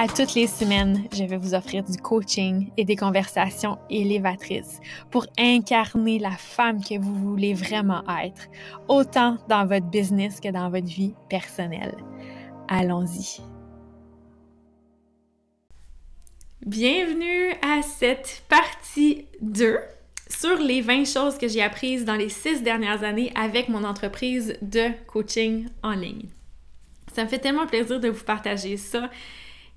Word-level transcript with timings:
À 0.00 0.06
toutes 0.06 0.34
les 0.34 0.46
semaines, 0.46 1.08
je 1.12 1.24
vais 1.24 1.36
vous 1.36 1.54
offrir 1.54 1.82
du 1.82 1.96
coaching 1.98 2.70
et 2.76 2.84
des 2.84 2.94
conversations 2.94 3.78
élévatrices 3.90 4.78
pour 5.10 5.26
incarner 5.36 6.20
la 6.20 6.30
femme 6.30 6.80
que 6.84 6.96
vous 6.96 7.16
voulez 7.16 7.52
vraiment 7.52 8.04
être, 8.22 8.46
autant 8.86 9.38
dans 9.48 9.66
votre 9.66 9.86
business 9.86 10.38
que 10.38 10.52
dans 10.52 10.70
votre 10.70 10.86
vie 10.86 11.14
personnelle. 11.28 11.96
Allons-y. 12.68 13.40
Bienvenue 16.64 17.54
à 17.60 17.82
cette 17.82 18.44
partie 18.48 19.26
2 19.40 19.80
sur 20.28 20.58
les 20.58 20.80
20 20.80 21.06
choses 21.06 21.38
que 21.38 21.48
j'ai 21.48 21.60
apprises 21.60 22.04
dans 22.04 22.14
les 22.14 22.28
6 22.28 22.62
dernières 22.62 23.02
années 23.02 23.32
avec 23.34 23.68
mon 23.68 23.82
entreprise 23.82 24.56
de 24.62 24.90
coaching 25.08 25.66
en 25.82 25.94
ligne. 25.94 26.28
Ça 27.12 27.24
me 27.24 27.28
fait 27.28 27.40
tellement 27.40 27.66
plaisir 27.66 27.98
de 27.98 28.10
vous 28.10 28.22
partager 28.22 28.76
ça 28.76 29.10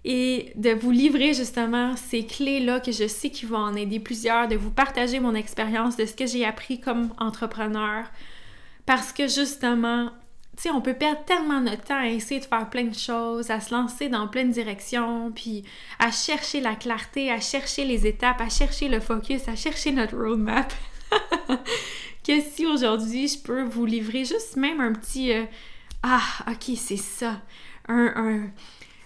et 0.03 0.51
de 0.55 0.71
vous 0.71 0.91
livrer 0.91 1.33
justement 1.33 1.95
ces 1.95 2.25
clés-là 2.25 2.79
que 2.79 2.91
je 2.91 3.07
sais 3.07 3.29
qui 3.29 3.45
vont 3.45 3.57
en 3.57 3.75
aider 3.75 3.99
plusieurs, 3.99 4.47
de 4.47 4.55
vous 4.55 4.71
partager 4.71 5.19
mon 5.19 5.35
expérience 5.35 5.95
de 5.95 6.05
ce 6.05 6.13
que 6.13 6.25
j'ai 6.25 6.45
appris 6.45 6.79
comme 6.79 7.13
entrepreneur. 7.19 8.05
Parce 8.87 9.13
que 9.13 9.27
justement, 9.27 10.09
tu 10.57 10.63
sais, 10.63 10.71
on 10.71 10.81
peut 10.81 10.95
perdre 10.95 11.23
tellement 11.25 11.61
de 11.61 11.75
temps 11.75 11.99
à 11.99 12.07
essayer 12.07 12.39
de 12.39 12.45
faire 12.45 12.69
plein 12.69 12.85
de 12.85 12.95
choses, 12.95 13.51
à 13.51 13.59
se 13.59 13.73
lancer 13.73 14.09
dans 14.09 14.27
plein 14.27 14.45
de 14.45 14.51
directions, 14.51 15.31
puis 15.31 15.63
à 15.99 16.11
chercher 16.11 16.61
la 16.61 16.75
clarté, 16.75 17.31
à 17.31 17.39
chercher 17.39 17.85
les 17.85 18.07
étapes, 18.07 18.41
à 18.41 18.49
chercher 18.49 18.89
le 18.89 18.99
focus, 18.99 19.47
à 19.47 19.55
chercher 19.55 19.91
notre 19.91 20.17
roadmap. 20.17 20.73
que 22.25 22.41
si 22.41 22.65
aujourd'hui 22.65 23.27
je 23.27 23.37
peux 23.37 23.63
vous 23.63 23.85
livrer 23.85 24.25
juste 24.25 24.55
même 24.55 24.81
un 24.81 24.93
petit 24.93 25.31
euh, 25.31 25.45
Ah, 26.01 26.21
ok, 26.47 26.75
c'est 26.75 26.97
ça. 26.97 27.39
Un, 27.87 28.13
un, 28.15 28.49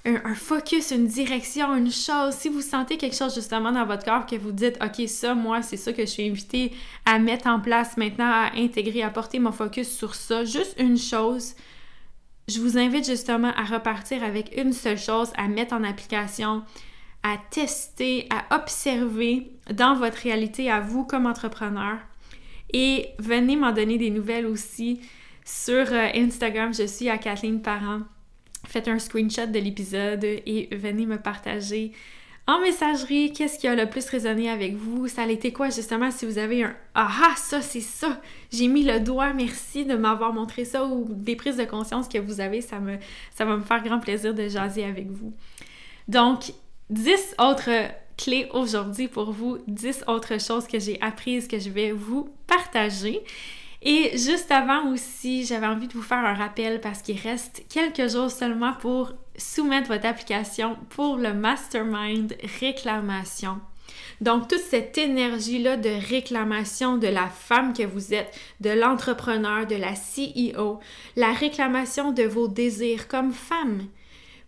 un, 0.05 0.35
focus, 0.35 0.91
une 0.91 1.07
direction, 1.07 1.75
une 1.75 1.91
chose, 1.91 2.35
si 2.35 2.49
vous 2.49 2.61
sentez 2.61 2.97
quelque 2.97 3.15
chose 3.15 3.33
justement 3.33 3.71
dans 3.71 3.85
votre 3.85 4.05
corps 4.05 4.25
que 4.25 4.35
vous 4.35 4.51
dites, 4.51 4.77
OK, 4.83 5.07
ça, 5.07 5.33
moi, 5.33 5.61
c'est 5.61 5.77
ça 5.77 5.93
que 5.93 6.03
je 6.03 6.11
suis 6.11 6.27
invitée 6.27 6.71
à 7.05 7.17
mettre 7.17 7.47
en 7.47 7.59
place 7.59 7.97
maintenant, 7.97 8.29
à 8.29 8.51
intégrer, 8.55 9.01
à 9.01 9.09
porter 9.09 9.39
mon 9.39 9.51
focus 9.51 9.89
sur 9.89 10.13
ça, 10.13 10.45
juste 10.45 10.75
une 10.77 10.97
chose, 10.97 11.55
je 12.47 12.59
vous 12.59 12.77
invite 12.77 13.05
justement 13.05 13.51
à 13.55 13.63
repartir 13.63 14.23
avec 14.23 14.55
une 14.55 14.73
seule 14.73 14.99
chose, 14.99 15.31
à 15.35 15.47
mettre 15.47 15.73
en 15.73 15.83
application, 15.83 16.63
à 17.23 17.37
tester, 17.49 18.27
à 18.29 18.55
observer 18.55 19.51
dans 19.71 19.95
votre 19.95 20.17
réalité 20.19 20.69
à 20.69 20.79
vous 20.79 21.05
comme 21.05 21.25
entrepreneur. 21.25 21.97
Et 22.71 23.07
venez 23.17 23.55
m'en 23.55 23.71
donner 23.71 23.97
des 23.97 24.11
nouvelles 24.11 24.45
aussi 24.45 25.01
sur 25.43 25.91
euh, 25.91 26.09
Instagram. 26.15 26.73
Je 26.73 26.85
suis 26.85 27.09
à 27.09 27.17
Kathleen 27.17 27.61
Parent 27.61 28.01
faites 28.65 28.87
un 28.87 28.99
screenshot 28.99 29.47
de 29.47 29.59
l'épisode 29.59 30.23
et 30.23 30.69
venez 30.71 31.05
me 31.05 31.17
partager 31.17 31.91
en 32.47 32.59
messagerie 32.59 33.33
qu'est-ce 33.33 33.57
qui 33.57 33.67
a 33.67 33.75
le 33.75 33.89
plus 33.89 34.07
résonné 34.07 34.49
avec 34.49 34.75
vous. 34.75 35.07
Ça 35.07 35.23
a 35.23 35.27
été 35.27 35.51
quoi 35.51 35.69
justement 35.69 36.11
si 36.11 36.25
vous 36.25 36.37
avez 36.37 36.63
un 36.63 36.75
Ah, 36.93 37.33
ça 37.37 37.61
c'est 37.61 37.81
ça, 37.81 38.21
j'ai 38.51 38.67
mis 38.67 38.83
le 38.83 38.99
doigt, 38.99 39.33
merci 39.33 39.85
de 39.85 39.95
m'avoir 39.95 40.33
montré 40.33 40.63
ça 40.63 40.85
ou 40.85 41.07
des 41.09 41.35
prises 41.35 41.57
de 41.57 41.65
conscience 41.65 42.07
que 42.07 42.19
vous 42.19 42.41
avez, 42.41 42.61
ça, 42.61 42.79
me, 42.79 42.97
ça 43.33 43.45
va 43.45 43.57
me 43.57 43.63
faire 43.63 43.83
grand 43.83 43.99
plaisir 43.99 44.33
de 44.33 44.47
jaser 44.47 44.83
avec 44.83 45.09
vous. 45.09 45.33
Donc, 46.07 46.53
10 46.91 47.35
autres 47.39 47.71
clés 48.15 48.47
aujourd'hui 48.53 49.07
pour 49.07 49.31
vous, 49.31 49.57
10 49.67 50.03
autres 50.07 50.39
choses 50.39 50.67
que 50.67 50.79
j'ai 50.79 51.01
apprises 51.01 51.47
que 51.47 51.57
je 51.57 51.69
vais 51.69 51.91
vous 51.91 52.29
partager. 52.45 53.21
Et 53.87 54.17
juste 54.17 54.49
avant 54.49 54.91
aussi, 54.91 55.45
j'avais 55.45 55.67
envie 55.67 55.87
de 55.87 55.93
vous 55.93 56.01
faire 56.01 56.17
un 56.17 56.33
rappel 56.33 56.81
parce 56.81 57.03
qu'il 57.03 57.19
reste 57.19 57.63
quelques 57.69 58.09
jours 58.09 58.31
seulement 58.31 58.73
pour 58.73 59.13
soumettre 59.37 59.89
votre 59.89 60.07
application 60.07 60.75
pour 60.89 61.17
le 61.17 61.35
mastermind 61.35 62.35
réclamation. 62.59 63.59
Donc, 64.21 64.47
toute 64.47 64.57
cette 64.59 64.97
énergie-là 64.97 65.77
de 65.77 65.89
réclamation 66.09 66.97
de 66.97 67.07
la 67.07 67.27
femme 67.27 67.73
que 67.73 67.83
vous 67.83 68.15
êtes, 68.15 68.35
de 68.59 68.71
l'entrepreneur, 68.71 69.67
de 69.67 69.75
la 69.75 69.93
CEO, 69.93 70.79
la 71.15 71.31
réclamation 71.31 72.11
de 72.11 72.23
vos 72.23 72.47
désirs 72.47 73.07
comme 73.07 73.33
femme 73.33 73.83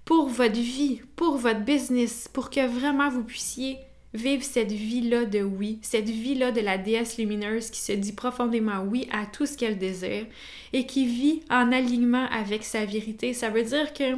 pour 0.03 0.29
votre 0.29 0.53
vie, 0.53 1.01
pour 1.15 1.37
votre 1.37 1.59
business, 1.59 2.27
pour 2.27 2.49
que 2.49 2.65
vraiment 2.65 3.09
vous 3.09 3.23
puissiez 3.23 3.77
vivre 4.13 4.43
cette 4.43 4.71
vie-là 4.71 5.25
de 5.25 5.41
oui, 5.41 5.79
cette 5.81 6.09
vie-là 6.09 6.51
de 6.51 6.61
la 6.61 6.77
déesse 6.77 7.17
lumineuse 7.17 7.69
qui 7.69 7.81
se 7.81 7.91
dit 7.91 8.13
profondément 8.13 8.83
oui 8.83 9.07
à 9.11 9.25
tout 9.25 9.45
ce 9.45 9.57
qu'elle 9.57 9.77
désire 9.77 10.25
et 10.73 10.85
qui 10.85 11.05
vit 11.05 11.41
en 11.49 11.71
alignement 11.71 12.27
avec 12.31 12.63
sa 12.63 12.85
vérité. 12.85 13.33
Ça 13.33 13.49
veut 13.49 13.63
dire 13.63 13.93
que 13.93 14.15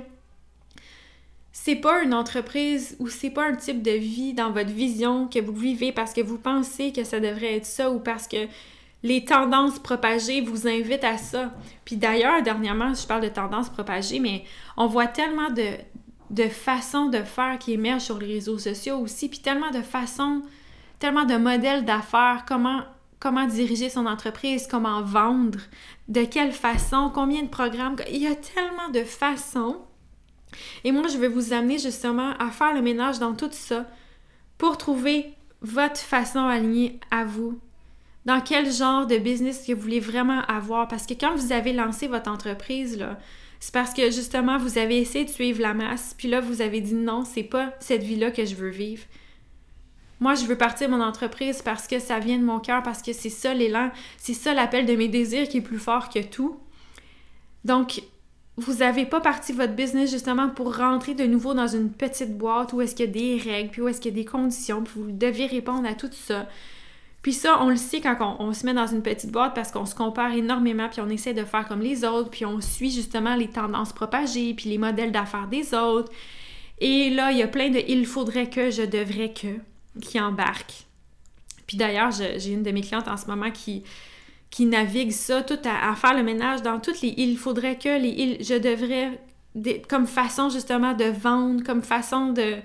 c'est 1.51 1.75
pas 1.75 2.03
une 2.03 2.13
entreprise 2.13 2.95
ou 2.99 3.09
c'est 3.09 3.31
pas 3.31 3.47
un 3.47 3.55
type 3.55 3.81
de 3.81 3.91
vie 3.91 4.33
dans 4.33 4.51
votre 4.51 4.71
vision 4.71 5.27
que 5.27 5.39
vous 5.39 5.53
vivez 5.53 5.91
parce 5.91 6.13
que 6.13 6.21
vous 6.21 6.37
pensez 6.37 6.93
que 6.93 7.03
ça 7.03 7.19
devrait 7.19 7.57
être 7.57 7.65
ça 7.65 7.91
ou 7.91 7.99
parce 7.99 8.27
que 8.27 8.47
les 9.01 9.23
tendances 9.23 9.79
propagées 9.79 10.41
vous 10.41 10.67
invitent 10.67 11.03
à 11.03 11.17
ça. 11.17 11.53
Puis 11.85 11.95
d'ailleurs, 11.95 12.43
dernièrement, 12.43 12.93
je 12.93 13.07
parle 13.07 13.23
de 13.23 13.29
tendances 13.29 13.69
propagées, 13.69 14.19
mais 14.19 14.43
on 14.77 14.87
voit 14.87 15.07
tellement 15.07 15.49
de, 15.49 15.63
de 16.29 16.47
façons 16.47 17.07
de 17.07 17.23
faire 17.23 17.57
qui 17.59 17.73
émergent 17.73 18.03
sur 18.03 18.19
les 18.19 18.27
réseaux 18.27 18.59
sociaux 18.59 18.97
aussi, 18.97 19.29
puis 19.29 19.39
tellement 19.39 19.71
de 19.71 19.81
façons, 19.81 20.41
tellement 20.99 21.25
de 21.25 21.35
modèles 21.35 21.85
d'affaires, 21.85 22.45
comment, 22.47 22.81
comment 23.19 23.45
diriger 23.45 23.89
son 23.89 24.05
entreprise, 24.05 24.67
comment 24.67 25.01
vendre, 25.01 25.59
de 26.07 26.23
quelle 26.23 26.51
façon, 26.51 27.11
combien 27.13 27.43
de 27.43 27.47
programmes. 27.49 27.95
Il 28.09 28.21
y 28.21 28.27
a 28.27 28.35
tellement 28.35 28.89
de 28.89 29.03
façons. 29.03 29.77
Et 30.83 30.91
moi, 30.91 31.07
je 31.07 31.17
vais 31.17 31.27
vous 31.27 31.53
amener 31.53 31.77
justement 31.77 32.33
à 32.39 32.49
faire 32.49 32.73
le 32.73 32.81
ménage 32.81 33.19
dans 33.19 33.33
tout 33.33 33.51
ça 33.51 33.85
pour 34.57 34.77
trouver 34.77 35.33
votre 35.61 35.99
façon 35.99 36.45
alignée 36.45 36.99
à 37.11 37.25
vous. 37.25 37.59
Dans 38.25 38.41
quel 38.41 38.71
genre 38.71 39.07
de 39.07 39.17
business 39.17 39.65
que 39.65 39.73
vous 39.73 39.81
voulez 39.81 39.99
vraiment 39.99 40.41
avoir. 40.41 40.87
Parce 40.87 41.05
que 41.05 41.13
quand 41.13 41.35
vous 41.35 41.51
avez 41.51 41.73
lancé 41.73 42.07
votre 42.07 42.29
entreprise, 42.29 42.97
là, 42.97 43.17
c'est 43.59 43.73
parce 43.73 43.93
que 43.93 44.09
justement, 44.11 44.57
vous 44.57 44.77
avez 44.77 44.97
essayé 44.99 45.25
de 45.25 45.29
suivre 45.29 45.61
la 45.61 45.73
masse, 45.73 46.15
puis 46.17 46.27
là, 46.27 46.39
vous 46.39 46.61
avez 46.61 46.81
dit 46.81 46.93
non, 46.93 47.25
c'est 47.25 47.43
pas 47.43 47.73
cette 47.79 48.03
vie-là 48.03 48.31
que 48.31 48.45
je 48.45 48.55
veux 48.55 48.69
vivre. 48.69 49.03
Moi, 50.21 50.35
je 50.35 50.45
veux 50.45 50.57
partir 50.57 50.89
mon 50.89 51.01
entreprise 51.01 51.61
parce 51.61 51.87
que 51.87 51.99
ça 51.99 52.19
vient 52.19 52.37
de 52.37 52.43
mon 52.43 52.59
cœur, 52.59 52.83
parce 52.83 53.01
que 53.01 53.13
c'est 53.13 53.29
ça 53.29 53.53
l'élan, 53.53 53.91
c'est 54.17 54.33
ça 54.33 54.53
l'appel 54.53 54.85
de 54.85 54.95
mes 54.95 55.07
désirs 55.07 55.47
qui 55.47 55.57
est 55.57 55.61
plus 55.61 55.79
fort 55.79 56.09
que 56.09 56.19
tout. 56.19 56.57
Donc, 57.63 58.01
vous 58.57 58.75
n'avez 58.75 59.05
pas 59.05 59.21
parti 59.21 59.53
votre 59.53 59.73
business 59.73 60.11
justement 60.11 60.49
pour 60.49 60.75
rentrer 60.75 61.13
de 61.13 61.25
nouveau 61.25 61.53
dans 61.53 61.67
une 61.67 61.91
petite 61.91 62.37
boîte 62.37 62.73
où 62.73 62.81
est-ce 62.81 62.95
qu'il 62.95 63.05
y 63.05 63.09
a 63.09 63.11
des 63.11 63.37
règles, 63.37 63.71
puis 63.71 63.81
où 63.81 63.87
est-ce 63.87 64.01
qu'il 64.01 64.11
y 64.11 64.19
a 64.19 64.23
des 64.23 64.29
conditions, 64.29 64.83
puis 64.83 64.93
vous 64.97 65.11
deviez 65.11 65.45
répondre 65.45 65.87
à 65.87 65.93
tout 65.93 66.09
ça. 66.11 66.47
Puis 67.21 67.33
ça, 67.33 67.61
on 67.61 67.69
le 67.69 67.75
sait 67.75 67.99
quand 67.99 68.37
on, 68.39 68.53
se 68.53 68.65
met 68.65 68.73
dans 68.73 68.87
une 68.87 69.01
petite 69.01 69.31
boîte 69.31 69.53
parce 69.53 69.71
qu'on 69.71 69.85
se 69.85 69.93
compare 69.93 70.33
énormément, 70.33 70.87
puis 70.89 71.01
on 71.01 71.09
essaie 71.09 71.33
de 71.33 71.43
faire 71.43 71.67
comme 71.67 71.81
les 71.81 72.05
autres, 72.05 72.29
puis 72.29 72.45
on 72.45 72.61
suit 72.61 72.91
justement 72.91 73.35
les 73.35 73.49
tendances 73.49 73.91
propagées, 73.91 74.53
puis 74.53 74.69
les 74.69 74.77
modèles 74.77 75.11
d'affaires 75.11 75.47
des 75.47 75.73
autres. 75.73 76.11
Et 76.79 77.09
là, 77.09 77.31
il 77.31 77.37
y 77.37 77.43
a 77.43 77.47
plein 77.47 77.69
de 77.69 77.79
il 77.87 78.05
faudrait 78.05 78.49
que, 78.49 78.71
je 78.71 78.83
devrais 78.83 79.33
que 79.33 79.47
qui 80.01 80.19
embarquent. 80.19 80.85
Puis 81.67 81.75
d'ailleurs, 81.75 82.11
j'ai 82.11 82.51
une 82.51 82.63
de 82.63 82.71
mes 82.71 82.81
clientes 82.81 83.07
en 83.09 83.17
ce 83.17 83.27
moment 83.27 83.51
qui, 83.51 83.83
qui 84.49 84.65
navigue 84.65 85.11
ça, 85.11 85.41
tout 85.41 85.59
à, 85.65 85.93
faire 85.95 86.15
le 86.15 86.23
ménage 86.23 86.61
dans 86.61 86.79
toutes 86.79 87.01
les 87.01 87.13
il 87.17 87.37
faudrait 87.37 87.77
que, 87.77 87.99
les 88.01 88.09
il, 88.09 88.43
je 88.43 88.55
devrais, 88.55 89.21
comme 89.89 90.07
façon 90.07 90.49
justement 90.49 90.93
de 90.93 91.05
vendre, 91.05 91.63
comme 91.63 91.81
façon 91.81 92.31
de 92.31 92.55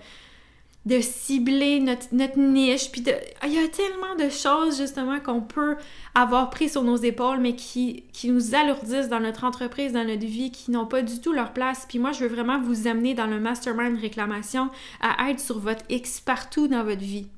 de 0.87 1.01
cibler 1.01 1.81
notre, 1.81 2.39
niche. 2.39 2.91
Puis 2.91 3.03
il 3.45 3.53
y 3.53 3.59
a 3.59 3.69
tellement 3.69 4.15
de 4.19 4.29
choses 4.29 4.79
justement 4.79 5.19
qu'on 5.21 5.41
peut 5.41 5.77
avoir 6.15 6.51
pris 6.51 6.69
sur 6.69 6.83
nos 6.83 6.97
épaules, 6.97 7.39
mais 7.41 7.57
qui, 7.57 8.05
qui 8.13 8.31
nous 8.31 8.55
alourdissent 8.55 9.09
dans 9.09 9.21
notre 9.21 9.45
entreprise, 9.45 9.93
dans 9.93 10.05
notre 10.05 10.27
vie, 10.27 10.51
qui 10.51 10.71
n'ont 10.71 10.87
pas 10.87 11.03
du 11.03 11.21
tout 11.21 11.33
leur 11.33 11.53
place. 11.53 11.87
Puis 11.89 11.99
moi, 11.99 12.13
je 12.13 12.21
veux 12.21 12.35
vraiment 12.35 12.61
vous 12.61 12.87
amener 12.87 13.15
dans 13.15 13.27
le 13.27 13.41
mastermind 13.41 13.99
réclamation 13.99 14.71
à 15.01 15.31
être 15.31 15.41
sur 15.41 15.59
votre 15.59 15.85
X 15.89 16.21
partout 16.21 16.69
dans 16.69 16.85
votre 16.85 17.03
vie. 17.03 17.29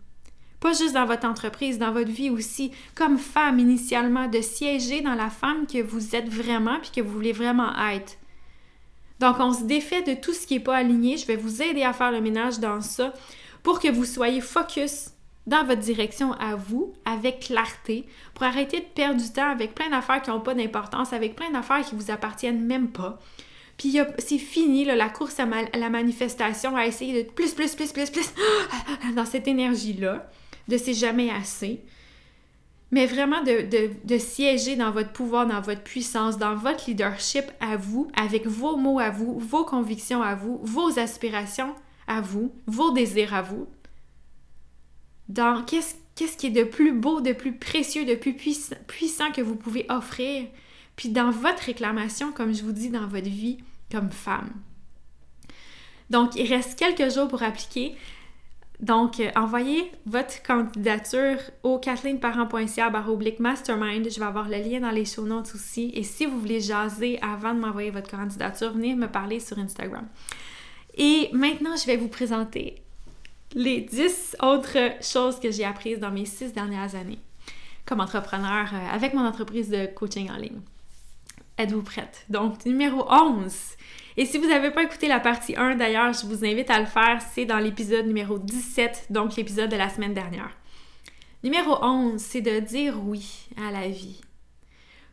Pas 0.60 0.72
juste 0.72 0.94
dans 0.94 1.04
votre 1.04 1.28
entreprise, 1.28 1.78
dans 1.78 1.92
votre 1.92 2.10
vie 2.10 2.30
aussi, 2.30 2.72
comme 2.94 3.18
femme 3.18 3.58
initialement, 3.58 4.26
de 4.26 4.40
siéger 4.40 5.02
dans 5.02 5.14
la 5.14 5.28
femme 5.28 5.66
que 5.66 5.82
vous 5.82 6.16
êtes 6.16 6.28
vraiment 6.28 6.78
puis 6.80 6.90
que 6.90 7.00
vous 7.00 7.12
voulez 7.12 7.32
vraiment 7.32 7.70
être. 7.90 8.16
Donc, 9.20 9.36
on 9.40 9.52
se 9.52 9.64
défait 9.64 10.02
de 10.02 10.14
tout 10.14 10.32
ce 10.32 10.46
qui 10.46 10.54
n'est 10.54 10.60
pas 10.60 10.76
aligné. 10.76 11.16
Je 11.16 11.26
vais 11.26 11.36
vous 11.36 11.62
aider 11.62 11.82
à 11.82 11.92
faire 11.92 12.12
le 12.12 12.20
ménage 12.20 12.58
dans 12.58 12.80
ça 12.80 13.12
pour 13.62 13.80
que 13.80 13.88
vous 13.88 14.04
soyez 14.04 14.40
focus 14.40 15.10
dans 15.46 15.64
votre 15.64 15.80
direction 15.80 16.32
à 16.34 16.56
vous, 16.56 16.92
avec 17.04 17.40
clarté, 17.40 18.04
pour 18.34 18.44
arrêter 18.44 18.80
de 18.80 18.86
perdre 18.86 19.20
du 19.20 19.32
temps 19.32 19.50
avec 19.50 19.74
plein 19.74 19.88
d'affaires 19.90 20.20
qui 20.20 20.30
n'ont 20.30 20.40
pas 20.40 20.54
d'importance, 20.54 21.12
avec 21.12 21.36
plein 21.36 21.50
d'affaires 21.50 21.84
qui 21.84 21.94
vous 21.94 22.10
appartiennent 22.10 22.64
même 22.64 22.88
pas. 22.88 23.20
Puis 23.78 23.98
c'est 24.18 24.38
fini, 24.38 24.84
la 24.84 25.08
course 25.08 25.38
à, 25.38 25.46
la 25.46 25.90
manifestation, 25.90 26.76
à 26.76 26.86
essayer 26.86 27.22
de 27.22 27.30
plus, 27.30 27.52
plus, 27.52 27.74
plus, 27.74 27.92
plus, 27.92 28.10
plus, 28.10 28.32
dans 29.14 29.26
cette 29.26 29.46
énergie-là, 29.46 30.28
de 30.68 30.76
c'est 30.76 30.94
jamais 30.94 31.30
assez. 31.30 31.84
Mais 32.92 33.06
vraiment 33.06 33.42
de, 33.42 34.18
siéger 34.18 34.76
dans 34.76 34.92
votre 34.92 35.12
pouvoir, 35.12 35.46
dans 35.46 35.60
votre 35.60 35.82
puissance, 35.82 36.38
dans 36.38 36.54
votre 36.54 36.88
leadership 36.88 37.44
à 37.60 37.76
vous, 37.76 38.08
avec 38.16 38.46
vos 38.46 38.76
mots 38.76 39.00
à 39.00 39.10
vous, 39.10 39.38
vos 39.38 39.64
convictions 39.64 40.22
à 40.22 40.34
vous, 40.34 40.60
vos 40.62 40.98
aspirations 40.98 41.74
à 42.06 42.20
vous, 42.20 42.54
vos 42.66 42.92
désirs 42.92 43.34
à 43.34 43.42
vous. 43.42 43.66
Dans 45.28 45.64
qu'est-ce 45.64 45.96
qu'est-ce 46.14 46.36
qui 46.36 46.46
est 46.46 46.50
de 46.50 46.64
plus 46.64 46.92
beau, 46.92 47.20
de 47.20 47.32
plus 47.32 47.52
précieux, 47.52 48.04
de 48.04 48.14
plus 48.14 48.34
puissant 48.34 49.30
que 49.32 49.42
vous 49.42 49.56
pouvez 49.56 49.86
offrir? 49.88 50.46
Puis 50.96 51.10
dans 51.10 51.30
votre 51.30 51.62
réclamation, 51.62 52.32
comme 52.32 52.54
je 52.54 52.62
vous 52.62 52.72
dis, 52.72 52.88
dans 52.88 53.06
votre 53.06 53.28
vie 53.28 53.58
comme 53.92 54.10
femme. 54.10 54.50
Donc, 56.10 56.34
il 56.36 56.48
reste 56.52 56.78
quelques 56.78 57.12
jours 57.12 57.28
pour 57.28 57.42
appliquer. 57.42 57.94
Donc, 58.80 59.20
euh, 59.20 59.30
envoyez 59.36 59.90
votre 60.04 60.42
candidature 60.42 61.38
au 61.62 61.80
oblique 63.08 63.40
mastermind. 63.40 64.10
Je 64.10 64.20
vais 64.20 64.26
avoir 64.26 64.48
le 64.48 64.56
lien 64.56 64.80
dans 64.80 64.90
les 64.90 65.04
show 65.04 65.24
notes 65.24 65.54
aussi. 65.54 65.90
Et 65.94 66.02
si 66.02 66.26
vous 66.26 66.38
voulez 66.38 66.60
jaser 66.60 67.18
avant 67.22 67.54
de 67.54 67.60
m'envoyer 67.60 67.90
votre 67.90 68.10
candidature, 68.10 68.72
venez 68.72 68.94
me 68.94 69.08
parler 69.08 69.40
sur 69.40 69.58
Instagram. 69.58 70.06
Et 70.94 71.30
maintenant, 71.32 71.76
je 71.76 71.86
vais 71.86 71.96
vous 71.96 72.08
présenter 72.08 72.82
les 73.54 73.80
10 73.80 74.36
autres 74.42 75.02
choses 75.02 75.40
que 75.40 75.50
j'ai 75.50 75.64
apprises 75.64 75.98
dans 75.98 76.10
mes 76.10 76.26
six 76.26 76.52
dernières 76.52 76.94
années 76.94 77.18
comme 77.86 78.00
entrepreneur 78.00 78.68
euh, 78.72 78.94
avec 78.94 79.14
mon 79.14 79.24
entreprise 79.24 79.70
de 79.70 79.86
coaching 79.86 80.30
en 80.30 80.36
ligne. 80.36 80.60
Êtes-vous 81.58 81.82
prête? 81.82 82.26
Donc, 82.28 82.66
numéro 82.66 83.06
11. 83.10 83.54
Et 84.18 84.26
si 84.26 84.36
vous 84.36 84.46
n'avez 84.46 84.70
pas 84.70 84.82
écouté 84.82 85.08
la 85.08 85.20
partie 85.20 85.56
1, 85.56 85.76
d'ailleurs, 85.76 86.12
je 86.12 86.26
vous 86.26 86.44
invite 86.44 86.70
à 86.70 86.80
le 86.80 86.86
faire. 86.86 87.22
C'est 87.32 87.46
dans 87.46 87.58
l'épisode 87.58 88.06
numéro 88.06 88.38
17, 88.38 89.06
donc 89.08 89.36
l'épisode 89.36 89.70
de 89.70 89.76
la 89.76 89.88
semaine 89.88 90.12
dernière. 90.12 90.50
Numéro 91.42 91.82
11, 91.82 92.20
c'est 92.20 92.42
de 92.42 92.60
dire 92.60 93.02
oui 93.02 93.48
à 93.56 93.70
la 93.70 93.88
vie. 93.88 94.20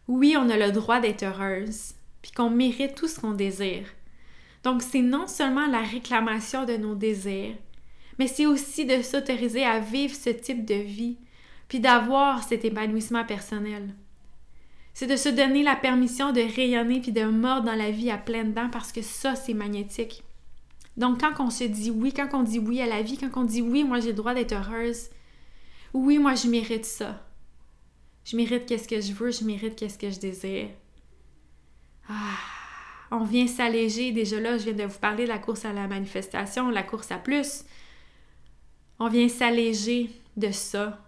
Oui, 0.10 0.36
on 0.38 0.50
a 0.50 0.57
le 0.57 0.72
droit 0.74 1.00
d'être 1.00 1.24
heureuse, 1.24 1.94
puis 2.22 2.31
qu'on 2.31 2.50
mérite 2.50 2.95
tout 2.95 3.07
ce 3.07 3.22
qu'on 3.22 3.31
désire. 3.31 3.86
Donc, 4.63 4.81
c'est 4.81 5.01
non 5.01 5.28
seulement 5.28 5.68
la 5.68 5.81
réclamation 5.81 6.66
de 6.66 6.75
nos 6.75 6.95
désirs, 6.95 7.56
mais 8.19 8.28
c'est 8.28 8.45
aussi 8.45 8.86
de 8.86 9.01
s'autoriser 9.01 9.63
à 9.63 9.80
vivre 9.80 10.13
ce 10.13 10.30
type 10.30 10.66
de 10.66 10.75
vie, 10.75 11.18
puis 11.69 11.80
d'avoir 11.80 12.44
cet 12.44 12.66
épanouissement 12.66 13.24
personnel. 13.24 13.94
C'est 14.94 15.07
de 15.07 15.16
se 15.16 15.30
donner 15.30 15.63
la 15.63 15.75
permission 15.75 16.31
de 16.31 16.42
rayonner 16.42 17.01
puis 17.01 17.12
de 17.12 17.25
mordre 17.25 17.66
dans 17.66 17.75
la 17.75 17.90
vie 17.90 18.12
à 18.12 18.18
pleines 18.18 18.54
dents 18.54 18.69
parce 18.69 18.92
que 18.92 19.01
ça, 19.01 19.36
c'est 19.36 19.56
magnétique. 19.56 20.24
Donc, 20.98 21.22
quand 21.22 21.34
on 21.40 21.50
se 21.50 21.63
dit 21.63 21.90
oui, 21.90 22.13
quand 22.13 22.30
on 22.34 22.44
dit 22.44 22.60
oui 22.60 22.80
à 22.80 22.86
la 22.86 23.01
vie, 23.01 23.18
quand 23.18 23.36
on 23.36 23.44
dit 23.44 23.63
oui, 23.63 23.84
moi 23.84 24.00
j'ai 24.00 24.10
le 24.10 24.13
droit 24.13 24.36
d'être 24.36 24.54
heureuse, 24.54 25.10
oui, 25.94 26.19
moi 26.19 26.36
je 26.36 26.48
mérite 26.48 26.86
ça. 26.86 27.25
Je 28.24 28.38
mérite 28.38 28.68
qu'est-ce 28.68 28.88
que 28.88 29.01
je 29.01 29.13
veux, 29.13 29.31
je 29.31 29.44
mérite 29.44 29.75
qu'est-ce 29.75 29.98
que 29.98 30.12
je 30.12 30.19
désire. 30.19 30.69
Ah, 32.07 32.38
on 33.10 33.24
vient 33.24 33.48
s'alléger. 33.48 34.12
Déjà 34.12 34.40
là, 34.40 34.57
je 34.60 34.66
viens 34.66 34.74
de 34.74 34.84
vous 34.84 35.00
parler 35.00 35.24
de 35.24 35.30
la 35.30 35.40
course 35.40 35.66
à 35.66 35.74
la 35.74 35.88
manifestation, 35.88 36.69
la 36.69 36.84
course 36.84 37.12
à 37.12 37.18
plus. 37.18 37.66
On 39.00 39.10
vient 39.10 39.28
s'alléger 39.28 40.12
de 40.38 40.51
ça 40.51 41.04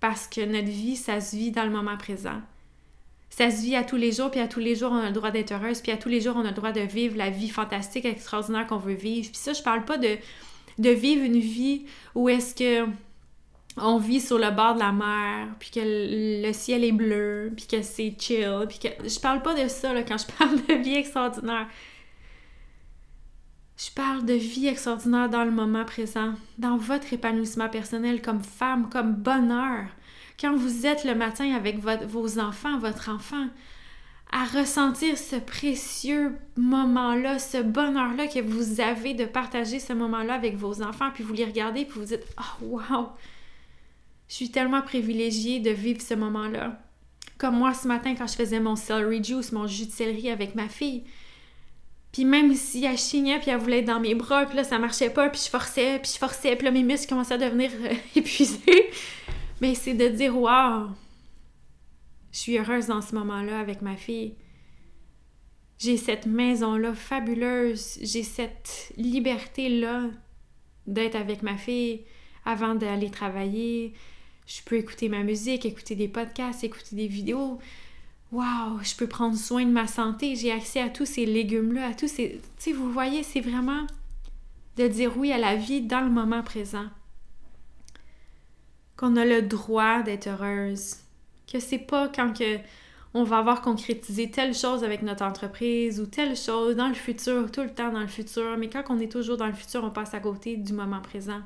parce 0.00 0.26
que 0.26 0.40
notre 0.40 0.68
vie, 0.68 0.96
ça 0.96 1.20
se 1.20 1.36
vit 1.36 1.50
dans 1.50 1.64
le 1.64 1.70
moment 1.70 1.96
présent 1.98 2.40
ça 3.36 3.50
se 3.50 3.62
vit 3.62 3.74
à 3.74 3.82
tous 3.82 3.96
les 3.96 4.12
jours, 4.12 4.30
puis 4.30 4.38
à 4.38 4.46
tous 4.46 4.60
les 4.60 4.76
jours, 4.76 4.92
on 4.92 4.98
a 4.98 5.08
le 5.08 5.12
droit 5.12 5.32
d'être 5.32 5.50
heureuse, 5.50 5.80
puis 5.80 5.90
à 5.90 5.96
tous 5.96 6.08
les 6.08 6.20
jours, 6.20 6.36
on 6.36 6.44
a 6.44 6.50
le 6.50 6.54
droit 6.54 6.70
de 6.70 6.82
vivre 6.82 7.16
la 7.16 7.30
vie 7.30 7.48
fantastique, 7.48 8.04
extraordinaire 8.04 8.64
qu'on 8.68 8.78
veut 8.78 8.94
vivre. 8.94 9.28
Puis 9.28 9.40
ça, 9.40 9.52
je 9.52 9.60
parle 9.60 9.84
pas 9.84 9.98
de, 9.98 10.18
vivre 10.78 11.24
une 11.24 11.40
vie 11.40 11.84
où 12.14 12.28
est-ce 12.28 12.54
que 12.54 12.88
on 13.76 13.98
vit 13.98 14.20
sur 14.20 14.38
le 14.38 14.52
bord 14.52 14.74
de 14.74 14.78
la 14.78 14.92
mer, 14.92 15.48
puis 15.58 15.70
que 15.72 15.80
le 15.82 16.52
ciel 16.52 16.84
est 16.84 16.92
bleu, 16.92 17.52
puis 17.56 17.66
que 17.66 17.82
c'est 17.82 18.14
chill, 18.16 18.66
puis 18.68 18.78
que... 18.78 19.08
Je 19.08 19.18
parle 19.18 19.42
pas 19.42 19.60
de 19.60 19.66
ça, 19.66 19.92
là, 19.92 20.04
quand 20.04 20.16
je 20.16 20.26
parle 20.38 20.64
de 20.68 20.74
vie 20.74 20.94
extraordinaire. 20.94 21.66
Je 23.76 23.90
parle 23.90 24.24
de 24.24 24.34
vie 24.34 24.68
extraordinaire 24.68 25.28
dans 25.28 25.42
le 25.42 25.50
moment 25.50 25.84
présent, 25.84 26.34
dans 26.58 26.76
votre 26.76 27.12
épanouissement 27.12 27.68
personnel 27.68 28.22
comme 28.22 28.44
femme, 28.44 28.88
comme 28.90 29.12
bonheur 29.14 29.86
quand 30.40 30.56
vous 30.56 30.86
êtes 30.86 31.04
le 31.04 31.14
matin 31.14 31.54
avec 31.54 31.78
vos 31.78 32.38
enfants, 32.38 32.78
votre 32.78 33.08
enfant, 33.10 33.48
à 34.32 34.44
ressentir 34.44 35.16
ce 35.16 35.36
précieux 35.36 36.36
moment-là, 36.56 37.38
ce 37.38 37.58
bonheur-là 37.62 38.26
que 38.26 38.40
vous 38.40 38.80
avez 38.80 39.14
de 39.14 39.26
partager 39.26 39.78
ce 39.78 39.92
moment-là 39.92 40.34
avec 40.34 40.56
vos 40.56 40.82
enfants, 40.82 41.10
puis 41.14 41.22
vous 41.22 41.34
les 41.34 41.44
regardez, 41.44 41.84
puis 41.84 42.00
vous 42.00 42.06
dites 42.06 42.26
Oh, 42.38 42.66
wow! 42.66 43.08
Je 44.28 44.34
suis 44.34 44.50
tellement 44.50 44.82
privilégiée 44.82 45.60
de 45.60 45.70
vivre 45.70 46.00
ce 46.00 46.14
moment-là. 46.14 46.80
Comme 47.38 47.58
moi 47.58 47.74
ce 47.74 47.86
matin, 47.86 48.14
quand 48.16 48.26
je 48.26 48.34
faisais 48.34 48.58
mon 48.58 48.74
celery 48.74 49.22
juice, 49.22 49.52
mon 49.52 49.66
jus 49.66 49.86
de 49.86 49.92
céleri 49.92 50.30
avec 50.30 50.54
ma 50.54 50.68
fille. 50.68 51.04
Puis 52.10 52.24
même 52.24 52.54
si 52.54 52.84
elle 52.84 52.98
chignait, 52.98 53.38
puis 53.38 53.50
elle 53.50 53.58
voulait 53.58 53.80
être 53.80 53.86
dans 53.86 54.00
mes 54.00 54.14
bras, 54.14 54.46
puis 54.46 54.56
là, 54.56 54.64
ça 54.64 54.78
marchait 54.78 55.10
pas, 55.10 55.28
puis 55.28 55.42
je 55.44 55.50
forçais, 55.50 55.98
puis 56.00 56.12
je 56.12 56.18
forçais, 56.18 56.54
puis 56.56 56.64
là, 56.64 56.70
mes 56.70 56.82
muscles 56.82 57.08
commençaient 57.08 57.34
à 57.34 57.38
devenir 57.38 57.70
euh, 57.82 57.94
épuisés. 58.16 58.90
Mais 59.60 59.74
c'est 59.74 59.94
de 59.94 60.08
dire 60.08 60.36
Waouh, 60.36 60.90
je 62.32 62.38
suis 62.38 62.58
heureuse 62.58 62.86
dans 62.86 63.00
ce 63.00 63.14
moment-là 63.14 63.60
avec 63.60 63.82
ma 63.82 63.96
fille. 63.96 64.34
J'ai 65.78 65.96
cette 65.96 66.26
maison-là 66.26 66.94
fabuleuse. 66.94 67.98
J'ai 68.02 68.22
cette 68.22 68.92
liberté-là 68.96 70.08
d'être 70.86 71.16
avec 71.16 71.42
ma 71.42 71.56
fille 71.56 72.02
avant 72.44 72.74
d'aller 72.74 73.10
travailler. 73.10 73.94
Je 74.46 74.60
peux 74.64 74.76
écouter 74.76 75.08
ma 75.08 75.22
musique, 75.22 75.64
écouter 75.64 75.94
des 75.94 76.08
podcasts, 76.08 76.64
écouter 76.64 76.96
des 76.96 77.06
vidéos. 77.06 77.58
Waouh, 78.32 78.82
je 78.82 78.96
peux 78.96 79.06
prendre 79.06 79.36
soin 79.36 79.64
de 79.64 79.70
ma 79.70 79.86
santé. 79.86 80.36
J'ai 80.36 80.50
accès 80.52 80.80
à 80.80 80.88
tous 80.88 81.06
ces 81.06 81.26
légumes-là, 81.26 81.88
à 81.88 81.94
tous 81.94 82.08
ces. 82.08 82.40
Tu 82.40 82.40
sais, 82.58 82.72
vous 82.72 82.92
voyez, 82.92 83.22
c'est 83.22 83.40
vraiment 83.40 83.86
de 84.76 84.88
dire 84.88 85.16
oui 85.16 85.32
à 85.32 85.38
la 85.38 85.54
vie 85.54 85.82
dans 85.82 86.00
le 86.00 86.10
moment 86.10 86.42
présent 86.42 86.88
qu'on 88.96 89.16
a 89.16 89.24
le 89.24 89.42
droit 89.42 90.02
d'être 90.02 90.28
heureuse. 90.28 90.96
Que 91.50 91.60
c'est 91.60 91.78
pas 91.78 92.08
quand 92.08 92.36
que 92.36 92.58
on 93.16 93.22
va 93.22 93.38
avoir 93.38 93.62
concrétisé 93.62 94.28
telle 94.30 94.54
chose 94.54 94.82
avec 94.82 95.02
notre 95.02 95.24
entreprise 95.24 96.00
ou 96.00 96.06
telle 96.06 96.36
chose 96.36 96.74
dans 96.74 96.88
le 96.88 96.94
futur, 96.94 97.50
tout 97.52 97.62
le 97.62 97.72
temps 97.72 97.92
dans 97.92 98.00
le 98.00 98.08
futur, 98.08 98.56
mais 98.58 98.68
quand 98.68 98.82
on 98.88 98.98
est 98.98 99.10
toujours 99.10 99.36
dans 99.36 99.46
le 99.46 99.52
futur, 99.52 99.84
on 99.84 99.90
passe 99.90 100.14
à 100.14 100.20
côté 100.20 100.56
du 100.56 100.72
moment 100.72 101.00
présent. 101.00 101.40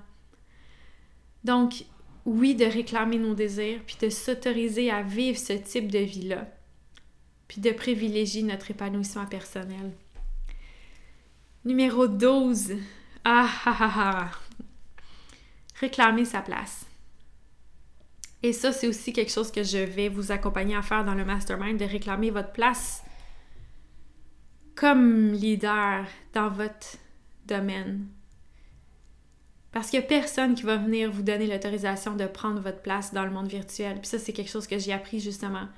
Donc, 1.45 1.85
oui, 2.25 2.55
de 2.55 2.65
réclamer 2.65 3.19
nos 3.19 3.35
désirs, 3.35 3.81
puis 3.87 3.97
de 4.01 4.09
s'autoriser 4.09 4.91
à 4.91 5.03
vivre 5.03 5.39
ce 5.39 5.53
type 5.53 5.93
de 5.93 5.99
vie-là, 5.99 6.47
puis 7.49 7.61
de 7.61 7.71
privilégier 7.71 8.43
notre 8.43 8.71
épanouissement 8.71 9.27
personnel. 9.27 9.93
Numéro 11.67 12.09
12. 12.09 12.77
Ah 13.25 13.49
ah 13.67 13.77
ah 13.81 13.93
ah. 13.97 14.31
Réclamer 15.81 16.25
sa 16.25 16.41
place. 16.41 16.87
Et 18.43 18.53
ça, 18.53 18.73
c'est 18.73 18.87
aussi 18.87 19.13
quelque 19.13 19.33
chose 19.33 19.51
que 19.51 19.63
je 19.63 19.79
vais 19.79 20.09
vous 20.09 20.31
accompagner 20.31 20.77
à 20.77 20.83
faire 20.83 21.05
dans 21.05 21.15
le 21.15 21.25
mastermind, 21.25 21.79
de 21.79 21.85
réclamer 21.85 22.31
votre 22.31 22.53
place 22.53 23.03
comme 24.77 25.33
leader 25.33 26.07
dans 26.33 26.49
votre 26.49 26.99
domaine. 27.47 28.07
Parce 29.73 29.91
qu'il 29.91 29.99
n'y 29.99 30.07
a 30.07 30.09
personne 30.09 30.55
qui 30.55 30.63
va 30.63 30.77
venir 30.77 31.11
vous 31.11 31.23
donner 31.23 31.47
l'autorisation 31.47 32.15
de 32.15 32.27
prendre 32.27 32.61
votre 32.61 32.81
place 32.81 33.13
dans 33.13 33.25
le 33.25 33.31
monde 33.31 33.49
virtuel. 33.49 33.99
Puis 33.99 34.07
ça, 34.07 34.19
c'est 34.19 34.33
quelque 34.33 34.51
chose 34.51 34.67
que 34.67 34.79
j'ai 34.79 34.93
appris 34.93 35.19
justement, 35.19 35.69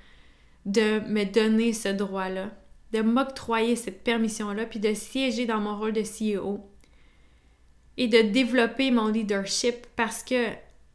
de 0.67 1.01
me 1.09 1.25
donner 1.25 1.73
ce 1.73 1.89
droit-là, 1.89 2.51
de 2.93 3.01
m'octroyer 3.01 3.75
cette 3.75 4.05
permission-là, 4.05 4.67
puis 4.67 4.81
de 4.81 4.93
siéger 4.93 5.47
dans 5.47 5.61
mon 5.61 5.79
rôle 5.79 5.93
de 5.93 6.03
CEO 6.03 6.61
et 7.97 8.07
de 8.07 8.21
développer 8.21 8.91
mon 8.91 9.09
leadership 9.09 9.87
parce 9.97 10.23
que 10.23 10.47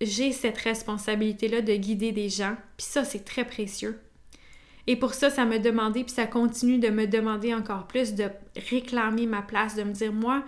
j'ai 0.01 0.31
cette 0.31 0.57
responsabilité-là 0.57 1.61
de 1.61 1.73
guider 1.75 2.11
des 2.11 2.29
gens, 2.29 2.55
puis 2.77 2.85
ça, 2.85 3.03
c'est 3.05 3.23
très 3.23 3.45
précieux. 3.45 3.99
Et 4.87 4.95
pour 4.95 5.13
ça, 5.13 5.29
ça 5.29 5.45
me 5.45 5.57
demandait, 5.57 6.03
puis 6.03 6.13
ça 6.13 6.27
continue 6.27 6.77
de 6.77 6.89
me 6.89 7.07
demander 7.07 7.53
encore 7.53 7.87
plus 7.87 8.13
de 8.13 8.29
réclamer 8.69 9.25
ma 9.25 9.41
place, 9.41 9.75
de 9.75 9.83
me 9.83 9.93
dire, 9.93 10.13
moi, 10.13 10.43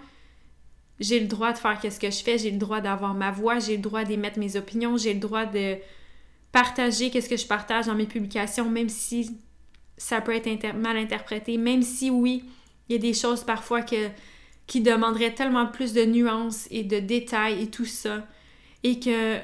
j'ai 0.99 1.19
le 1.19 1.27
droit 1.27 1.53
de 1.53 1.57
faire 1.57 1.79
ce 1.81 1.99
que 1.99 2.11
je 2.11 2.23
fais, 2.23 2.37
j'ai 2.37 2.51
le 2.51 2.57
droit 2.57 2.81
d'avoir 2.81 3.13
ma 3.13 3.31
voix, 3.31 3.59
j'ai 3.59 3.77
le 3.77 3.81
droit 3.81 4.03
d'émettre 4.03 4.37
mes 4.39 4.55
opinions, 4.55 4.97
j'ai 4.97 5.13
le 5.13 5.19
droit 5.19 5.45
de 5.45 5.77
partager 6.51 7.09
qu'est-ce 7.09 7.29
que 7.29 7.37
je 7.37 7.47
partage 7.47 7.85
dans 7.85 7.95
mes 7.95 8.05
publications, 8.05 8.69
même 8.69 8.89
si 8.89 9.37
ça 9.97 10.21
peut 10.21 10.35
être 10.35 10.75
mal 10.75 10.97
interprété, 10.97 11.57
même 11.57 11.81
si 11.81 12.09
oui, 12.09 12.43
Il 12.89 12.93
y 12.93 12.95
a 12.95 12.99
des 12.99 13.13
choses 13.13 13.43
parfois 13.43 13.81
qui 13.81 14.81
demanderaient 14.81 15.33
tellement 15.33 15.67
plus 15.67 15.93
de 15.93 16.05
nuances 16.05 16.67
et 16.71 16.83
de 16.83 16.99
détails 16.99 17.61
et 17.61 17.67
tout 17.67 17.85
ça. 17.85 18.25
Et 18.87 19.01
que 19.01 19.39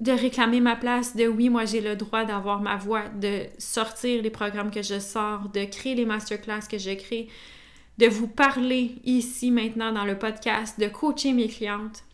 de 0.00 0.12
réclamer 0.12 0.60
ma 0.60 0.76
place, 0.76 1.16
de 1.16 1.26
oui, 1.26 1.48
moi 1.48 1.64
j'ai 1.64 1.80
le 1.80 1.96
droit 1.96 2.26
d'avoir 2.26 2.60
ma 2.60 2.76
voix, 2.76 3.08
de 3.08 3.46
sortir 3.56 4.22
les 4.22 4.28
programmes 4.28 4.70
que 4.70 4.82
je 4.82 5.00
sors, 5.00 5.48
de 5.48 5.64
créer 5.64 5.94
les 5.94 6.04
masterclass 6.04 6.68
que 6.70 6.76
je 6.76 6.90
crée, 6.90 7.28
de 7.96 8.06
vous 8.06 8.28
parler 8.28 8.96
ici 9.04 9.50
maintenant 9.50 9.90
dans 9.90 10.04
le 10.04 10.18
podcast, 10.18 10.78
de 10.78 10.86
coacher 10.86 11.32
mes 11.32 11.48
clientes. 11.48 12.04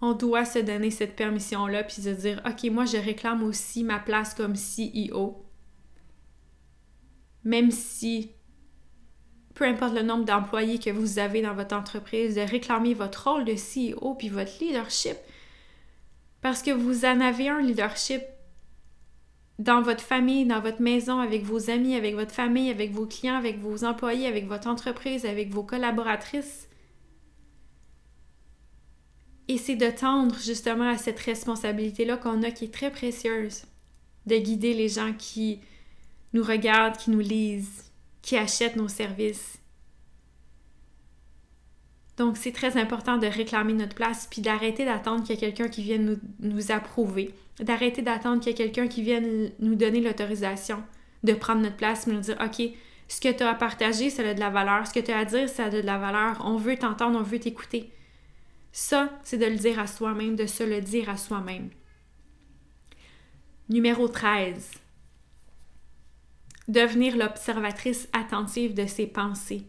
On 0.00 0.14
doit 0.14 0.44
se 0.44 0.58
donner 0.58 0.90
cette 0.90 1.14
permission-là, 1.14 1.84
puis 1.84 2.02
se 2.02 2.08
dire, 2.08 2.42
OK, 2.44 2.68
moi 2.68 2.86
je 2.86 2.96
réclame 2.96 3.44
aussi 3.44 3.84
ma 3.84 4.00
place 4.00 4.34
comme 4.34 4.54
CEO. 4.54 5.46
Même 7.44 7.70
si, 7.70 8.32
peu 9.56 9.64
importe 9.64 9.94
le 9.94 10.02
nombre 10.02 10.24
d'employés 10.24 10.78
que 10.78 10.90
vous 10.90 11.18
avez 11.18 11.42
dans 11.42 11.54
votre 11.54 11.74
entreprise, 11.74 12.36
de 12.36 12.42
réclamer 12.42 12.94
votre 12.94 13.28
rôle 13.28 13.44
de 13.44 13.54
CEO 13.54 14.14
puis 14.14 14.28
votre 14.28 14.52
leadership 14.60 15.16
parce 16.46 16.62
que 16.62 16.70
vous 16.70 17.04
en 17.04 17.20
avez 17.20 17.48
un 17.48 17.60
leadership 17.60 18.22
dans 19.58 19.82
votre 19.82 20.02
famille, 20.02 20.44
dans 20.44 20.60
votre 20.60 20.80
maison, 20.80 21.18
avec 21.18 21.42
vos 21.42 21.70
amis, 21.70 21.96
avec 21.96 22.14
votre 22.14 22.30
famille, 22.30 22.70
avec 22.70 22.92
vos 22.92 23.04
clients, 23.04 23.36
avec 23.36 23.58
vos 23.58 23.82
employés, 23.82 24.28
avec 24.28 24.46
votre 24.46 24.68
entreprise, 24.68 25.26
avec 25.26 25.50
vos 25.50 25.64
collaboratrices. 25.64 26.68
Et 29.48 29.58
c'est 29.58 29.74
de 29.74 29.90
tendre 29.90 30.38
justement 30.38 30.88
à 30.88 30.98
cette 30.98 31.18
responsabilité-là 31.18 32.16
qu'on 32.16 32.44
a 32.44 32.52
qui 32.52 32.66
est 32.66 32.72
très 32.72 32.92
précieuse, 32.92 33.64
de 34.26 34.36
guider 34.36 34.72
les 34.72 34.88
gens 34.88 35.14
qui 35.18 35.60
nous 36.32 36.44
regardent, 36.44 36.96
qui 36.96 37.10
nous 37.10 37.18
lisent, 37.18 37.85
qui 38.26 38.36
achètent 38.36 38.76
nos 38.76 38.88
services, 38.88 39.58
donc, 42.16 42.38
c'est 42.38 42.52
très 42.52 42.78
important 42.78 43.18
de 43.18 43.26
réclamer 43.26 43.74
notre 43.74 43.94
place, 43.94 44.26
puis 44.30 44.40
d'arrêter 44.40 44.84
d'attendre 44.84 45.22
qu'il 45.22 45.34
y 45.34 45.38
ait 45.38 45.40
quelqu'un 45.40 45.68
qui 45.68 45.82
vienne 45.82 46.18
nous, 46.40 46.72
approuver, 46.72 47.34
d'arrêter 47.60 48.00
d'attendre 48.00 48.40
qu'il 48.40 48.52
y 48.52 48.54
ait 48.54 48.56
quelqu'un 48.56 48.88
qui 48.88 49.02
vienne 49.02 49.50
nous 49.58 49.74
donner 49.74 50.00
l'autorisation 50.00 50.82
de 51.24 51.34
prendre 51.34 51.60
notre 51.60 51.76
place, 51.76 52.06
mais 52.06 52.14
nous 52.14 52.20
dire, 52.20 52.38
OK, 52.42 52.62
ce 53.08 53.20
que 53.20 53.30
tu 53.30 53.42
as 53.42 53.50
à 53.50 53.54
partager, 53.54 54.08
ça 54.08 54.22
a 54.22 54.32
de 54.32 54.40
la 54.40 54.50
valeur, 54.50 54.86
ce 54.86 54.94
que 54.94 55.00
tu 55.00 55.12
as 55.12 55.18
à 55.18 55.24
dire, 55.26 55.48
ça 55.48 55.66
a 55.66 55.70
de 55.70 55.80
la 55.80 55.98
valeur, 55.98 56.42
on 56.44 56.56
veut 56.56 56.76
t'entendre, 56.76 57.18
on 57.18 57.22
veut 57.22 57.38
t'écouter. 57.38 57.92
Ça, 58.72 59.10
c'est 59.22 59.38
de 59.38 59.46
le 59.46 59.56
dire 59.56 59.78
à 59.78 59.86
soi-même, 59.86 60.36
de 60.36 60.46
se 60.46 60.62
le 60.62 60.80
dire 60.80 61.10
à 61.10 61.16
soi-même. 61.18 61.68
Numéro 63.68 64.08
13. 64.08 64.70
Devenir 66.68 67.16
l'observatrice 67.16 68.08
attentive 68.12 68.74
de 68.74 68.86
ses 68.86 69.06
pensées 69.06 69.66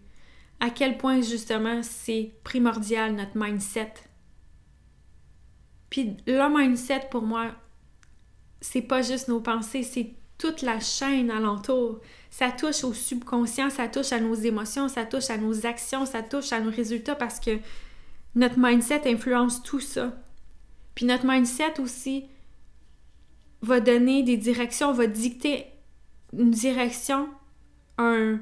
à 0.60 0.70
quel 0.70 0.98
point 0.98 1.22
justement 1.22 1.82
c'est 1.84 2.32
primordial 2.44 3.16
notre 3.16 3.36
mindset. 3.38 3.94
Puis 5.90 6.18
le 6.26 6.58
mindset 6.58 7.08
pour 7.12 7.22
moi, 7.22 7.52
c'est 8.60 8.82
pas 8.82 9.02
juste 9.02 9.28
nos 9.28 9.40
pensées, 9.40 9.84
c'est 9.84 10.16
toute 10.38 10.62
la 10.62 10.80
chaîne 10.80 11.32
alentour. 11.32 12.00
Ça 12.30 12.52
touche 12.52 12.84
au 12.84 12.94
subconscient, 12.94 13.70
ça 13.70 13.88
touche 13.88 14.12
à 14.12 14.20
nos 14.20 14.36
émotions, 14.36 14.88
ça 14.88 15.06
touche 15.06 15.30
à 15.30 15.38
nos 15.38 15.66
actions, 15.66 16.06
ça 16.06 16.22
touche 16.22 16.52
à 16.52 16.60
nos 16.60 16.72
résultats 16.72 17.16
parce 17.16 17.40
que 17.40 17.60
notre 18.36 18.60
mindset 18.60 19.10
influence 19.10 19.64
tout 19.64 19.80
ça. 19.80 20.14
Puis 20.96 21.06
notre 21.06 21.26
mindset 21.26 21.80
aussi 21.80 22.26
va 23.62 23.80
donner 23.80 24.24
des 24.24 24.38
directions, 24.38 24.92
va 24.92 25.08
dicter 25.08 25.66
une 26.38 26.52
direction, 26.52 27.28
un, 27.98 28.40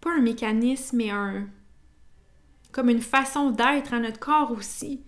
pas 0.00 0.10
un 0.10 0.20
mécanisme, 0.20 0.96
mais 0.96 1.10
un 1.10 1.46
comme 2.72 2.88
une 2.88 3.02
façon 3.02 3.50
d'être 3.50 3.94
à 3.94 4.00
notre 4.00 4.18
corps 4.18 4.50
aussi. 4.50 5.02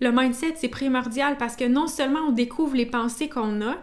Le 0.00 0.12
mindset, 0.12 0.54
c'est 0.56 0.68
primordial 0.68 1.38
parce 1.38 1.56
que 1.56 1.64
non 1.64 1.86
seulement 1.86 2.20
on 2.28 2.32
découvre 2.32 2.76
les 2.76 2.86
pensées 2.86 3.28
qu'on 3.28 3.62
a, 3.62 3.76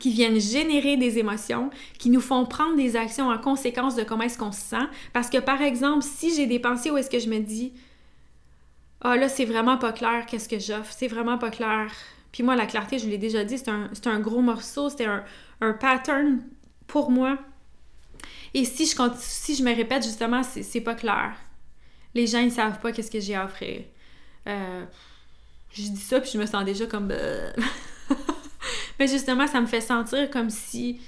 qui 0.00 0.10
viennent 0.10 0.40
générer 0.40 0.96
des 0.96 1.18
émotions, 1.18 1.70
qui 1.98 2.10
nous 2.10 2.20
font 2.20 2.46
prendre 2.46 2.76
des 2.76 2.96
actions 2.96 3.28
en 3.28 3.38
conséquence 3.38 3.94
de 3.94 4.02
comment 4.02 4.24
est-ce 4.24 4.38
qu'on 4.38 4.50
se 4.50 4.60
sent. 4.60 4.86
Parce 5.12 5.30
que 5.30 5.38
par 5.38 5.62
exemple, 5.62 6.02
si 6.02 6.34
j'ai 6.34 6.46
des 6.46 6.58
pensées 6.58 6.90
où 6.90 6.96
est-ce 6.96 7.10
que 7.10 7.20
je 7.20 7.28
me 7.28 7.38
dis 7.38 7.72
Ah 9.02 9.12
oh, 9.12 9.18
là, 9.18 9.28
c'est 9.28 9.44
vraiment 9.44 9.76
pas 9.76 9.92
clair, 9.92 10.26
qu'est-ce 10.26 10.48
que 10.48 10.58
j'offre, 10.58 10.92
c'est 10.92 11.08
vraiment 11.08 11.38
pas 11.38 11.50
clair. 11.50 11.92
Puis 12.32 12.42
moi, 12.42 12.56
la 12.56 12.66
clarté, 12.66 12.98
je 12.98 13.08
l'ai 13.08 13.18
déjà 13.18 13.44
dit, 13.44 13.58
c'est 13.58 13.68
un, 13.68 13.90
un, 14.06 14.20
gros 14.20 14.40
morceau, 14.40 14.90
c'était 14.90 15.04
un, 15.04 15.22
un 15.64 15.72
pattern 15.72 16.40
pour 16.86 17.10
moi 17.10 17.38
et 18.54 18.64
si 18.64 18.86
je, 18.86 19.62
me 19.64 19.74
répète, 19.74 20.04
justement, 20.04 20.42
c'est 20.44 20.80
pas 20.80 20.94
clair. 20.94 21.34
Les 22.14 22.28
gens, 22.28 22.38
ils 22.38 22.52
savent 22.52 22.78
pas 22.78 22.92
qu'est-ce 22.92 23.10
que 23.10 23.18
j'ai 23.18 23.34
à 23.34 23.44
offrir. 23.44 23.82
Euh, 24.46 24.84
je 25.72 25.82
dis 25.82 26.00
ça, 26.00 26.20
puis 26.20 26.30
je 26.32 26.38
me 26.38 26.46
sens 26.46 26.64
déjà 26.64 26.86
comme... 26.86 27.08
Euh, 27.10 27.52
mais 29.00 29.08
justement, 29.08 29.48
ça 29.48 29.60
me 29.60 29.66
fait 29.66 29.80
sentir 29.80 30.30
comme 30.30 30.50
si 30.50 31.00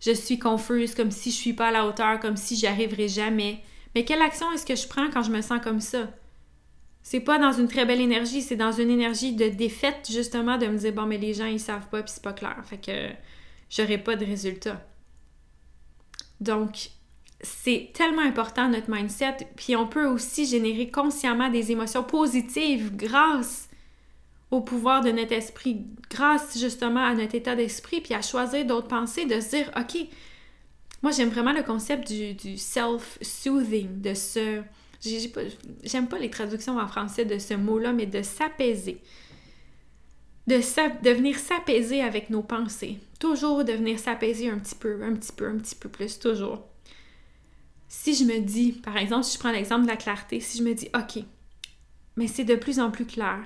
je 0.00 0.10
suis 0.10 0.38
confuse, 0.38 0.94
comme 0.94 1.10
si 1.10 1.30
je 1.30 1.36
suis 1.36 1.54
pas 1.54 1.68
à 1.68 1.70
la 1.70 1.86
hauteur, 1.86 2.20
comme 2.20 2.36
si 2.36 2.56
j'y 2.56 2.66
arriverai 2.66 3.08
jamais. 3.08 3.60
Mais 3.94 4.04
quelle 4.04 4.20
action 4.20 4.52
est-ce 4.52 4.66
que 4.66 4.76
je 4.76 4.86
prends 4.86 5.08
quand 5.10 5.22
je 5.22 5.30
me 5.30 5.40
sens 5.40 5.60
comme 5.62 5.80
ça? 5.80 6.10
C'est 7.02 7.20
pas 7.20 7.38
dans 7.38 7.52
une 7.52 7.68
très 7.68 7.86
belle 7.86 8.02
énergie, 8.02 8.42
c'est 8.42 8.56
dans 8.56 8.72
une 8.72 8.90
énergie 8.90 9.32
de 9.32 9.48
défaite, 9.48 10.10
justement, 10.12 10.58
de 10.58 10.66
me 10.66 10.76
dire, 10.76 10.92
bon, 10.92 11.06
mais 11.06 11.16
les 11.16 11.32
gens, 11.32 11.46
ils 11.46 11.58
savent 11.58 11.88
pas, 11.88 12.02
puis 12.02 12.12
c'est 12.14 12.22
pas 12.22 12.34
clair. 12.34 12.56
Fait 12.64 12.76
que 12.76 13.14
j'aurai 13.70 13.98
pas 13.98 14.16
de 14.16 14.26
résultat. 14.26 14.84
Donc, 16.40 16.90
c'est 17.42 17.90
tellement 17.94 18.22
important 18.22 18.68
notre 18.68 18.90
mindset, 18.90 19.48
puis 19.56 19.76
on 19.76 19.86
peut 19.86 20.06
aussi 20.06 20.46
générer 20.46 20.90
consciemment 20.90 21.48
des 21.48 21.72
émotions 21.72 22.04
positives 22.04 22.94
grâce 22.94 23.68
au 24.50 24.60
pouvoir 24.60 25.02
de 25.02 25.10
notre 25.10 25.32
esprit, 25.32 25.86
grâce 26.10 26.58
justement 26.58 27.04
à 27.04 27.14
notre 27.14 27.34
état 27.34 27.54
d'esprit, 27.54 28.00
puis 28.00 28.14
à 28.14 28.22
choisir 28.22 28.66
d'autres 28.66 28.88
pensées, 28.88 29.24
de 29.24 29.40
se 29.40 29.50
dire, 29.50 29.70
OK, 29.78 30.06
moi 31.02 31.12
j'aime 31.12 31.28
vraiment 31.28 31.52
le 31.52 31.62
concept 31.62 32.12
du, 32.12 32.58
self-soothing, 32.58 34.00
de 34.00 34.14
se... 34.14 34.62
J'aime 35.82 36.08
pas 36.08 36.18
les 36.18 36.28
traductions 36.28 36.78
en 36.78 36.86
français 36.86 37.24
de 37.24 37.38
ce 37.38 37.54
mot-là, 37.54 37.94
mais 37.94 38.04
de 38.04 38.20
s'apaiser. 38.20 39.00
De, 40.50 41.10
venir 41.10 41.38
s'apaiser 41.38 42.02
avec 42.02 42.28
nos 42.30 42.42
pensées 42.42 42.98
toujours 43.20 43.64
de 43.64 43.72
venir 43.72 44.00
s'apaiser 44.00 44.50
un 44.50 44.58
petit 44.58 44.74
peu, 44.74 45.00
un 45.04 45.14
petit 45.14 45.30
peu, 45.30 45.46
un 45.46 45.58
petit 45.58 45.76
peu 45.76 45.88
plus, 45.88 46.18
toujours. 46.18 46.66
Si 47.86 48.14
je 48.14 48.24
me 48.24 48.40
dis, 48.40 48.72
par 48.72 48.96
exemple, 48.96 49.24
si 49.24 49.34
je 49.34 49.38
prends 49.38 49.52
l'exemple 49.52 49.82
de 49.82 49.88
la 49.88 49.96
clarté, 49.96 50.40
si 50.40 50.58
je 50.58 50.64
me 50.64 50.74
dis, 50.74 50.88
OK, 50.94 51.22
mais 52.16 52.26
c'est 52.26 52.44
de 52.44 52.54
plus 52.54 52.80
en 52.80 52.90
plus 52.90 53.04
clair, 53.04 53.38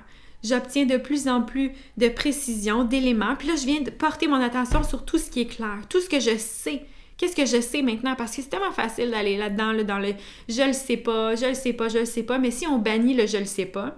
j'obtiens 0.43 0.85
de 0.85 0.97
plus 0.97 1.27
en 1.27 1.41
plus 1.41 1.73
de 1.97 2.07
précision, 2.07 2.85
d'éléments, 2.85 3.35
puis 3.35 3.49
là, 3.49 3.55
je 3.55 3.65
viens 3.65 3.81
de 3.81 3.89
porter 3.89 4.27
mon 4.27 4.41
attention 4.41 4.83
sur 4.83 5.05
tout 5.05 5.17
ce 5.17 5.29
qui 5.29 5.41
est 5.41 5.47
clair, 5.47 5.79
tout 5.89 5.99
ce 5.99 6.09
que 6.09 6.19
je 6.19 6.37
sais. 6.37 6.85
Qu'est-ce 7.17 7.35
que 7.35 7.45
je 7.45 7.61
sais 7.61 7.81
maintenant? 7.81 8.15
Parce 8.15 8.35
que 8.35 8.41
c'est 8.41 8.49
tellement 8.49 8.73
facile 8.73 9.11
d'aller 9.11 9.37
là-dedans, 9.37 9.73
dans 9.83 9.99
le 9.99 10.13
je 10.49 10.67
le 10.67 10.73
sais 10.73 10.97
pas, 10.97 11.35
je 11.35 11.45
le 11.45 11.53
sais 11.53 11.73
pas, 11.73 11.89
je 11.89 11.99
le 11.99 12.05
sais 12.05 12.23
pas, 12.23 12.39
mais 12.39 12.51
si 12.51 12.67
on 12.67 12.77
bannit 12.77 13.13
le 13.13 13.25
je 13.25 13.37
le 13.37 13.45
sais 13.45 13.65
pas, 13.65 13.97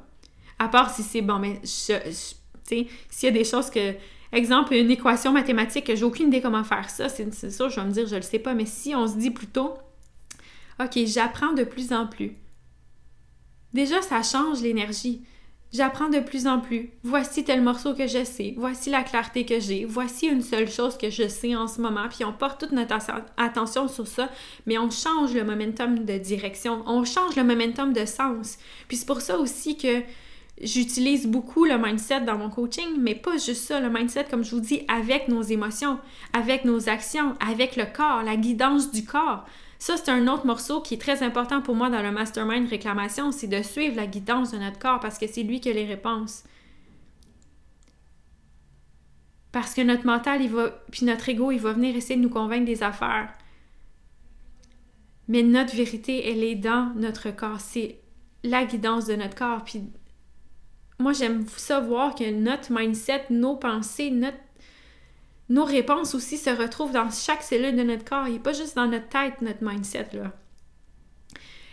à 0.59 0.69
part 0.69 0.93
si 0.93 1.03
c'est 1.03 1.21
bon, 1.21 1.39
mais 1.39 1.59
je, 1.63 1.93
s'il 2.67 2.87
y 3.23 3.27
a 3.27 3.31
des 3.31 3.43
choses 3.43 3.69
que 3.69 3.95
Exemple, 4.33 4.73
une 4.73 4.91
équation 4.91 5.31
mathématique, 5.31 5.89
j'ai 5.95 6.03
aucune 6.03 6.27
idée 6.27 6.41
comment 6.41 6.63
faire 6.63 6.89
ça, 6.89 7.07
c'est 7.07 7.31
ça, 7.31 7.69
je 7.69 7.79
vais 7.79 7.85
me 7.85 7.91
dire, 7.91 8.07
je 8.07 8.15
le 8.15 8.21
sais 8.21 8.39
pas, 8.39 8.53
mais 8.53 8.65
si 8.65 8.93
on 8.93 9.07
se 9.07 9.15
dit 9.15 9.31
plutôt, 9.31 9.75
OK, 10.81 10.99
j'apprends 11.05 11.53
de 11.53 11.63
plus 11.63 11.93
en 11.93 12.07
plus. 12.07 12.35
Déjà, 13.73 14.01
ça 14.01 14.21
change 14.23 14.61
l'énergie. 14.61 15.23
J'apprends 15.73 16.09
de 16.09 16.19
plus 16.19 16.47
en 16.47 16.59
plus. 16.59 16.91
Voici 17.03 17.43
tel 17.43 17.61
morceau 17.61 17.93
que 17.93 18.07
je 18.07 18.23
sais. 18.23 18.53
Voici 18.57 18.89
la 18.89 19.03
clarté 19.03 19.45
que 19.45 19.59
j'ai. 19.59 19.83
Voici 19.83 20.27
une 20.27 20.41
seule 20.41 20.69
chose 20.69 20.97
que 20.97 21.09
je 21.09 21.27
sais 21.27 21.55
en 21.55 21.67
ce 21.67 21.81
moment. 21.81 22.07
Puis 22.09 22.23
on 22.23 22.31
porte 22.31 22.59
toute 22.59 22.71
notre 22.71 22.95
attention 23.35 23.87
sur 23.89 24.07
ça, 24.07 24.29
mais 24.65 24.77
on 24.77 24.89
change 24.89 25.33
le 25.33 25.43
momentum 25.43 26.05
de 26.05 26.17
direction. 26.17 26.83
On 26.85 27.03
change 27.03 27.35
le 27.35 27.43
momentum 27.43 27.91
de 27.91 28.05
sens. 28.05 28.57
Puis 28.87 28.97
c'est 28.97 29.05
pour 29.05 29.19
ça 29.19 29.37
aussi 29.37 29.77
que 29.77 30.03
J'utilise 30.61 31.27
beaucoup 31.27 31.65
le 31.65 31.77
mindset 31.77 32.21
dans 32.21 32.37
mon 32.37 32.49
coaching, 32.49 32.97
mais 32.99 33.13
pas 33.13 33.33
juste 33.33 33.65
ça, 33.65 33.79
le 33.79 33.91
mindset, 33.91 34.25
comme 34.25 34.43
je 34.43 34.55
vous 34.55 34.61
dis, 34.61 34.81
avec 34.87 35.27
nos 35.27 35.43
émotions, 35.43 35.99
avec 36.33 36.65
nos 36.65 36.89
actions, 36.89 37.35
avec 37.39 37.75
le 37.75 37.85
corps, 37.85 38.23
la 38.23 38.37
guidance 38.37 38.91
du 38.91 39.05
corps. 39.05 39.45
Ça, 39.77 39.97
c'est 39.97 40.09
un 40.09 40.27
autre 40.27 40.47
morceau 40.47 40.81
qui 40.81 40.95
est 40.95 41.01
très 41.01 41.21
important 41.21 41.61
pour 41.61 41.75
moi 41.75 41.91
dans 41.91 42.01
le 42.01 42.11
mastermind 42.11 42.67
réclamation, 42.67 43.31
c'est 43.31 43.47
de 43.47 43.61
suivre 43.61 43.95
la 43.95 44.07
guidance 44.07 44.51
de 44.51 44.57
notre 44.57 44.79
corps 44.79 44.99
parce 44.99 45.19
que 45.19 45.27
c'est 45.27 45.43
lui 45.43 45.59
qui 45.59 45.69
a 45.69 45.73
les 45.73 45.85
réponses. 45.85 46.43
Parce 49.51 49.75
que 49.75 49.81
notre 49.81 50.05
mental, 50.07 50.41
il 50.41 50.49
va, 50.49 50.69
puis 50.91 51.05
notre 51.05 51.29
ego, 51.29 51.51
il 51.51 51.59
va 51.59 51.73
venir 51.73 51.95
essayer 51.95 52.15
de 52.15 52.21
nous 52.21 52.29
convaincre 52.29 52.65
des 52.65 52.81
affaires. 52.81 53.31
Mais 55.27 55.43
notre 55.43 55.75
vérité, 55.75 56.29
elle 56.29 56.43
est 56.43 56.55
dans 56.55 56.93
notre 56.95 57.29
corps. 57.29 57.59
C'est 57.59 57.99
la 58.43 58.65
guidance 58.65 59.05
de 59.05 59.15
notre 59.15 59.35
corps. 59.35 59.63
Puis 59.63 59.83
moi, 60.99 61.13
j'aime 61.13 61.45
savoir 61.47 62.15
que 62.15 62.29
notre 62.31 62.71
mindset, 62.71 63.25
nos 63.29 63.55
pensées, 63.55 64.09
notre, 64.09 64.37
nos 65.49 65.63
réponses 65.63 66.15
aussi 66.15 66.37
se 66.37 66.49
retrouvent 66.49 66.91
dans 66.91 67.11
chaque 67.11 67.43
cellule 67.43 67.75
de 67.75 67.83
notre 67.83 68.03
corps. 68.03 68.27
Il 68.27 68.33
n'est 68.33 68.39
pas 68.39 68.53
juste 68.53 68.75
dans 68.75 68.87
notre 68.87 69.07
tête, 69.07 69.41
notre 69.41 69.63
mindset, 69.63 70.09
là. 70.13 70.33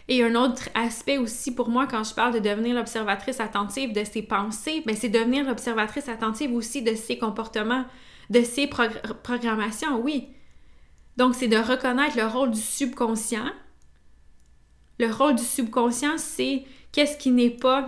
Et 0.06 0.22
un 0.22 0.34
autre 0.34 0.68
aspect 0.74 1.16
aussi 1.16 1.54
pour 1.54 1.70
moi 1.70 1.86
quand 1.86 2.04
je 2.04 2.12
parle 2.12 2.34
de 2.34 2.38
devenir 2.38 2.74
l'observatrice 2.74 3.40
attentive 3.40 3.94
de 3.94 4.04
ses 4.04 4.20
pensées, 4.20 4.82
ben 4.84 4.94
c'est 4.94 5.08
devenir 5.08 5.46
l'observatrice 5.46 6.10
attentive 6.10 6.52
aussi 6.52 6.82
de 6.82 6.94
ses 6.94 7.16
comportements, 7.16 7.86
de 8.28 8.42
ses 8.42 8.66
programmations, 8.66 9.98
oui. 10.02 10.28
Donc 11.16 11.34
c'est 11.34 11.48
de 11.48 11.56
reconnaître 11.56 12.18
le 12.18 12.26
rôle 12.26 12.50
du 12.50 12.60
subconscient. 12.60 13.50
Le 14.98 15.10
rôle 15.10 15.36
du 15.36 15.42
subconscient, 15.42 16.18
c'est 16.18 16.64
qu'est-ce 16.92 17.16
qui 17.16 17.30
n'est 17.30 17.48
pas 17.48 17.86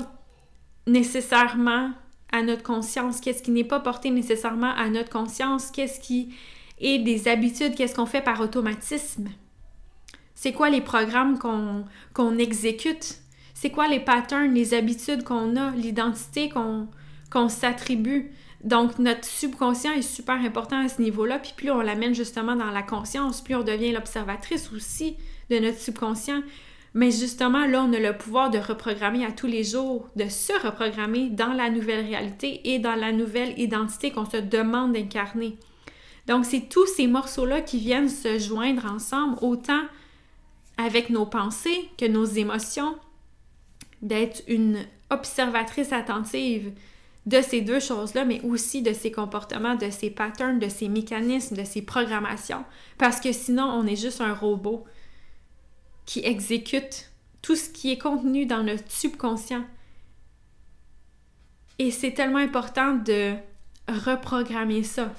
nécessairement 0.87 1.91
à 2.33 2.43
notre 2.43 2.63
conscience, 2.63 3.21
qu'est-ce 3.21 3.43
qui 3.43 3.51
n'est 3.51 3.65
pas 3.65 3.81
porté 3.81 4.11
nécessairement 4.11 4.73
à 4.75 4.89
notre 4.89 5.11
conscience, 5.11 5.71
qu'est-ce 5.71 6.01
qui 6.01 6.35
est 6.81 6.99
des 6.99 7.29
habitudes, 7.29 7.75
qu'est-ce 7.75 7.95
qu'on 7.95 8.07
fait 8.07 8.21
par 8.21 8.41
automatisme? 8.41 9.29
C'est 10.35 10.53
quoi 10.53 10.69
les 10.69 10.83
programmes 10.83 11.39
qu'on 11.39 12.39
exécute? 12.39 13.19
C'est 13.55 13.71
quoi 13.71 13.89
les 13.89 14.01
patterns, 14.01 14.53
les 14.53 14.75
habitudes 14.75 15.25
qu'on 15.25 15.57
a, 15.57 15.71
l'identité 15.71 16.51
qu'on 16.51 17.49
s'attribue? 17.49 18.31
Donc, 18.63 18.99
notre 18.99 19.25
subconscient 19.25 19.93
est 19.93 20.03
super 20.03 20.35
important 20.35 20.85
à 20.85 20.89
ce 20.89 21.01
niveau-là. 21.01 21.39
Puis 21.39 21.55
plus 21.57 21.71
on 21.71 21.81
l'amène 21.81 22.15
justement 22.15 22.57
dans 22.57 22.71
la 22.71 22.83
conscience, 22.83 23.41
plus 23.41 23.55
on 23.55 23.63
devient 23.63 23.93
l'observatrice 23.93 24.71
aussi 24.75 25.17
de 25.51 25.59
notre 25.59 25.79
subconscient. 25.79 26.43
Mais 26.97 27.11
justement, 27.11 27.67
là, 27.67 27.83
on 27.83 27.93
a 27.93 27.99
le 27.99 28.17
pouvoir 28.17 28.49
de 28.49 28.57
reprogrammer 28.57 29.23
à 29.23 29.31
tous 29.31 29.47
les 29.47 29.65
jours, 29.65 30.09
de 30.17 30.31
se 30.31 30.55
reprogrammer 30.67 31.29
dans 31.29 31.53
la 31.53 31.69
nouvelle 31.69 32.07
réalité 32.07 32.73
et 32.73 32.79
dans 32.79 32.95
la 32.95 33.13
nouvelle 33.13 33.53
identité 33.59 34.11
qu'on 34.11 34.25
se 34.25 34.39
demande 34.39 34.95
d'incarner. 34.95 35.59
Donc, 36.27 36.47
c'est 36.47 36.71
tous 36.71 36.87
ces 36.87 37.07
morceaux-là 37.07 37.61
qui 37.61 37.81
viennent 37.81 38.09
se 38.09 38.39
joindre 38.39 38.87
ensemble, 38.87 39.37
autant 39.43 39.83
avec 40.79 41.11
nos 41.11 41.27
pensées 41.27 41.91
que 41.99 42.07
nos 42.07 42.25
émotions, 42.25 42.97
d'être 44.01 44.43
une 44.49 44.79
observatrice 45.11 45.93
attentive 45.93 46.73
de 47.27 47.43
ces 47.43 47.61
deux 47.61 47.81
choses-là, 47.81 48.25
mais 48.25 48.41
aussi 48.41 48.81
de 48.81 48.95
ces 48.95 49.13
comportements, 49.13 49.75
de 49.75 49.91
ces 49.91 50.09
patterns, 50.09 50.59
de 50.59 50.71
ces 50.71 50.89
mécanismes, 50.89 51.57
de 51.57 51.65
ces 51.65 51.83
programmations. 51.83 52.65
Parce 52.97 53.21
que 53.21 53.33
sinon, 53.33 53.65
on 53.65 53.87
est 53.87 54.01
juste 54.01 54.23
un 54.23 54.33
robot 54.33 54.87
qui 56.07 56.21
exécute 56.25 57.11
tout 57.43 57.57
ce 57.57 57.69
qui 57.69 57.93
est 57.93 57.99
contenu 57.99 58.47
dans 58.47 58.63
notre 58.63 58.91
subconscient. 58.91 59.65
Et 61.79 61.91
c'est 61.91 62.13
tellement 62.13 62.39
important 62.39 62.95
de 62.95 63.35
reprogrammer 63.89 64.83
ça. 64.83 65.13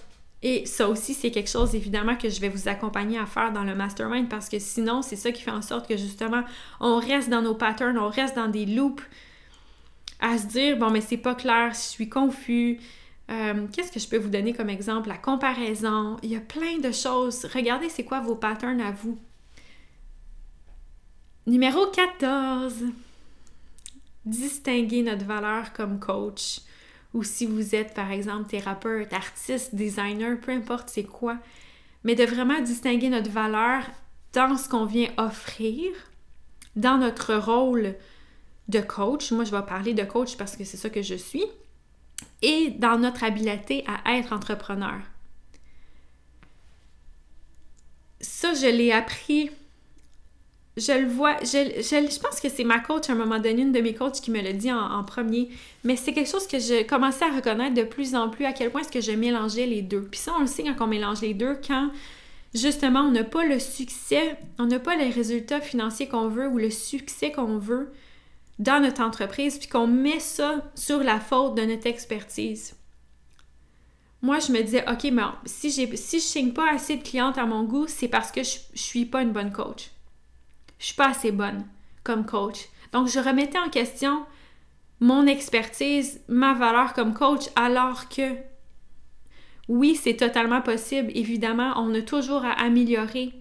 Et 0.44 0.66
ça 0.66 0.88
aussi, 0.88 1.14
c'est 1.14 1.32
quelque 1.32 1.50
chose 1.50 1.74
évidemment 1.76 2.16
que 2.16 2.30
je 2.30 2.40
vais 2.40 2.50
vous 2.50 2.68
accompagner 2.68 3.18
à 3.18 3.26
faire 3.26 3.52
dans 3.52 3.64
le 3.64 3.76
mastermind 3.76 4.30
parce 4.30 4.50
que 4.50 4.60
sinon, 4.60 5.02
c'est 5.02 5.16
ça 5.16 5.32
qui 5.32 5.42
fait 5.42 5.52
en 5.52 5.62
sorte 5.62 5.88
que 5.88 5.98
justement, 5.98 6.44
on 6.80 7.00
reste 7.00 7.30
dans 7.30 7.42
nos 7.42 7.56
patterns, 7.56 7.98
on 7.98 8.10
reste 8.10 8.36
dans 8.36 8.48
des 8.48 8.66
loops 8.66 9.04
à 10.20 10.38
se 10.38 10.48
dire, 10.48 10.78
bon, 10.78 10.90
mais 10.90 11.02
c'est 11.02 11.18
pas 11.18 11.36
clair, 11.36 11.72
je 11.74 11.80
suis 11.80 12.10
confus. 12.10 12.80
Euh, 13.30 13.68
qu'est-ce 13.74 13.92
que 13.92 14.00
je 14.00 14.08
peux 14.08 14.18
vous 14.18 14.30
donner 14.30 14.54
comme 14.54 14.70
exemple? 14.70 15.10
La 15.10 15.18
comparaison. 15.18 16.18
Il 16.24 16.32
y 16.32 16.36
a 16.36 16.40
plein 16.40 16.78
de 16.78 16.92
choses. 16.92 17.46
Regardez, 17.54 17.90
c'est 17.90 18.04
quoi 18.04 18.22
vos 18.22 18.36
patterns 18.36 18.82
à 18.82 18.92
vous? 18.92 19.18
Numéro 21.48 21.88
14. 21.88 22.74
Distinguer 24.26 25.02
notre 25.02 25.24
valeur 25.24 25.72
comme 25.72 25.98
coach 25.98 26.60
ou 27.14 27.24
si 27.24 27.46
vous 27.46 27.74
êtes 27.74 27.94
par 27.94 28.12
exemple 28.12 28.50
thérapeute, 28.50 29.14
artiste, 29.14 29.74
designer, 29.74 30.38
peu 30.42 30.52
importe 30.52 30.90
c'est 30.90 31.06
quoi, 31.06 31.38
mais 32.04 32.16
de 32.16 32.26
vraiment 32.26 32.60
distinguer 32.60 33.08
notre 33.08 33.32
valeur 33.32 33.84
dans 34.34 34.58
ce 34.58 34.68
qu'on 34.68 34.84
vient 34.84 35.10
offrir, 35.16 35.90
dans 36.76 36.98
notre 36.98 37.36
rôle 37.36 37.96
de 38.68 38.82
coach. 38.82 39.32
Moi, 39.32 39.46
je 39.46 39.52
vais 39.52 39.64
parler 39.64 39.94
de 39.94 40.04
coach 40.04 40.36
parce 40.36 40.58
que 40.58 40.66
c'est 40.66 40.76
ça 40.76 40.90
que 40.90 41.02
je 41.02 41.16
suis. 41.16 41.46
Et 42.42 42.72
dans 42.72 43.00
notre 43.00 43.24
habileté 43.24 43.86
à 43.88 44.18
être 44.18 44.34
entrepreneur. 44.34 45.00
Ça, 48.20 48.54
je 48.54 48.68
l'ai 48.68 48.92
appris 48.92 49.50
je 50.78 50.92
le 50.92 51.08
vois, 51.08 51.38
je, 51.42 51.82
je, 51.82 52.20
pense 52.20 52.40
que 52.40 52.50
c'est 52.50 52.64
ma 52.64 52.80
coach 52.80 53.10
à 53.10 53.14
un 53.14 53.16
moment 53.16 53.40
donné, 53.40 53.64
une 53.64 53.72
de 53.72 53.82
mes 53.82 53.96
coachs 53.96 54.22
qui 54.22 54.30
me 54.30 54.40
l'a 54.40 54.54
dit 54.54 54.72
en, 54.72 55.04
premier, 55.04 55.50
mais 55.84 55.96
c'est 55.96 56.14
quelque 56.14 56.30
chose 56.30 56.48
que 56.48 56.60
je 56.60 56.84
commençais 56.84 57.26
à 57.26 57.36
reconnaître 57.36 57.74
de 57.74 57.82
plus 57.82 58.14
en 58.14 58.30
plus 58.30 58.46
à 58.46 58.54
quel 58.54 58.70
point 58.70 58.82
est-ce 58.82 58.92
que 58.92 59.02
je 59.02 59.12
mélangeais 59.12 59.66
les 59.66 59.82
deux. 59.82 60.04
Puis 60.04 60.20
ça, 60.20 60.34
on 60.38 60.42
le 60.42 60.48
sait 60.48 60.64
quand 60.64 60.86
on 60.86 60.88
mélange 60.88 61.22
les 61.22 61.34
deux, 61.34 61.60
quand 61.68 61.90
justement 62.54 63.02
on 63.02 63.12
n'a 63.12 63.24
pas 63.24 63.44
le 63.44 63.60
succès, 63.60 64.38
on 64.60 64.68
n'a 64.68 64.80
pas 64.80 64.96
les 64.96 65.10
résultats 65.10 65.62
financiers 65.62 66.08
qu'on 66.08 66.28
veut 66.28 66.48
ou 66.48 66.60
le 66.60 66.70
succès 66.70 67.32
qu'on 67.32 67.58
veut 67.58 67.92
dans 68.60 68.80
notre 68.80 69.02
entreprise, 69.02 69.58
puis 69.58 69.68
qu'on 69.68 69.88
met 69.88 70.20
ça 70.20 70.64
sur 70.76 71.04
la 71.04 71.20
faute 71.20 71.56
de 71.56 71.64
notre 71.64 71.88
expertise. 71.88 72.76
Moi, 74.22 74.40
je 74.40 74.52
me 74.52 74.62
disais, 74.62 74.84
OK, 74.90 75.12
mais 75.12 75.24
si, 75.46 75.72
si 75.72 75.86
je 75.88 76.16
ne 76.16 76.20
signe 76.20 76.54
pas 76.54 76.72
assez 76.72 76.98
de 76.98 77.04
clientes 77.04 77.38
à 77.38 77.46
mon 77.46 77.64
goût, 77.64 77.86
c'est 77.88 78.08
parce 78.08 78.32
que 78.32 78.44
je 78.44 78.58
ne 78.74 78.78
suis 78.78 79.06
pas 79.06 79.22
une 79.22 79.32
bonne 79.32 79.52
coach 79.52 79.92
je 80.80 80.86
suis 80.88 80.96
pas 80.96 81.10
assez 81.10 81.32
bonne 81.32 81.66
comme 82.04 82.26
coach. 82.26 82.70
Donc, 82.94 83.08
je 83.08 83.20
remettais 83.20 83.60
en 83.60 83.70
question 83.70 84.26
mon 85.00 85.28
expertise, 85.28 86.22
ma 86.28 86.54
valeur 86.54 86.94
comme 86.94 87.14
coach, 87.14 87.44
alors 87.56 88.10
que 88.10 88.36
oui, 89.68 89.96
c'est 89.96 90.16
totalement 90.16 90.62
possible. 90.62 91.12
Évidemment, 91.14 91.74
on 91.76 91.94
a 91.94 92.02
toujours 92.02 92.46
à 92.46 92.52
améliorer 92.52 93.34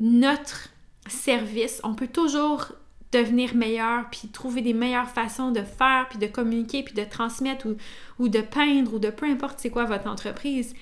notre 0.00 0.70
service. 1.06 1.80
On 1.84 1.94
peut 1.94 2.08
toujours 2.08 2.72
devenir 3.12 3.54
meilleur, 3.54 4.08
puis 4.10 4.28
trouver 4.28 4.62
des 4.62 4.72
meilleures 4.72 5.10
façons 5.10 5.52
de 5.52 5.62
faire, 5.62 6.06
puis 6.08 6.18
de 6.18 6.26
communiquer, 6.26 6.82
puis 6.82 6.94
de 6.94 7.04
transmettre, 7.04 7.66
ou, 7.66 7.76
ou 8.18 8.28
de 8.28 8.40
peindre, 8.40 8.94
ou 8.94 8.98
de 8.98 9.10
peu 9.10 9.26
importe 9.26 9.60
c'est 9.60 9.70
quoi 9.70 9.84
votre 9.84 10.08
entreprise. 10.08 10.74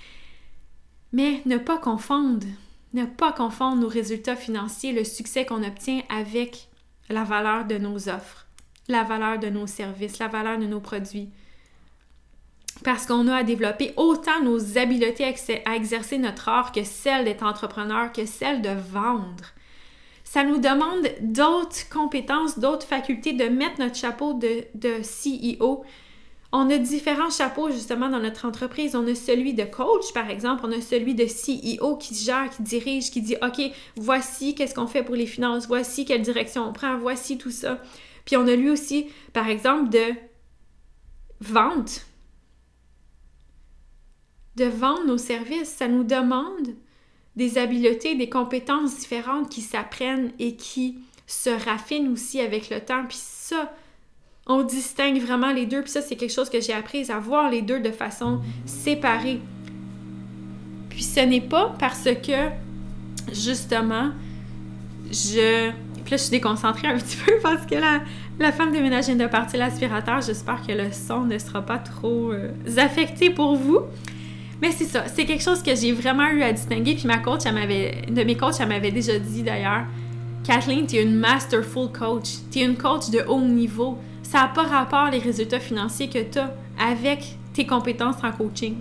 Mais 1.12 1.42
ne 1.44 1.58
pas 1.58 1.76
confondre 1.76 2.46
ne 2.92 3.04
pas 3.04 3.32
confondre 3.32 3.82
nos 3.82 3.88
résultats 3.88 4.36
financiers, 4.36 4.92
le 4.92 5.04
succès 5.04 5.46
qu'on 5.46 5.62
obtient 5.62 6.02
avec 6.08 6.68
la 7.08 7.24
valeur 7.24 7.64
de 7.64 7.78
nos 7.78 8.08
offres, 8.08 8.46
la 8.88 9.02
valeur 9.02 9.38
de 9.38 9.48
nos 9.48 9.66
services, 9.66 10.18
la 10.18 10.28
valeur 10.28 10.58
de 10.58 10.66
nos 10.66 10.80
produits. 10.80 11.30
Parce 12.84 13.06
qu'on 13.06 13.28
a 13.28 13.36
à 13.36 13.42
développer 13.44 13.92
autant 13.96 14.42
nos 14.42 14.78
habiletés 14.78 15.24
à 15.64 15.76
exercer 15.76 16.18
notre 16.18 16.48
art 16.48 16.72
que 16.72 16.84
celle 16.84 17.24
d'être 17.24 17.44
entrepreneur, 17.44 18.12
que 18.12 18.26
celle 18.26 18.60
de 18.60 18.70
vendre. 18.70 19.52
Ça 20.24 20.44
nous 20.44 20.58
demande 20.58 21.08
d'autres 21.20 21.88
compétences, 21.90 22.58
d'autres 22.58 22.86
facultés, 22.86 23.34
de 23.34 23.44
mettre 23.44 23.80
notre 23.80 23.96
chapeau 23.96 24.32
de, 24.32 24.64
de 24.74 25.02
CEO, 25.02 25.84
on 26.52 26.68
a 26.68 26.76
différents 26.76 27.30
chapeaux 27.30 27.70
justement 27.70 28.10
dans 28.10 28.20
notre 28.20 28.44
entreprise. 28.44 28.94
On 28.94 29.06
a 29.06 29.14
celui 29.14 29.54
de 29.54 29.64
coach, 29.64 30.12
par 30.12 30.28
exemple. 30.28 30.64
On 30.66 30.72
a 30.72 30.82
celui 30.82 31.14
de 31.14 31.24
CEO 31.24 31.96
qui 31.96 32.14
gère, 32.14 32.50
qui 32.50 32.62
dirige, 32.62 33.10
qui 33.10 33.22
dit 33.22 33.36
OK, 33.42 33.62
voici 33.96 34.54
qu'est-ce 34.54 34.74
qu'on 34.74 34.86
fait 34.86 35.02
pour 35.02 35.14
les 35.14 35.26
finances, 35.26 35.66
voici 35.66 36.04
quelle 36.04 36.20
direction 36.20 36.68
on 36.68 36.72
prend, 36.74 36.98
voici 36.98 37.38
tout 37.38 37.50
ça. 37.50 37.80
Puis 38.26 38.36
on 38.36 38.46
a 38.46 38.54
lui 38.54 38.68
aussi, 38.70 39.06
par 39.32 39.48
exemple, 39.48 39.88
de 39.88 40.14
vente. 41.40 42.06
De 44.56 44.66
vendre 44.66 45.06
nos 45.06 45.18
services. 45.18 45.70
Ça 45.70 45.88
nous 45.88 46.04
demande 46.04 46.68
des 47.34 47.56
habiletés, 47.56 48.14
des 48.14 48.28
compétences 48.28 48.98
différentes 48.98 49.48
qui 49.48 49.62
s'apprennent 49.62 50.32
et 50.38 50.56
qui 50.56 50.98
se 51.26 51.48
raffinent 51.48 52.12
aussi 52.12 52.40
avec 52.40 52.68
le 52.68 52.80
temps. 52.80 53.06
Puis 53.08 53.18
ça, 53.18 53.74
on 54.46 54.62
distingue 54.62 55.20
vraiment 55.20 55.52
les 55.52 55.66
deux. 55.66 55.82
Puis 55.82 55.90
ça, 55.90 56.02
c'est 56.02 56.16
quelque 56.16 56.32
chose 56.32 56.50
que 56.50 56.60
j'ai 56.60 56.72
appris 56.72 57.10
à 57.10 57.18
voir 57.18 57.50
les 57.50 57.62
deux 57.62 57.80
de 57.80 57.90
façon 57.90 58.40
séparée. 58.66 59.40
Puis 60.90 61.02
ce 61.02 61.20
n'est 61.20 61.40
pas 61.40 61.74
parce 61.78 62.04
que, 62.04 62.48
justement, 63.32 64.10
je... 65.10 65.70
Puis 65.70 66.10
là, 66.10 66.16
je 66.16 66.22
suis 66.22 66.30
déconcentrée 66.30 66.88
un 66.88 66.98
petit 66.98 67.16
peu 67.26 67.32
parce 67.42 67.64
que 67.66 67.76
la, 67.76 68.00
la 68.40 68.52
femme 68.52 68.72
de 68.72 68.78
ménage 68.78 69.06
vient 69.06 69.16
de 69.16 69.26
partir 69.26 69.60
l'aspirateur. 69.60 70.20
J'espère 70.20 70.66
que 70.66 70.72
le 70.72 70.90
son 70.92 71.20
ne 71.20 71.38
sera 71.38 71.62
pas 71.62 71.78
trop 71.78 72.32
euh, 72.32 72.50
affecté 72.76 73.30
pour 73.30 73.56
vous. 73.56 73.80
Mais 74.60 74.70
c'est 74.70 74.84
ça, 74.84 75.04
c'est 75.08 75.24
quelque 75.24 75.42
chose 75.42 75.62
que 75.62 75.74
j'ai 75.74 75.92
vraiment 75.92 76.28
eu 76.28 76.42
à 76.42 76.52
distinguer. 76.52 76.94
Puis 76.94 77.06
ma 77.06 77.18
coach, 77.18 77.42
elle 77.46 77.54
m'avait, 77.54 78.02
de 78.08 78.22
mes 78.22 78.36
coachs, 78.36 78.60
elle 78.60 78.68
m'avait 78.68 78.92
déjà 78.92 79.18
dit 79.18 79.42
d'ailleurs, 79.42 79.84
Kathleen, 80.44 80.86
tu 80.86 80.96
es 80.96 81.02
une 81.02 81.16
masterful 81.16 81.88
coach. 81.90 82.38
Tu 82.50 82.60
es 82.60 82.64
une 82.64 82.76
coach 82.76 83.10
de 83.10 83.24
haut 83.28 83.40
niveau 83.40 83.98
ça 84.22 84.42
n'a 84.42 84.48
pas 84.48 84.62
rapport 84.62 85.10
les 85.10 85.18
résultats 85.18 85.60
financiers 85.60 86.08
que 86.08 86.22
tu 86.22 86.38
as 86.38 86.52
avec 86.80 87.36
tes 87.52 87.66
compétences 87.66 88.16
en 88.22 88.32
coaching. 88.32 88.76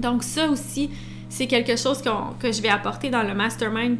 Donc 0.00 0.22
ça 0.22 0.48
aussi, 0.48 0.90
c'est 1.28 1.46
quelque 1.46 1.76
chose 1.76 2.02
que 2.40 2.52
je 2.52 2.62
vais 2.62 2.68
apporter 2.68 3.10
dans 3.10 3.22
le 3.22 3.34
mastermind 3.34 3.98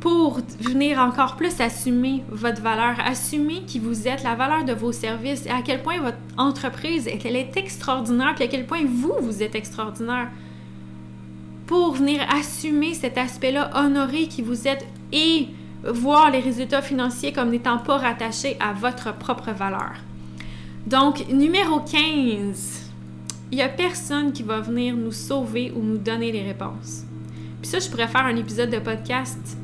pour 0.00 0.40
venir 0.60 0.98
encore 0.98 1.34
plus 1.34 1.60
assumer 1.62 2.22
votre 2.28 2.60
valeur, 2.60 2.94
assumer 3.06 3.62
qui 3.66 3.78
vous 3.78 4.06
êtes, 4.06 4.22
la 4.22 4.34
valeur 4.34 4.64
de 4.64 4.74
vos 4.74 4.92
services 4.92 5.46
et 5.46 5.50
à 5.50 5.62
quel 5.62 5.82
point 5.82 5.98
votre 5.98 6.18
entreprise 6.36 7.08
elle 7.08 7.36
est 7.36 7.56
extraordinaire, 7.56 8.34
puis 8.34 8.44
à 8.44 8.48
quel 8.48 8.66
point 8.66 8.82
vous, 8.84 9.14
vous 9.22 9.42
êtes 9.42 9.54
extraordinaire. 9.54 10.28
Pour 11.66 11.94
venir 11.94 12.20
assumer 12.30 12.92
cet 12.92 13.16
aspect-là, 13.16 13.70
honorer 13.74 14.28
qui 14.28 14.42
vous 14.42 14.68
êtes 14.68 14.86
et 15.10 15.48
voir 15.86 16.30
les 16.30 16.40
résultats 16.40 16.82
financiers 16.82 17.32
comme 17.32 17.50
n'étant 17.50 17.78
pas 17.78 17.98
rattachés 17.98 18.56
à 18.60 18.72
votre 18.72 19.14
propre 19.14 19.52
valeur. 19.52 19.92
Donc, 20.86 21.26
numéro 21.28 21.80
15, 21.80 22.90
il 23.50 23.56
n'y 23.56 23.62
a 23.62 23.68
personne 23.68 24.32
qui 24.32 24.42
va 24.42 24.60
venir 24.60 24.96
nous 24.96 25.12
sauver 25.12 25.72
ou 25.74 25.80
nous 25.80 25.98
donner 25.98 26.32
les 26.32 26.42
réponses. 26.42 27.04
Puis 27.60 27.70
ça, 27.70 27.78
je 27.78 27.88
pourrais 27.88 28.08
faire 28.08 28.26
un 28.26 28.36
épisode 28.36 28.70
de 28.70 28.78
podcast 28.78 29.56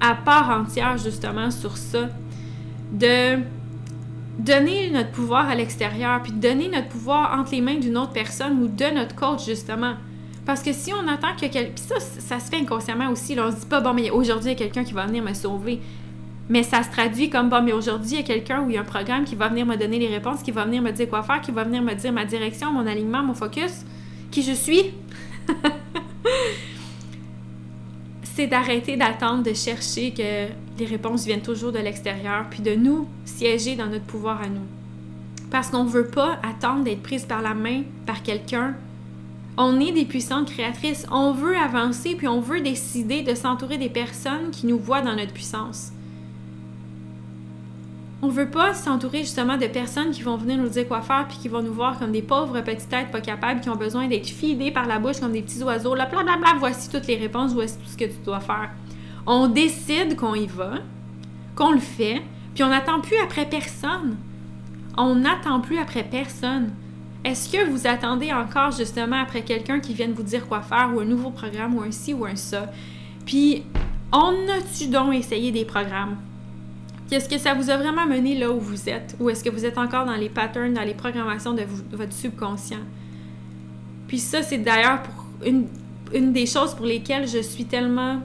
à 0.00 0.14
part 0.14 0.50
entière 0.50 0.98
justement 0.98 1.50
sur 1.50 1.76
ça, 1.76 2.08
de 2.92 3.38
donner 4.38 4.90
notre 4.90 5.10
pouvoir 5.12 5.48
à 5.48 5.54
l'extérieur, 5.54 6.22
puis 6.22 6.32
donner 6.32 6.68
notre 6.68 6.88
pouvoir 6.88 7.38
entre 7.38 7.52
les 7.52 7.60
mains 7.60 7.78
d'une 7.78 7.96
autre 7.96 8.12
personne 8.12 8.62
ou 8.62 8.68
de 8.68 8.94
notre 8.94 9.14
coach 9.14 9.44
justement. 9.46 9.94
Parce 10.46 10.62
que 10.62 10.72
si 10.72 10.92
on 10.92 11.08
attend 11.08 11.34
que 11.34 11.46
quelqu'un... 11.46 11.70
Puis 11.74 11.84
ça, 11.86 12.00
ça 12.00 12.38
se 12.38 12.50
fait 12.50 12.60
inconsciemment 12.60 13.10
aussi. 13.10 13.34
Là, 13.34 13.46
on 13.48 13.50
se 13.50 13.60
dit 13.60 13.66
pas, 13.66 13.80
bon, 13.80 13.94
mais 13.94 14.10
aujourd'hui, 14.10 14.50
il 14.50 14.52
y 14.52 14.56
a 14.56 14.58
quelqu'un 14.58 14.84
qui 14.84 14.92
va 14.92 15.06
venir 15.06 15.22
me 15.22 15.32
sauver. 15.32 15.80
Mais 16.48 16.62
ça 16.62 16.82
se 16.82 16.90
traduit 16.90 17.30
comme, 17.30 17.48
bon, 17.48 17.62
mais 17.62 17.72
aujourd'hui, 17.72 18.10
il 18.12 18.16
y 18.18 18.20
a 18.20 18.22
quelqu'un 18.22 18.62
ou 18.62 18.70
il 18.70 18.74
y 18.74 18.78
a 18.78 18.82
un 18.82 18.84
programme 18.84 19.24
qui 19.24 19.34
va 19.34 19.48
venir 19.48 19.64
me 19.64 19.76
donner 19.76 19.98
les 19.98 20.08
réponses, 20.08 20.42
qui 20.42 20.50
va 20.50 20.64
venir 20.66 20.82
me 20.82 20.90
dire 20.90 21.08
quoi 21.08 21.22
faire, 21.22 21.40
qui 21.40 21.52
va 21.52 21.64
venir 21.64 21.82
me 21.82 21.94
dire 21.94 22.12
ma 22.12 22.26
direction, 22.26 22.70
mon 22.70 22.86
alignement, 22.86 23.22
mon 23.22 23.34
focus, 23.34 23.84
qui 24.30 24.42
je 24.42 24.52
suis. 24.52 24.92
c'est 28.34 28.46
d'arrêter 28.48 28.96
d'attendre, 28.96 29.44
de 29.44 29.54
chercher 29.54 30.10
que 30.10 30.48
les 30.78 30.86
réponses 30.86 31.24
viennent 31.24 31.40
toujours 31.40 31.72
de 31.72 31.78
l'extérieur, 31.78 32.46
puis 32.50 32.60
de 32.60 32.74
nous 32.74 33.08
siéger 33.24 33.76
dans 33.76 33.86
notre 33.86 34.04
pouvoir 34.04 34.42
à 34.42 34.48
nous. 34.48 34.66
Parce 35.50 35.70
qu'on 35.70 35.84
ne 35.84 35.88
veut 35.88 36.08
pas 36.08 36.38
attendre 36.42 36.82
d'être 36.82 37.02
prise 37.02 37.24
par 37.24 37.42
la 37.42 37.54
main 37.54 37.82
par 38.06 38.22
quelqu'un. 38.22 38.74
On 39.56 39.78
est 39.78 39.92
des 39.92 40.04
puissantes 40.04 40.50
créatrices. 40.50 41.06
On 41.12 41.32
veut 41.32 41.56
avancer, 41.56 42.16
puis 42.16 42.26
on 42.26 42.40
veut 42.40 42.60
décider 42.60 43.22
de 43.22 43.34
s'entourer 43.34 43.78
des 43.78 43.88
personnes 43.88 44.50
qui 44.50 44.66
nous 44.66 44.78
voient 44.78 45.02
dans 45.02 45.14
notre 45.14 45.32
puissance. 45.32 45.92
On 48.20 48.28
veut 48.28 48.48
pas 48.48 48.72
s'entourer 48.72 49.18
justement 49.18 49.58
de 49.58 49.66
personnes 49.66 50.10
qui 50.10 50.22
vont 50.22 50.38
venir 50.38 50.56
nous 50.56 50.70
dire 50.70 50.88
quoi 50.88 51.02
faire 51.02 51.26
puis 51.28 51.36
qui 51.36 51.48
vont 51.48 51.60
nous 51.62 51.74
voir 51.74 51.98
comme 51.98 52.10
des 52.10 52.22
pauvres 52.22 52.62
petites 52.62 52.88
têtes 52.88 53.10
pas 53.10 53.20
capables 53.20 53.60
qui 53.60 53.68
ont 53.68 53.76
besoin 53.76 54.08
d'être 54.08 54.26
fidés 54.26 54.70
par 54.70 54.86
la 54.86 54.98
bouche 54.98 55.20
comme 55.20 55.32
des 55.32 55.42
petits 55.42 55.62
oiseaux. 55.62 55.94
Là, 55.94 56.06
blablabla, 56.06 56.54
voici 56.58 56.88
toutes 56.88 57.06
les 57.06 57.16
réponses, 57.16 57.52
voici 57.52 57.76
tout 57.76 57.86
ce 57.86 57.98
que 57.98 58.06
tu 58.06 58.16
dois 58.24 58.40
faire. 58.40 58.70
On 59.26 59.46
décide 59.46 60.16
qu'on 60.16 60.34
y 60.34 60.46
va, 60.46 60.76
qu'on 61.54 61.72
le 61.72 61.80
fait, 61.80 62.22
puis 62.54 62.64
on 62.64 62.68
n'attend 62.68 63.00
plus 63.00 63.18
après 63.22 63.46
personne. 63.46 64.16
On 64.96 65.16
n'attend 65.16 65.60
plus 65.60 65.78
après 65.78 66.04
personne. 66.04 66.70
Est-ce 67.24 67.50
que 67.50 67.70
vous 67.70 67.86
attendez 67.86 68.32
encore 68.32 68.70
justement 68.72 69.22
après 69.22 69.42
quelqu'un 69.42 69.80
qui 69.80 69.94
vienne 69.94 70.12
vous 70.12 70.22
dire 70.22 70.46
quoi 70.46 70.60
faire 70.60 70.92
ou 70.94 71.00
un 71.00 71.06
nouveau 71.06 71.30
programme 71.30 71.74
ou 71.74 71.80
un 71.80 71.90
ci 71.90 72.12
ou 72.12 72.26
un 72.26 72.36
ça? 72.36 72.70
Puis, 73.24 73.62
on 74.12 74.34
a-tu 74.48 74.88
donc 74.88 75.14
essayé 75.14 75.50
des 75.50 75.64
programmes? 75.64 76.16
Est-ce 77.10 77.28
que 77.28 77.38
ça 77.38 77.54
vous 77.54 77.70
a 77.70 77.76
vraiment 77.76 78.06
mené 78.06 78.36
là 78.36 78.50
où 78.50 78.60
vous 78.60 78.88
êtes? 78.88 79.16
Ou 79.20 79.30
est-ce 79.30 79.42
que 79.42 79.48
vous 79.48 79.64
êtes 79.64 79.78
encore 79.78 80.04
dans 80.04 80.16
les 80.16 80.28
patterns, 80.28 80.74
dans 80.74 80.82
les 80.82 80.94
programmations 80.94 81.54
de, 81.54 81.62
votre 81.92 82.12
subconscient? 82.12 82.84
Puis 84.08 84.18
ça, 84.18 84.42
c'est 84.42 84.58
d'ailleurs 84.58 85.02
une, 85.46 85.66
une, 86.12 86.32
des 86.32 86.46
choses 86.46 86.74
pour 86.74 86.86
lesquelles 86.86 87.26
je 87.26 87.38
suis 87.38 87.64
tellement... 87.64 88.20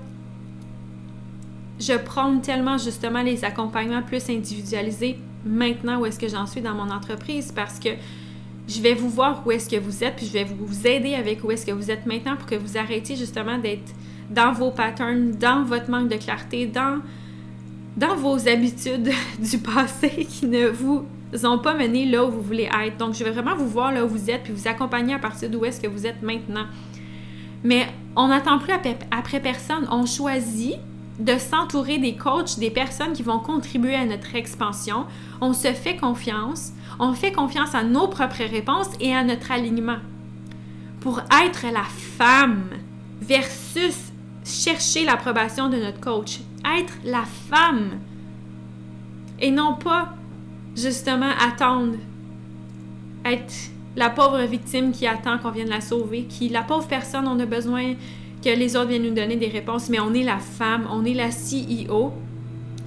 Je 1.79 1.93
prône 1.93 2.41
tellement 2.41 2.77
justement 2.77 3.21
les 3.21 3.45
accompagnements 3.45 4.01
plus 4.01 4.29
individualisés 4.29 5.17
maintenant 5.45 5.99
où 5.99 6.05
est-ce 6.05 6.19
que 6.19 6.27
j'en 6.27 6.45
suis 6.45 6.59
dans 6.59 6.73
mon 6.73 6.89
entreprise 6.89 7.53
parce 7.53 7.79
que 7.79 7.89
je 8.69 8.81
vais 8.81 8.93
vous 8.93 9.09
voir 9.09 9.41
où 9.45 9.51
est-ce 9.51 9.67
que 9.67 9.79
vous 9.79 10.03
êtes, 10.03 10.15
puis 10.15 10.27
je 10.27 10.33
vais 10.33 10.43
vous 10.45 10.85
aider 10.85 11.15
avec 11.15 11.43
où 11.43 11.51
est-ce 11.51 11.65
que 11.65 11.71
vous 11.71 11.89
êtes 11.89 12.05
maintenant 12.05 12.35
pour 12.35 12.45
que 12.45 12.55
vous 12.55 12.77
arrêtiez 12.77 13.15
justement 13.15 13.57
d'être 13.57 13.93
dans 14.29 14.53
vos 14.53 14.69
patterns, 14.69 15.31
dans 15.31 15.63
votre 15.63 15.89
manque 15.89 16.07
de 16.07 16.17
clarté, 16.17 16.67
dans 16.67 18.15
vos 18.15 18.47
habitudes 18.47 19.09
du 19.39 19.57
passé 19.57 20.09
qui 20.29 20.45
ne 20.45 20.67
vous 20.67 21.05
ont 21.43 21.57
pas 21.57 21.73
mené 21.73 22.05
là 22.05 22.23
où 22.25 22.29
vous 22.31 22.41
voulez 22.41 22.69
être. 22.85 22.97
Donc, 22.97 23.15
je 23.15 23.23
vais 23.23 23.31
vraiment 23.31 23.55
vous 23.55 23.67
voir 23.67 23.91
là 23.91 24.05
où 24.05 24.07
vous 24.07 24.29
êtes, 24.29 24.43
puis 24.43 24.53
vous 24.53 24.67
accompagner 24.67 25.15
à 25.15 25.19
partir 25.19 25.49
d'où 25.49 25.65
est-ce 25.65 25.81
que 25.81 25.87
vous 25.87 26.05
êtes 26.05 26.21
maintenant. 26.21 26.65
Mais 27.63 27.87
on 28.15 28.27
n'attend 28.27 28.59
plus 28.59 28.73
après 29.11 29.39
personne. 29.39 29.87
On 29.91 30.05
choisit 30.05 30.75
de 31.19 31.37
s'entourer 31.37 31.97
des 31.97 32.15
coachs, 32.15 32.57
des 32.59 32.69
personnes 32.69 33.13
qui 33.13 33.23
vont 33.23 33.39
contribuer 33.39 33.95
à 33.95 34.05
notre 34.05 34.35
expansion. 34.35 35.05
On 35.41 35.53
se 35.53 35.73
fait 35.73 35.97
confiance. 35.97 36.71
On 36.99 37.13
fait 37.13 37.31
confiance 37.31 37.73
à 37.73 37.83
nos 37.83 38.07
propres 38.07 38.43
réponses 38.43 38.89
et 38.99 39.15
à 39.15 39.23
notre 39.23 39.51
alignement. 39.51 39.99
Pour 40.99 41.21
être 41.45 41.65
la 41.71 41.85
femme 41.85 42.65
versus 43.21 44.11
chercher 44.43 45.05
l'approbation 45.05 45.69
de 45.69 45.77
notre 45.77 46.01
coach, 46.01 46.39
être 46.77 46.93
la 47.05 47.23
femme 47.23 47.99
et 49.39 49.51
non 49.51 49.75
pas 49.75 50.13
justement 50.75 51.31
attendre, 51.39 51.95
être 53.23 53.53
la 53.95 54.09
pauvre 54.09 54.41
victime 54.43 54.91
qui 54.91 55.07
attend 55.07 55.37
qu'on 55.37 55.51
vienne 55.51 55.69
la 55.69 55.81
sauver, 55.81 56.25
qui 56.25 56.49
la 56.49 56.63
pauvre 56.63 56.87
personne, 56.87 57.27
on 57.27 57.39
a 57.39 57.45
besoin 57.45 57.93
que 58.43 58.49
les 58.49 58.75
autres 58.75 58.89
viennent 58.89 59.03
nous 59.03 59.15
donner 59.15 59.35
des 59.35 59.47
réponses, 59.47 59.89
mais 59.89 59.99
on 59.99 60.13
est 60.13 60.23
la 60.23 60.39
femme, 60.39 60.87
on 60.91 61.03
est 61.05 61.13
la 61.13 61.29
CEO, 61.29 62.13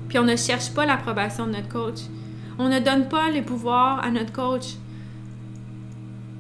puis 0.09 0.19
on 0.19 0.25
ne 0.25 0.37
cherche 0.37 0.71
pas 0.73 0.87
l'approbation 0.87 1.47
de 1.47 1.53
notre 1.53 1.69
coach. 1.69 2.01
On 2.59 2.69
ne 2.69 2.79
donne 2.79 3.09
pas 3.09 3.31
les 3.31 3.43
pouvoirs 3.43 4.03
à 4.05 4.11
notre 4.11 4.33
coach 4.33 4.77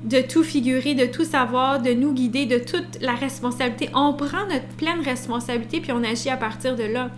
de 0.04 0.20
tout 0.20 0.42
figurer, 0.42 0.94
de 0.94 1.06
tout 1.06 1.24
savoir, 1.24 1.80
de 1.80 1.92
nous 1.92 2.12
guider, 2.12 2.46
de 2.46 2.58
toute 2.58 3.00
la 3.00 3.14
responsabilité. 3.14 3.88
On 3.94 4.12
prend 4.14 4.46
notre 4.48 4.68
pleine 4.76 5.00
responsabilité 5.00 5.80
puis 5.80 5.92
on 5.92 6.02
agit 6.02 6.28
à 6.28 6.36
partir 6.36 6.76
de 6.76 6.84
là. 6.84 7.10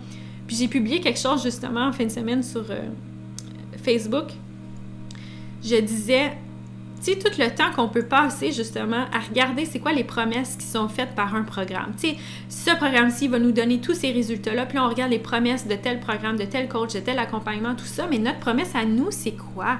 Puis 0.47 0.55
j'ai 0.55 0.67
publié 0.67 1.01
quelque 1.01 1.19
chose 1.19 1.43
justement 1.43 1.87
en 1.87 1.91
fin 1.91 2.05
de 2.05 2.11
semaine 2.11 2.43
sur 2.43 2.69
euh, 2.69 2.81
Facebook. 3.83 4.27
Je 5.63 5.77
disais, 5.77 6.33
tu 7.03 7.11
sais, 7.11 7.19
tout 7.19 7.31
le 7.37 7.49
temps 7.49 7.71
qu'on 7.75 7.87
peut 7.87 8.05
passer 8.05 8.51
justement 8.51 9.05
à 9.13 9.19
regarder 9.19 9.65
c'est 9.65 9.79
quoi 9.79 9.91
les 9.91 10.03
promesses 10.03 10.55
qui 10.55 10.65
sont 10.65 10.87
faites 10.87 11.13
par 11.15 11.35
un 11.35 11.43
programme. 11.43 11.93
Tu 11.99 12.09
sais, 12.09 12.17
ce 12.49 12.75
programme-ci 12.75 13.27
va 13.27 13.39
nous 13.39 13.51
donner 13.51 13.79
tous 13.79 13.93
ces 13.93 14.11
résultats-là, 14.11 14.65
puis 14.65 14.79
on 14.79 14.87
regarde 14.87 15.11
les 15.11 15.19
promesses 15.19 15.67
de 15.67 15.75
tel 15.75 15.99
programme, 15.99 16.37
de 16.37 16.45
tel 16.45 16.67
coach, 16.67 16.93
de 16.93 16.99
tel 16.99 17.19
accompagnement, 17.19 17.75
tout 17.75 17.85
ça, 17.85 18.07
mais 18.09 18.17
notre 18.17 18.39
promesse 18.39 18.73
à 18.75 18.85
nous, 18.85 19.07
c'est 19.11 19.35
quoi? 19.35 19.77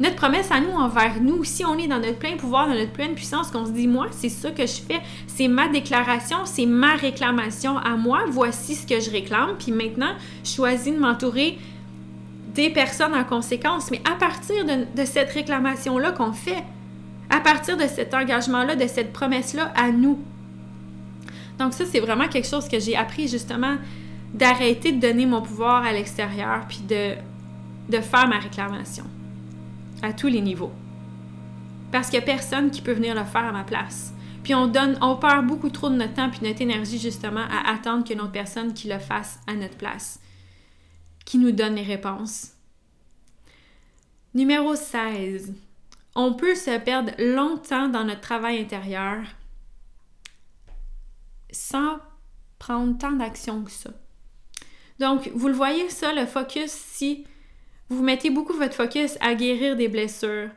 Notre 0.00 0.14
promesse 0.14 0.52
à 0.52 0.60
nous 0.60 0.70
envers 0.70 1.20
nous, 1.20 1.42
si 1.42 1.64
on 1.64 1.76
est 1.76 1.88
dans 1.88 1.98
notre 1.98 2.18
plein 2.18 2.36
pouvoir, 2.36 2.68
dans 2.68 2.74
notre 2.74 2.92
pleine 2.92 3.14
puissance, 3.14 3.50
qu'on 3.50 3.66
se 3.66 3.72
dit, 3.72 3.88
moi, 3.88 4.06
c'est 4.12 4.28
ça 4.28 4.52
que 4.52 4.62
je 4.62 4.80
fais, 4.80 5.00
c'est 5.26 5.48
ma 5.48 5.66
déclaration, 5.68 6.38
c'est 6.44 6.66
ma 6.66 6.94
réclamation 6.94 7.76
à 7.76 7.96
moi, 7.96 8.20
voici 8.30 8.76
ce 8.76 8.86
que 8.86 9.00
je 9.00 9.10
réclame, 9.10 9.56
puis 9.58 9.72
maintenant, 9.72 10.12
je 10.44 10.50
choisis 10.52 10.94
de 10.94 11.00
m'entourer 11.00 11.58
des 12.58 12.70
personnes 12.70 13.14
en 13.14 13.22
conséquence. 13.22 13.90
Mais 13.92 14.02
à 14.04 14.16
partir 14.16 14.64
de, 14.64 15.04
cette 15.04 15.30
réclamation-là 15.30 16.10
qu'on 16.10 16.32
fait, 16.32 16.64
à 17.30 17.38
partir 17.38 17.76
de 17.76 17.86
cet 17.86 18.12
engagement-là, 18.14 18.74
de 18.74 18.88
cette 18.88 19.12
promesse-là 19.12 19.72
à 19.76 19.92
nous. 19.92 20.18
Donc 21.60 21.72
ça, 21.72 21.84
c'est 21.86 22.00
vraiment 22.00 22.26
quelque 22.26 22.48
chose 22.48 22.68
que 22.68 22.80
j'ai 22.80 22.96
appris 22.96 23.28
justement 23.28 23.76
d'arrêter 24.34 24.90
de 24.90 25.00
donner 25.00 25.24
mon 25.24 25.40
pouvoir 25.40 25.84
à 25.84 25.92
l'extérieur, 25.92 26.66
puis 26.68 26.80
de, 26.80 27.14
de 27.88 28.02
faire 28.02 28.28
ma 28.28 28.38
réclamation 28.38 29.04
à 30.02 30.12
tous 30.12 30.26
les 30.26 30.40
niveaux. 30.40 30.72
Parce 31.92 32.10
qu'il 32.10 32.18
n'y 32.18 32.24
a 32.24 32.26
personne 32.26 32.70
qui 32.70 32.82
peut 32.82 32.92
venir 32.92 33.14
le 33.14 33.24
faire 33.24 33.44
à 33.44 33.52
ma 33.52 33.62
place. 33.62 34.12
Puis 34.42 34.54
on 34.54 34.66
donne, 34.66 34.98
on 35.00 35.14
perd 35.14 35.46
beaucoup 35.46 35.70
trop 35.70 35.90
de 35.90 35.94
notre 35.94 36.14
temps 36.14 36.28
puis 36.28 36.40
notre 36.42 36.60
énergie 36.60 36.98
justement 36.98 37.44
à 37.50 37.72
attendre 37.72 38.04
qu'une 38.04 38.20
autre 38.20 38.32
personne 38.32 38.74
qui 38.74 38.88
le 38.88 38.98
fasse 38.98 39.38
à 39.46 39.54
notre 39.54 39.76
place, 39.76 40.20
qui 41.28 41.36
nous 41.36 41.52
donne 41.52 41.74
les 41.74 41.82
réponses. 41.82 42.52
Numéro 44.32 44.74
16. 44.74 45.52
On 46.14 46.32
peut 46.32 46.54
se 46.54 46.78
perdre 46.78 47.12
longtemps 47.18 47.88
dans 47.88 48.04
notre 48.04 48.22
travail 48.22 48.58
intérieur 48.58 49.18
sans 51.50 51.98
prendre 52.58 52.96
tant 52.96 53.12
d'action 53.12 53.62
que 53.62 53.70
ça. 53.70 53.90
Donc, 55.00 55.30
vous 55.34 55.48
le 55.48 55.54
voyez 55.54 55.90
ça, 55.90 56.14
le 56.14 56.24
focus, 56.24 56.70
si 56.70 57.26
vous 57.90 58.02
mettez 58.02 58.30
beaucoup 58.30 58.54
votre 58.54 58.74
focus 58.74 59.18
à 59.20 59.34
guérir 59.34 59.76
des 59.76 59.88
blessures, 59.88 60.48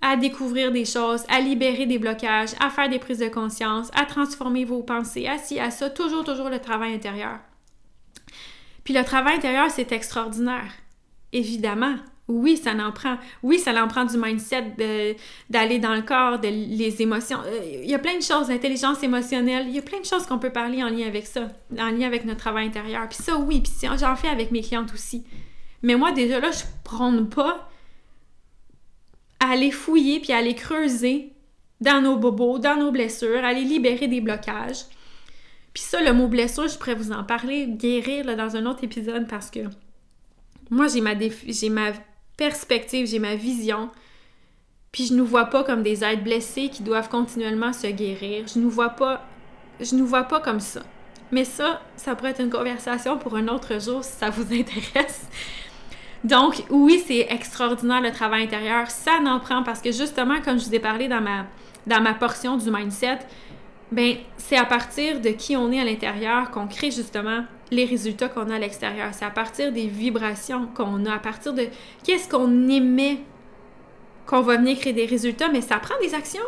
à 0.00 0.16
découvrir 0.16 0.72
des 0.72 0.86
choses, 0.86 1.24
à 1.28 1.40
libérer 1.40 1.84
des 1.84 1.98
blocages, 1.98 2.54
à 2.58 2.70
faire 2.70 2.88
des 2.88 2.98
prises 2.98 3.18
de 3.18 3.28
conscience, 3.28 3.90
à 3.92 4.06
transformer 4.06 4.64
vos 4.64 4.82
pensées, 4.82 5.28
à 5.28 5.36
ci, 5.36 5.60
à 5.60 5.70
ça, 5.70 5.90
toujours, 5.90 6.24
toujours 6.24 6.48
le 6.48 6.58
travail 6.58 6.94
intérieur. 6.94 7.38
Puis 8.86 8.94
le 8.94 9.04
travail 9.04 9.36
intérieur, 9.36 9.68
c'est 9.68 9.90
extraordinaire. 9.90 10.72
Évidemment, 11.32 11.96
Oui, 12.28 12.56
ça 12.56 12.72
en 12.72 12.90
prend. 12.90 13.18
Oui, 13.42 13.58
ça 13.58 13.72
en 13.80 13.86
prend 13.86 14.04
du 14.04 14.16
mindset, 14.16 14.74
d'aller 15.48 15.78
dans 15.78 15.94
le 15.94 16.02
corps, 16.02 16.40
de 16.40 16.48
les 16.48 17.00
émotions. 17.00 17.38
Euh, 17.44 17.80
il 17.84 17.88
y 17.88 17.94
a 17.94 18.00
plein 18.00 18.16
de 18.16 18.22
choses, 18.22 18.48
l'intelligence 18.48 19.02
émotionnelle, 19.02 19.66
il 19.68 19.74
y 19.74 19.78
a 19.78 19.82
plein 19.82 20.00
de 20.00 20.04
choses 20.04 20.26
qu'on 20.26 20.38
peut 20.40 20.50
parler 20.50 20.82
en 20.82 20.88
lien 20.88 21.06
avec 21.06 21.26
ça, 21.26 21.48
en 21.78 21.90
lien 21.90 22.06
avec 22.06 22.24
notre 22.24 22.40
travail 22.40 22.66
intérieur. 22.66 23.08
Puis 23.08 23.18
ça, 23.22 23.36
oui, 23.36 23.60
puis 23.60 23.72
j'en 23.98 24.16
fais 24.16 24.28
avec 24.28 24.50
mes 24.50 24.62
clientes 24.62 24.92
aussi. 24.92 25.24
Mais 25.82 25.94
moi, 25.94 26.10
déjà 26.10 26.40
là, 26.40 26.50
je 26.50 26.64
prône 26.82 27.28
pas 27.28 27.68
à 29.38 29.50
aller 29.50 29.70
fouiller 29.70 30.18
puis 30.18 30.32
à 30.32 30.38
aller 30.38 30.54
creuser 30.54 31.32
dans 31.80 32.00
nos 32.00 32.16
bobos, 32.16 32.58
dans 32.58 32.76
nos 32.76 32.90
blessures, 32.90 33.44
aller 33.44 33.62
libérer 33.62 34.08
des 34.08 34.20
blocages. 34.20 34.86
Puis 35.76 35.82
ça, 35.82 36.00
le 36.00 36.14
mot 36.14 36.26
blessure, 36.26 36.66
je 36.68 36.78
pourrais 36.78 36.94
vous 36.94 37.12
en 37.12 37.22
parler, 37.22 37.66
guérir 37.66 38.24
là, 38.24 38.34
dans 38.34 38.56
un 38.56 38.64
autre 38.64 38.82
épisode 38.82 39.28
parce 39.28 39.50
que 39.50 39.60
moi, 40.70 40.86
j'ai 40.88 41.02
ma, 41.02 41.12
j'ai 41.18 41.68
ma 41.68 41.90
perspective, 42.38 43.06
j'ai 43.06 43.18
ma 43.18 43.34
vision. 43.34 43.90
Puis 44.90 45.04
je 45.08 45.12
nous 45.12 45.26
vois 45.26 45.44
pas 45.44 45.64
comme 45.64 45.82
des 45.82 46.02
êtres 46.02 46.24
blessés 46.24 46.70
qui 46.70 46.82
doivent 46.82 47.10
continuellement 47.10 47.74
se 47.74 47.88
guérir. 47.88 48.46
Je 48.48 48.58
nous 48.58 48.70
vois 48.70 48.88
pas, 48.88 49.26
je 49.78 49.94
nous 49.94 50.06
vois 50.06 50.22
pas 50.22 50.40
comme 50.40 50.60
ça. 50.60 50.80
Mais 51.30 51.44
ça, 51.44 51.82
ça 51.96 52.14
pourrait 52.14 52.30
être 52.30 52.40
une 52.40 52.48
conversation 52.48 53.18
pour 53.18 53.36
un 53.36 53.46
autre 53.48 53.78
jour 53.78 54.02
si 54.02 54.12
ça 54.12 54.30
vous 54.30 54.44
intéresse. 54.54 55.28
Donc, 56.24 56.64
oui, 56.70 57.04
c'est 57.06 57.26
extraordinaire 57.28 58.00
le 58.00 58.12
travail 58.12 58.44
intérieur. 58.44 58.90
Ça 58.90 59.20
n'en 59.20 59.40
prend 59.40 59.62
parce 59.62 59.82
que 59.82 59.92
justement, 59.92 60.40
comme 60.40 60.58
je 60.58 60.64
vous 60.64 60.74
ai 60.74 60.80
parlé 60.80 61.06
dans 61.06 61.20
ma, 61.20 61.44
dans 61.86 62.00
ma 62.00 62.14
portion 62.14 62.56
du 62.56 62.70
mindset, 62.70 63.18
ben 63.92 64.16
c'est 64.36 64.56
à 64.56 64.64
partir 64.64 65.20
de 65.20 65.30
qui 65.30 65.56
on 65.56 65.70
est 65.70 65.80
à 65.80 65.84
l'intérieur 65.84 66.50
qu'on 66.50 66.66
crée 66.66 66.90
justement 66.90 67.44
les 67.70 67.84
résultats 67.84 68.28
qu'on 68.28 68.50
a 68.50 68.56
à 68.56 68.58
l'extérieur. 68.58 69.10
C'est 69.12 69.24
à 69.24 69.30
partir 69.30 69.72
des 69.72 69.86
vibrations 69.86 70.68
qu'on 70.74 71.04
a, 71.06 71.14
à 71.14 71.18
partir 71.18 71.52
de 71.52 71.66
qu'est-ce 72.04 72.28
qu'on 72.28 72.68
émet 72.68 73.18
qu'on 74.26 74.40
va 74.40 74.56
venir 74.56 74.78
créer 74.78 74.92
des 74.92 75.06
résultats, 75.06 75.48
mais 75.48 75.60
ça 75.60 75.78
prend 75.78 75.94
des 76.00 76.14
actions. 76.14 76.40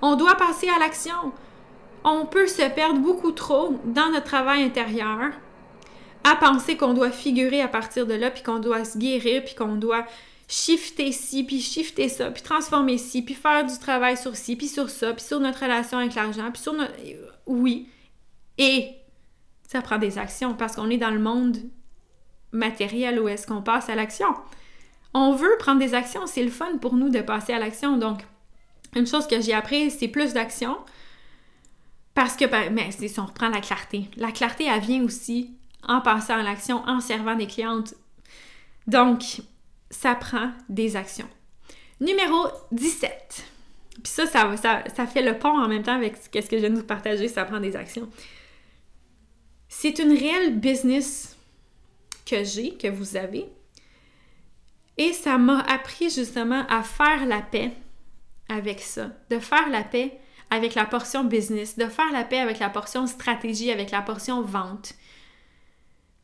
On 0.00 0.16
doit 0.16 0.34
passer 0.36 0.68
à 0.68 0.78
l'action. 0.78 1.32
On 2.04 2.24
peut 2.24 2.46
se 2.46 2.66
perdre 2.70 3.00
beaucoup 3.00 3.32
trop 3.32 3.78
dans 3.84 4.10
notre 4.10 4.24
travail 4.24 4.62
intérieur 4.62 5.32
à 6.24 6.36
penser 6.36 6.76
qu'on 6.76 6.94
doit 6.94 7.10
figurer 7.10 7.60
à 7.60 7.68
partir 7.68 8.06
de 8.06 8.14
là, 8.14 8.30
puis 8.30 8.42
qu'on 8.42 8.58
doit 8.58 8.84
se 8.84 8.98
guérir, 8.98 9.44
puis 9.44 9.54
qu'on 9.54 9.76
doit 9.76 10.04
shifter 10.48 11.12
ci, 11.12 11.44
puis 11.44 11.60
shifter 11.60 12.08
ça, 12.08 12.30
puis 12.30 12.42
transformer 12.42 12.96
ci, 12.96 13.22
puis 13.22 13.34
faire 13.34 13.64
du 13.66 13.78
travail 13.78 14.16
sur 14.16 14.34
ci, 14.34 14.56
puis 14.56 14.66
sur 14.66 14.88
ça, 14.88 15.12
puis 15.12 15.24
sur 15.24 15.40
notre 15.40 15.60
relation 15.60 15.98
avec 15.98 16.14
l'argent, 16.14 16.50
puis 16.50 16.62
sur 16.62 16.72
notre... 16.72 16.94
Oui. 17.46 17.88
Et 18.56 18.90
ça 19.68 19.82
prend 19.82 19.98
des 19.98 20.18
actions 20.18 20.54
parce 20.54 20.74
qu'on 20.74 20.88
est 20.88 20.96
dans 20.96 21.10
le 21.10 21.20
monde 21.20 21.58
matériel 22.50 23.20
où 23.20 23.28
est-ce 23.28 23.46
qu'on 23.46 23.62
passe 23.62 23.90
à 23.90 23.94
l'action. 23.94 24.34
On 25.12 25.32
veut 25.32 25.54
prendre 25.58 25.80
des 25.80 25.94
actions, 25.94 26.26
c'est 26.26 26.42
le 26.42 26.50
fun 26.50 26.78
pour 26.78 26.94
nous 26.94 27.10
de 27.10 27.20
passer 27.20 27.52
à 27.52 27.58
l'action. 27.58 27.98
Donc, 27.98 28.20
une 28.96 29.06
chose 29.06 29.26
que 29.26 29.40
j'ai 29.42 29.52
appris, 29.52 29.90
c'est 29.90 30.08
plus 30.08 30.32
d'action. 30.32 30.78
Parce 32.14 32.36
que, 32.36 32.46
ben, 32.46 32.72
mais 32.72 32.90
si 32.90 33.20
on 33.20 33.26
reprend 33.26 33.48
la 33.48 33.60
clarté, 33.60 34.10
la 34.16 34.32
clarté, 34.32 34.64
elle 34.64 34.80
vient 34.80 35.04
aussi 35.04 35.54
en 35.86 36.00
passant 36.00 36.34
à 36.34 36.42
l'action, 36.42 36.82
en 36.86 37.00
servant 37.00 37.36
des 37.36 37.46
clientes. 37.46 37.94
Donc, 38.86 39.42
ça 39.90 40.14
prend 40.14 40.50
des 40.68 40.96
actions. 40.96 41.28
Numéro 42.00 42.48
17. 42.72 43.44
Puis 44.02 44.12
ça, 44.12 44.26
ça, 44.26 44.54
ça, 44.56 45.06
fait 45.06 45.22
le 45.22 45.38
pont 45.38 45.58
en 45.58 45.68
même 45.68 45.82
temps 45.82 45.96
avec 45.96 46.16
ce 46.16 46.28
que 46.28 46.40
je 46.40 46.56
viens 46.56 46.70
de 46.70 46.76
vous 46.76 46.84
partager, 46.84 47.26
ça 47.26 47.44
prend 47.44 47.58
des 47.58 47.74
actions. 47.74 48.08
C'est 49.68 49.98
une 49.98 50.12
réelle 50.12 50.58
business 50.58 51.36
que 52.24 52.44
j'ai, 52.44 52.74
que 52.74 52.88
vous 52.88 53.16
avez. 53.16 53.46
Et 54.96 55.12
ça 55.12 55.38
m'a 55.38 55.60
appris 55.60 56.10
justement 56.10 56.66
à 56.68 56.82
faire 56.82 57.26
la 57.26 57.40
paix 57.40 57.72
avec 58.48 58.80
ça, 58.80 59.10
de 59.30 59.38
faire 59.38 59.68
la 59.68 59.82
paix 59.82 60.18
avec 60.50 60.74
la 60.74 60.86
portion 60.86 61.24
business, 61.24 61.76
de 61.76 61.86
faire 61.86 62.10
la 62.12 62.24
paix 62.24 62.38
avec 62.38 62.58
la 62.58 62.70
portion 62.70 63.06
stratégie, 63.06 63.70
avec 63.70 63.90
la 63.90 64.02
portion 64.02 64.42
vente, 64.42 64.94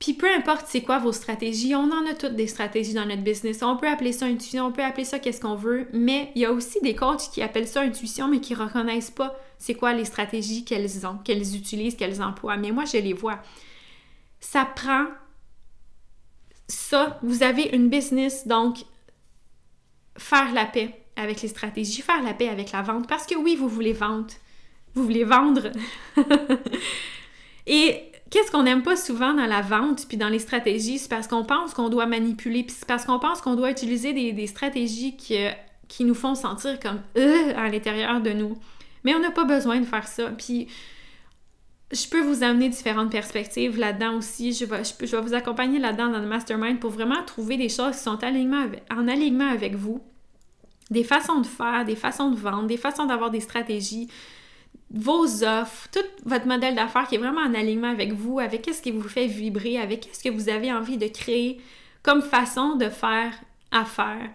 puis 0.04 0.12
peu 0.12 0.30
importe 0.30 0.66
c'est 0.68 0.82
quoi 0.82 0.98
vos 0.98 1.12
stratégies, 1.12 1.74
on 1.74 1.90
en 1.90 2.06
a 2.06 2.12
toutes 2.12 2.36
des 2.36 2.46
stratégies 2.46 2.92
dans 2.92 3.06
notre 3.06 3.22
business. 3.22 3.62
On 3.62 3.78
peut 3.78 3.88
appeler 3.88 4.12
ça 4.12 4.26
intuition, 4.26 4.66
on 4.66 4.72
peut 4.72 4.84
appeler 4.84 5.06
ça 5.06 5.18
qu'est-ce 5.18 5.40
qu'on 5.40 5.54
veut, 5.54 5.88
mais 5.94 6.30
il 6.34 6.42
y 6.42 6.44
a 6.44 6.52
aussi 6.52 6.78
des 6.82 6.94
coachs 6.94 7.30
qui 7.32 7.40
appellent 7.40 7.66
ça 7.66 7.80
intuition, 7.80 8.28
mais 8.28 8.40
qui 8.40 8.54
reconnaissent 8.54 9.10
pas 9.10 9.34
c'est 9.56 9.72
quoi 9.72 9.94
les 9.94 10.04
stratégies 10.04 10.62
qu'elles 10.62 11.06
ont, 11.06 11.16
qu'elles 11.24 11.56
utilisent, 11.56 11.94
qu'elles 11.94 12.20
emploient. 12.20 12.58
Mais 12.58 12.70
moi, 12.70 12.84
je 12.84 12.98
les 12.98 13.14
vois. 13.14 13.40
Ça 14.40 14.66
prend 14.66 15.06
ça. 16.68 17.18
Vous 17.22 17.42
avez 17.42 17.70
une 17.72 17.88
business, 17.88 18.46
donc 18.46 18.84
faire 20.18 20.52
la 20.52 20.66
paix 20.66 21.00
avec 21.16 21.40
les 21.40 21.48
stratégies, 21.48 22.02
faire 22.02 22.22
la 22.22 22.34
paix 22.34 22.50
avec 22.50 22.72
la 22.72 22.82
vente, 22.82 23.08
parce 23.08 23.24
que 23.24 23.36
oui, 23.36 23.56
vous 23.56 23.68
voulez 23.70 23.94
vendre. 23.94 24.34
Vous 24.92 25.04
voulez 25.04 25.24
vendre. 25.24 25.72
Et 27.66 28.12
qu'est-ce 28.34 28.50
qu'on 28.50 28.64
n'aime 28.64 28.82
pas 28.82 28.96
souvent 28.96 29.32
dans 29.32 29.46
la 29.46 29.60
vente 29.60 30.08
puis 30.08 30.16
dans 30.16 30.28
les 30.28 30.40
stratégies? 30.40 30.98
C'est 30.98 31.08
parce 31.08 31.28
qu'on 31.28 31.44
pense 31.44 31.72
qu'on 31.72 31.88
doit 31.88 32.06
manipuler, 32.06 32.64
puis 32.64 32.74
c'est 32.76 32.86
parce 32.86 33.04
qu'on 33.04 33.20
pense 33.20 33.40
qu'on 33.40 33.54
doit 33.54 33.70
utiliser 33.70 34.12
des, 34.12 34.46
stratégies 34.48 35.16
qui, 35.16 35.38
euh, 35.38 35.52
qui, 35.86 36.04
nous 36.04 36.16
font 36.16 36.34
sentir 36.34 36.80
comme 36.80 37.00
euh, 37.16 37.52
à 37.56 37.68
l'intérieur 37.68 38.20
de 38.20 38.30
nous. 38.30 38.58
Mais 39.04 39.14
on 39.14 39.20
n'a 39.20 39.30
pas 39.30 39.44
besoin 39.44 39.78
de 39.78 39.84
faire 39.84 40.08
ça. 40.08 40.30
Puis 40.30 40.66
je 41.92 42.08
peux 42.08 42.22
vous 42.22 42.42
amener 42.42 42.68
différentes 42.68 43.12
perspectives 43.12 43.78
là-dedans 43.78 44.16
aussi. 44.16 44.52
Je 44.52 44.64
vais, 44.64 44.82
je, 44.82 45.16
vais 45.16 45.22
vous 45.22 45.34
accompagner 45.34 45.78
là-dedans 45.78 46.08
dans 46.08 46.18
le 46.18 46.26
mastermind 46.26 46.80
pour 46.80 46.90
vraiment 46.90 47.22
trouver 47.24 47.56
des 47.56 47.68
choses 47.68 47.94
qui 47.94 48.02
sont 48.02 48.18
en 48.18 49.06
alignement 49.08 49.48
avec 49.48 49.76
vous. 49.76 50.02
Des 50.90 51.04
façons 51.04 51.40
de 51.40 51.46
faire, 51.46 51.84
des 51.84 51.94
façons 51.94 52.32
de 52.32 52.36
vendre, 52.36 52.66
des 52.66 52.78
façons 52.78 53.06
d'avoir 53.06 53.30
des 53.30 53.40
stratégies, 53.40 54.08
vos 54.90 55.44
offres, 55.44 55.88
tout 55.92 56.06
votre 56.24 56.46
modèle 56.46 56.74
d'affaires 56.74 57.08
qui 57.08 57.16
est 57.16 57.18
vraiment 57.18 57.40
en 57.40 57.54
alignement 57.54 57.90
avec 57.90 58.12
vous, 58.12 58.38
avec 58.38 58.68
ce 58.72 58.80
qui 58.80 58.90
vous 58.90 59.08
fait 59.08 59.26
vibrer, 59.26 59.78
avec 59.78 60.08
ce 60.12 60.22
que 60.22 60.28
vous 60.28 60.48
avez 60.48 60.72
envie 60.72 60.98
de 60.98 61.08
créer 61.08 61.60
comme 62.02 62.22
façon 62.22 62.76
de 62.76 62.88
faire 62.88 63.32
affaire. 63.72 64.30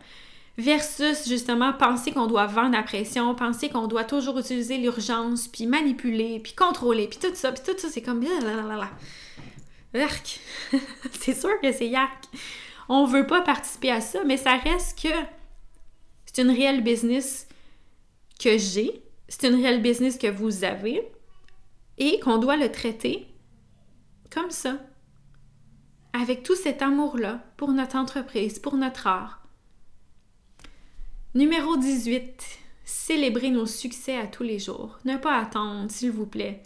Versus 0.57 1.27
justement 1.27 1.71
penser 1.71 2.11
qu'on 2.11 2.27
doit 2.27 2.47
vendre 2.47 2.77
à 2.77 2.83
pression, 2.83 3.33
penser 3.33 3.69
qu'on 3.69 3.87
doit 3.87 4.03
toujours 4.03 4.37
utiliser 4.37 4.77
l'urgence, 4.77 5.47
puis 5.47 5.65
manipuler, 5.65 6.41
puis 6.41 6.53
contrôler, 6.53 7.07
puis 7.07 7.19
tout 7.19 7.33
ça, 7.33 7.53
puis 7.53 7.63
tout 7.65 7.79
ça, 7.79 7.87
c'est 7.89 8.01
comme 8.01 8.21
Yark! 9.93 10.39
c'est 11.13 11.39
sûr 11.39 11.61
que 11.61 11.71
c'est 11.71 11.87
yark! 11.87 12.25
On 12.89 13.05
veut 13.05 13.25
pas 13.25 13.41
participer 13.41 13.91
à 13.91 14.01
ça, 14.01 14.23
mais 14.25 14.37
ça 14.37 14.57
reste 14.57 15.01
que 15.01 15.13
c'est 16.25 16.41
une 16.41 16.51
réelle 16.51 16.83
business 16.83 17.47
que 18.39 18.57
j'ai, 18.57 19.01
c'est 19.29 19.47
une 19.47 19.55
réelle 19.55 19.81
business 19.81 20.17
que 20.17 20.27
vous 20.27 20.63
avez 20.63 21.07
et 21.97 22.19
qu'on 22.19 22.37
doit 22.37 22.57
le 22.57 22.71
traiter 22.71 23.27
comme 24.29 24.51
ça, 24.51 24.77
avec 26.13 26.43
tout 26.43 26.55
cet 26.55 26.81
amour-là 26.81 27.43
pour 27.57 27.71
notre 27.71 27.95
entreprise, 27.95 28.59
pour 28.59 28.75
notre 28.75 29.07
art. 29.07 29.43
Numéro 31.35 31.77
18. 31.77 32.59
Célébrer 32.83 33.51
nos 33.51 33.67
succès 33.67 34.17
à 34.17 34.25
tous 34.25 34.41
les 34.41 34.57
jours. 34.57 34.97
Ne 35.05 35.17
pas 35.17 35.37
attendre, 35.37 35.91
s'il 35.91 36.09
vous 36.09 36.25
plaît, 36.25 36.63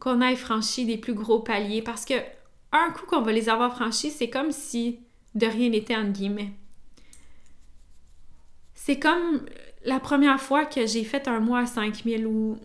qu'on 0.00 0.20
ait 0.20 0.34
franchi 0.34 0.86
des 0.86 0.98
plus 0.98 1.14
gros 1.14 1.38
paliers 1.38 1.82
parce 1.82 2.04
que 2.04 2.14
un 2.72 2.90
coup 2.90 3.06
qu'on 3.06 3.22
va 3.22 3.32
les 3.32 3.48
avoir 3.48 3.74
franchis, 3.74 4.10
c'est 4.10 4.30
comme 4.30 4.50
si 4.50 5.00
de 5.36 5.46
rien 5.46 5.68
n'était 5.68 5.96
entre 5.96 6.12
guillemets. 6.12 6.52
C'est 8.74 8.98
comme 8.98 9.44
la 9.84 10.00
première 10.00 10.40
fois 10.40 10.64
que 10.64 10.86
j'ai 10.86 11.04
fait 11.04 11.28
un 11.28 11.40
mois 11.40 11.60
à 11.60 11.66
5000 11.66 12.26
où 12.26 12.58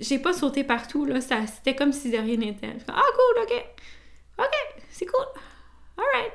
j'ai 0.00 0.18
pas 0.18 0.32
sauté 0.32 0.64
partout, 0.64 1.04
là, 1.04 1.20
ça, 1.20 1.46
c'était 1.46 1.74
comme 1.76 1.92
si 1.92 2.10
de 2.10 2.16
rien 2.16 2.36
n'était. 2.36 2.74
Ah, 2.88 3.02
cool, 3.14 3.42
ok. 3.42 3.64
Ok, 4.38 4.82
c'est 4.90 5.06
cool. 5.06 5.26
Alright. 5.96 6.32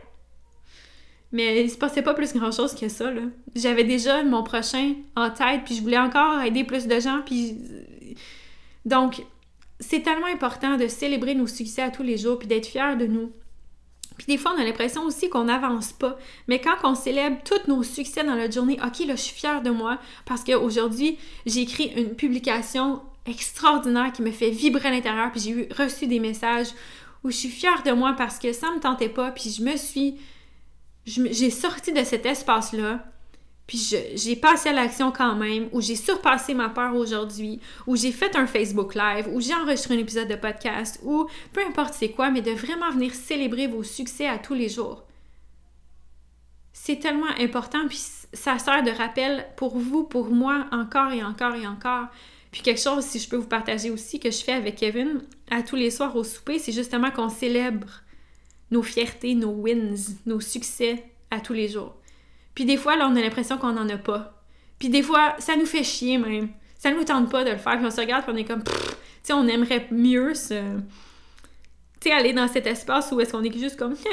Mais 1.31 1.63
il 1.63 1.69
se 1.69 1.77
passait 1.77 2.01
pas 2.01 2.13
plus 2.13 2.33
grand 2.33 2.51
chose 2.51 2.75
que 2.75 2.89
ça, 2.89 3.11
là. 3.11 3.21
J'avais 3.55 3.83
déjà 3.83 4.23
mon 4.23 4.43
prochain 4.43 4.95
en 5.15 5.29
tête, 5.29 5.61
puis 5.65 5.75
je 5.75 5.81
voulais 5.81 5.97
encore 5.97 6.41
aider 6.41 6.63
plus 6.63 6.87
de 6.87 6.99
gens, 6.99 7.21
puis. 7.25 7.57
Donc, 8.85 9.23
c'est 9.79 10.01
tellement 10.01 10.27
important 10.27 10.77
de 10.77 10.87
célébrer 10.87 11.35
nos 11.35 11.47
succès 11.47 11.81
à 11.81 11.91
tous 11.91 12.03
les 12.03 12.17
jours, 12.17 12.39
puis 12.39 12.47
d'être 12.47 12.65
fier 12.65 12.97
de 12.97 13.05
nous. 13.05 13.31
Puis 14.21 14.35
des 14.35 14.37
fois, 14.37 14.53
on 14.55 14.61
a 14.61 14.63
l'impression 14.63 15.01
aussi 15.01 15.29
qu'on 15.29 15.45
n'avance 15.45 15.93
pas. 15.93 16.15
Mais 16.47 16.61
quand 16.61 16.75
on 16.83 16.93
célèbre 16.93 17.37
tous 17.43 17.67
nos 17.67 17.81
succès 17.81 18.23
dans 18.23 18.35
notre 18.35 18.53
journée, 18.53 18.77
OK, 18.85 18.99
là, 19.07 19.15
je 19.15 19.21
suis 19.21 19.35
fière 19.35 19.63
de 19.63 19.71
moi 19.71 19.97
parce 20.25 20.43
qu'aujourd'hui, 20.43 21.17
j'ai 21.47 21.61
écrit 21.61 21.91
une 21.97 22.13
publication 22.13 23.01
extraordinaire 23.25 24.11
qui 24.11 24.21
me 24.21 24.29
fait 24.29 24.51
vibrer 24.51 24.89
à 24.89 24.91
l'intérieur, 24.91 25.31
puis 25.31 25.41
j'ai 25.41 25.69
reçu 25.75 26.05
des 26.05 26.19
messages 26.19 26.67
où 27.23 27.31
je 27.31 27.35
suis 27.35 27.49
fière 27.49 27.81
de 27.81 27.93
moi 27.93 28.13
parce 28.15 28.37
que 28.37 28.53
ça 28.53 28.69
me 28.69 28.79
tentait 28.79 29.09
pas, 29.09 29.31
puis 29.31 29.49
je 29.49 29.63
me 29.63 29.75
suis... 29.75 30.17
J'ai 31.07 31.49
sorti 31.49 31.91
de 31.91 32.03
cet 32.03 32.27
espace-là 32.27 33.03
puis 33.71 33.89
j'ai 34.15 34.35
passé 34.35 34.67
à 34.67 34.73
l'action 34.73 35.13
quand 35.13 35.33
même, 35.33 35.69
ou 35.71 35.79
j'ai 35.79 35.95
surpassé 35.95 36.53
ma 36.53 36.67
peur 36.67 36.93
aujourd'hui, 36.93 37.61
ou 37.87 37.95
j'ai 37.95 38.11
fait 38.11 38.35
un 38.35 38.45
Facebook 38.45 38.95
Live, 38.95 39.29
ou 39.31 39.39
j'ai 39.39 39.53
enregistré 39.53 39.95
un 39.95 39.99
épisode 39.99 40.27
de 40.27 40.35
podcast, 40.35 40.99
ou 41.03 41.25
peu 41.53 41.65
importe 41.65 41.93
c'est 41.93 42.11
quoi, 42.11 42.31
mais 42.31 42.41
de 42.41 42.51
vraiment 42.51 42.91
venir 42.91 43.13
célébrer 43.13 43.67
vos 43.67 43.83
succès 43.83 44.27
à 44.27 44.39
tous 44.39 44.55
les 44.55 44.67
jours. 44.67 45.05
c'est 46.73 46.99
tellement 46.99 47.31
important, 47.39 47.87
puis 47.87 48.01
ça 48.33 48.59
sert 48.59 48.83
de 48.83 48.91
rappel 48.91 49.47
pour 49.55 49.77
vous, 49.77 50.03
pour 50.03 50.31
moi, 50.31 50.65
encore 50.73 51.13
et 51.13 51.23
encore 51.23 51.55
et 51.55 51.65
encore. 51.65 52.07
Puis 52.51 52.63
quelque 52.63 52.81
chose, 52.81 53.05
si 53.05 53.19
je 53.19 53.29
peux 53.29 53.37
vous 53.37 53.47
partager 53.47 53.89
aussi, 53.89 54.19
que 54.19 54.31
je 54.31 54.43
fais 54.43 54.51
avec 54.51 54.75
Kevin 54.75 55.21
à 55.49 55.63
tous 55.63 55.77
les 55.77 55.91
soirs 55.91 56.13
au 56.17 56.25
souper, 56.25 56.59
c'est 56.59 56.73
justement 56.73 57.09
qu'on 57.09 57.29
célèbre 57.29 58.01
nos 58.69 58.83
fiertés, 58.83 59.33
nos 59.33 59.51
wins, 59.51 59.95
nos 60.25 60.41
succès 60.41 61.05
à 61.29 61.39
tous 61.39 61.53
les 61.53 61.69
jours. 61.69 62.00
Puis 62.61 62.67
des 62.67 62.77
fois, 62.77 62.95
là, 62.95 63.09
on 63.11 63.15
a 63.15 63.21
l'impression 63.21 63.57
qu'on 63.57 63.71
n'en 63.71 63.89
a 63.89 63.97
pas. 63.97 64.39
Puis 64.77 64.89
des 64.89 65.01
fois, 65.01 65.33
ça 65.39 65.55
nous 65.55 65.65
fait 65.65 65.83
chier 65.83 66.19
même. 66.19 66.49
Ça 66.77 66.91
nous 66.91 67.03
tente 67.03 67.31
pas 67.31 67.43
de 67.43 67.49
le 67.49 67.57
faire. 67.57 67.77
Puis 67.77 67.87
on 67.87 67.89
se 67.89 67.99
regarde, 67.99 68.23
puis 68.23 68.31
on 68.31 68.37
est 68.37 68.45
comme, 68.45 68.63
tu 68.63 68.71
sais, 69.23 69.33
on 69.33 69.47
aimerait 69.47 69.87
mieux. 69.89 70.33
Tu 70.33 70.53
sais, 72.01 72.11
aller 72.11 72.33
dans 72.33 72.47
cet 72.47 72.67
espace 72.67 73.11
où 73.11 73.19
est-ce 73.19 73.31
qu'on 73.31 73.43
est 73.43 73.57
juste 73.57 73.77
comme. 73.77 73.95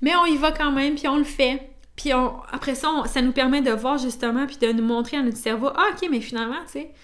Mais 0.00 0.16
on 0.16 0.24
y 0.24 0.38
va 0.38 0.52
quand 0.52 0.72
même, 0.72 0.94
puis 0.94 1.06
on 1.06 1.18
le 1.18 1.24
fait. 1.24 1.68
Puis 1.96 2.12
après 2.12 2.74
ça, 2.74 2.88
ça 3.12 3.20
nous 3.20 3.32
permet 3.32 3.60
de 3.60 3.70
voir 3.70 3.98
justement, 3.98 4.46
puis 4.46 4.56
de 4.56 4.72
nous 4.72 4.84
montrer 4.84 5.18
à 5.18 5.22
notre 5.22 5.36
cerveau, 5.36 5.68
ah 5.74 5.88
ok, 5.92 6.08
mais 6.10 6.22
finalement, 6.22 6.62
tu 6.64 6.80
sais, 6.80 6.94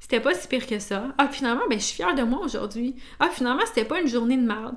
c'était 0.00 0.20
pas 0.20 0.34
si 0.34 0.46
pire 0.46 0.66
que 0.66 0.78
ça. 0.78 1.14
Ah, 1.16 1.28
finalement, 1.28 1.64
ben, 1.70 1.80
je 1.80 1.84
suis 1.84 1.96
fière 1.96 2.14
de 2.14 2.24
moi 2.24 2.40
aujourd'hui. 2.44 2.94
Ah, 3.20 3.30
finalement, 3.32 3.64
c'était 3.64 3.86
pas 3.86 4.02
une 4.02 4.06
journée 4.06 4.36
de 4.36 4.46
merde. 4.46 4.76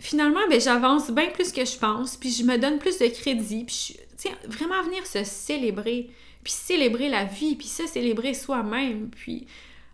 Finalement, 0.00 0.46
ben, 0.48 0.60
j'avance 0.60 1.10
bien 1.10 1.30
plus 1.30 1.52
que 1.52 1.64
je 1.64 1.76
pense, 1.76 2.16
puis 2.16 2.30
je 2.30 2.44
me 2.44 2.56
donne 2.56 2.78
plus 2.78 2.98
de 2.98 3.06
crédit, 3.06 3.64
puis 3.64 3.96
sais, 4.18 4.30
vraiment 4.46 4.82
venir 4.82 5.06
se 5.06 5.24
célébrer, 5.24 6.10
puis 6.44 6.52
célébrer 6.52 7.08
la 7.08 7.24
vie, 7.24 7.56
puis 7.56 7.66
se 7.66 7.86
célébrer 7.86 8.34
soi-même, 8.34 9.10
puis 9.10 9.46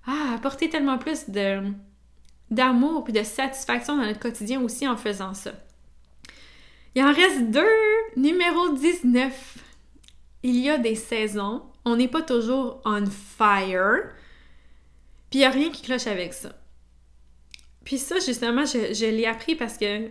ah, 0.06 0.34
apporter 0.34 0.68
tellement 0.68 0.98
plus 0.98 1.28
de 1.28 1.62
d'amour 2.50 3.04
puis 3.04 3.12
de 3.12 3.22
satisfaction 3.22 3.96
dans 3.96 4.04
notre 4.04 4.20
quotidien 4.20 4.60
aussi 4.60 4.86
en 4.86 4.96
faisant 4.96 5.34
ça. 5.34 5.52
Il 6.94 7.02
en 7.02 7.12
reste 7.12 7.50
deux. 7.50 7.66
Numéro 8.16 8.74
19. 8.74 9.58
Il 10.44 10.56
y 10.60 10.70
a 10.70 10.78
des 10.78 10.94
saisons. 10.94 11.62
On 11.84 11.96
n'est 11.96 12.06
pas 12.06 12.22
toujours 12.22 12.80
on 12.84 13.06
fire. 13.06 14.10
Puis 15.30 15.38
il 15.38 15.38
n'y 15.38 15.44
a 15.46 15.50
rien 15.50 15.70
qui 15.70 15.82
cloche 15.82 16.06
avec 16.06 16.34
ça. 16.34 16.50
Puis 17.84 17.98
ça, 17.98 18.16
justement, 18.18 18.64
je, 18.64 19.10
l'ai 19.10 19.26
appris 19.26 19.54
parce 19.54 19.76
que 19.76 20.08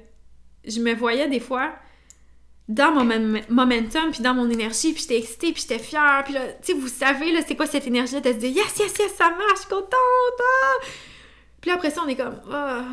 je 0.66 0.80
me 0.80 0.94
voyais 0.94 1.28
des 1.28 1.40
fois 1.40 1.74
dans 2.70 2.92
mon 2.92 3.04
momentum, 3.50 4.12
puis 4.12 4.22
dans 4.22 4.34
mon 4.34 4.50
énergie, 4.50 4.94
puis 4.94 5.02
j'étais 5.02 5.18
excitée, 5.18 5.52
puis 5.52 5.62
j'étais 5.62 5.84
fière, 5.84 6.22
puis 6.24 6.34
là, 6.34 6.48
tu 6.62 6.72
sais, 6.72 6.74
vous 6.74 6.88
savez, 6.88 7.34
là, 7.34 7.42
c'est 7.46 7.56
quoi 7.56 7.66
cette 7.66 7.86
énergie-là 7.88 8.22
de 8.22 8.32
se 8.32 8.38
dire 8.38 8.50
«Yes, 8.56 8.78
yes, 8.80 8.94
yes, 8.98 9.14
ça 9.16 9.30
marche, 9.30 9.64
je 9.64 9.68
contente! 9.68 9.92
Ah! 10.40 10.86
Puis 11.60 11.72
après 11.72 11.92
ça, 11.92 12.02
on 12.06 12.08
est 12.08 12.16
comme 12.16 12.42
ah, 12.52 12.84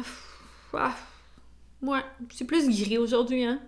ah, 0.75 0.95
ouais, 1.83 2.01
c'est 2.33 2.45
plus 2.45 2.69
gris 2.69 2.99
aujourd'hui, 2.99 3.45
hein? 3.45 3.61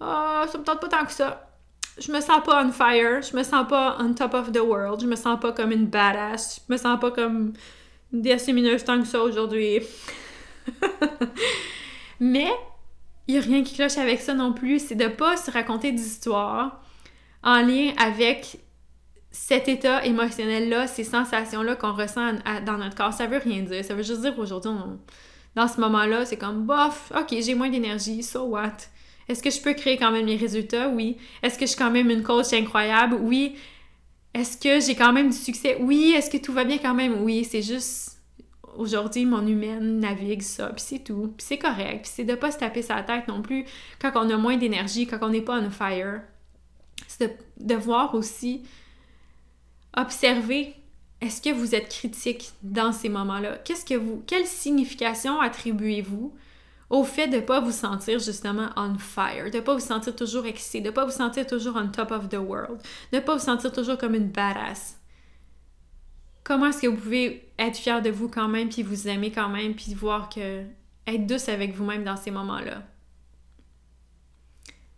Ah, 0.00 0.46
ça 0.50 0.56
me 0.56 0.64
tente 0.64 0.80
pas 0.80 0.88
tant 0.88 1.04
que 1.04 1.12
ça. 1.12 1.50
Je 1.98 2.10
me 2.10 2.20
sens 2.20 2.42
pas 2.42 2.64
on 2.64 2.72
fire, 2.72 3.20
je 3.20 3.36
me 3.36 3.42
sens 3.42 3.68
pas 3.68 3.98
on 4.00 4.14
top 4.14 4.32
of 4.32 4.52
the 4.52 4.60
world, 4.60 5.02
je 5.02 5.06
me 5.06 5.16
sens 5.16 5.38
pas 5.38 5.52
comme 5.52 5.72
une 5.72 5.86
badass, 5.86 6.62
je 6.66 6.72
me 6.72 6.78
sens 6.78 6.98
pas 6.98 7.10
comme 7.10 7.52
une 8.12 8.22
décimeuse 8.22 8.84
tant 8.84 9.00
que 9.00 9.06
ça 9.06 9.22
aujourd'hui. 9.22 9.80
Mais 12.20 12.50
il 13.26 13.34
y 13.34 13.38
a 13.38 13.40
rien 13.40 13.62
qui 13.62 13.74
cloche 13.74 13.98
avec 13.98 14.20
ça 14.20 14.34
non 14.34 14.52
plus, 14.52 14.78
c'est 14.80 14.94
de 14.94 15.08
pas 15.08 15.36
se 15.36 15.50
raconter 15.50 15.92
d'histoires 15.92 16.82
en 17.42 17.62
lien 17.62 17.92
avec 17.96 18.58
cet 19.30 19.68
état 19.68 20.04
émotionnel-là, 20.04 20.86
ces 20.86 21.04
sensations-là 21.04 21.76
qu'on 21.76 21.92
ressent 21.92 22.32
dans 22.66 22.76
notre 22.76 22.96
corps. 22.96 23.12
Ça 23.12 23.26
veut 23.26 23.38
rien 23.38 23.62
dire. 23.62 23.84
Ça 23.84 23.94
veut 23.94 24.02
juste 24.02 24.22
dire 24.22 24.34
qu'aujourd'hui, 24.34 24.72
dans 25.54 25.68
ce 25.68 25.80
moment-là, 25.80 26.24
c'est 26.26 26.36
comme 26.36 26.64
bof, 26.64 27.12
ok, 27.16 27.36
j'ai 27.40 27.54
moins 27.54 27.68
d'énergie, 27.70 28.22
so 28.22 28.44
what? 28.44 28.76
Est-ce 29.28 29.42
que 29.42 29.50
je 29.50 29.60
peux 29.60 29.74
créer 29.74 29.96
quand 29.96 30.10
même 30.10 30.26
mes 30.26 30.36
résultats? 30.36 30.88
Oui. 30.88 31.16
Est-ce 31.42 31.56
que 31.56 31.64
je 31.64 31.70
suis 31.70 31.78
quand 31.78 31.90
même 31.90 32.10
une 32.10 32.24
coach 32.24 32.52
incroyable? 32.52 33.16
Oui. 33.20 33.54
Est-ce 34.34 34.56
que 34.56 34.84
j'ai 34.84 34.94
quand 34.94 35.12
même 35.12 35.30
du 35.30 35.36
succès? 35.36 35.76
Oui. 35.80 36.12
Est-ce 36.16 36.30
que 36.30 36.38
tout 36.38 36.52
va 36.52 36.64
bien 36.64 36.78
quand 36.78 36.94
même? 36.94 37.22
Oui. 37.22 37.44
C'est 37.44 37.62
juste 37.62 38.20
aujourd'hui, 38.76 39.26
mon 39.26 39.46
humaine 39.46 40.00
navigue 40.00 40.42
ça, 40.42 40.68
puis 40.68 40.84
c'est 40.86 40.98
tout. 41.00 41.32
Puis 41.36 41.46
c'est 41.46 41.58
correct. 41.58 42.02
Puis 42.02 42.12
c'est 42.14 42.24
de 42.24 42.34
pas 42.34 42.50
se 42.50 42.58
taper 42.58 42.82
sa 42.82 43.02
tête 43.02 43.28
non 43.28 43.42
plus 43.42 43.64
quand 44.00 44.12
on 44.14 44.30
a 44.30 44.36
moins 44.36 44.56
d'énergie, 44.56 45.06
quand 45.06 45.18
on 45.22 45.30
n'est 45.30 45.40
pas 45.40 45.60
on 45.60 45.70
fire. 45.70 46.22
C'est 47.08 47.38
de, 47.58 47.74
voir 47.74 48.14
aussi, 48.14 48.62
observer 49.96 50.74
est-ce 51.20 51.42
que 51.42 51.52
vous 51.52 51.74
êtes 51.74 51.88
critique 51.88 52.52
dans 52.62 52.92
ces 52.92 53.08
moments-là? 53.08 53.58
Qu'est-ce 53.58 53.84
que 53.84 53.94
vous, 53.94 54.22
quelle 54.26 54.46
signification 54.46 55.40
attribuez-vous 55.40 56.32
au 56.90 57.04
fait 57.04 57.28
de 57.28 57.36
ne 57.36 57.40
pas 57.40 57.60
vous 57.60 57.70
sentir 57.70 58.18
justement 58.18 58.68
on 58.76 58.98
fire, 58.98 59.50
de 59.50 59.56
ne 59.56 59.62
pas 59.62 59.74
vous 59.74 59.80
sentir 59.80 60.14
toujours 60.14 60.44
excité, 60.44 60.80
de 60.80 60.88
ne 60.88 60.94
pas 60.94 61.04
vous 61.04 61.12
sentir 61.12 61.46
toujours 61.46 61.76
on 61.76 61.88
top 61.88 62.10
of 62.10 62.28
the 62.28 62.34
world, 62.34 62.82
de 63.12 63.18
ne 63.18 63.22
pas 63.22 63.36
vous 63.36 63.44
sentir 63.44 63.72
toujours 63.72 63.96
comme 63.96 64.16
une 64.16 64.28
badass. 64.28 64.98
Comment 66.42 66.66
est-ce 66.66 66.82
que 66.82 66.86
vous 66.88 66.96
pouvez 66.96 67.52
être 67.58 67.76
fier 67.76 68.02
de 68.02 68.10
vous 68.10 68.28
quand 68.28 68.48
même, 68.48 68.68
puis 68.68 68.82
vous 68.82 69.06
aimer 69.06 69.30
quand 69.30 69.48
même, 69.48 69.74
puis 69.74 69.94
voir 69.94 70.28
que 70.28 70.64
être 71.06 71.26
douce 71.26 71.48
avec 71.48 71.74
vous-même 71.74 72.02
dans 72.02 72.16
ces 72.16 72.32
moments-là? 72.32 72.82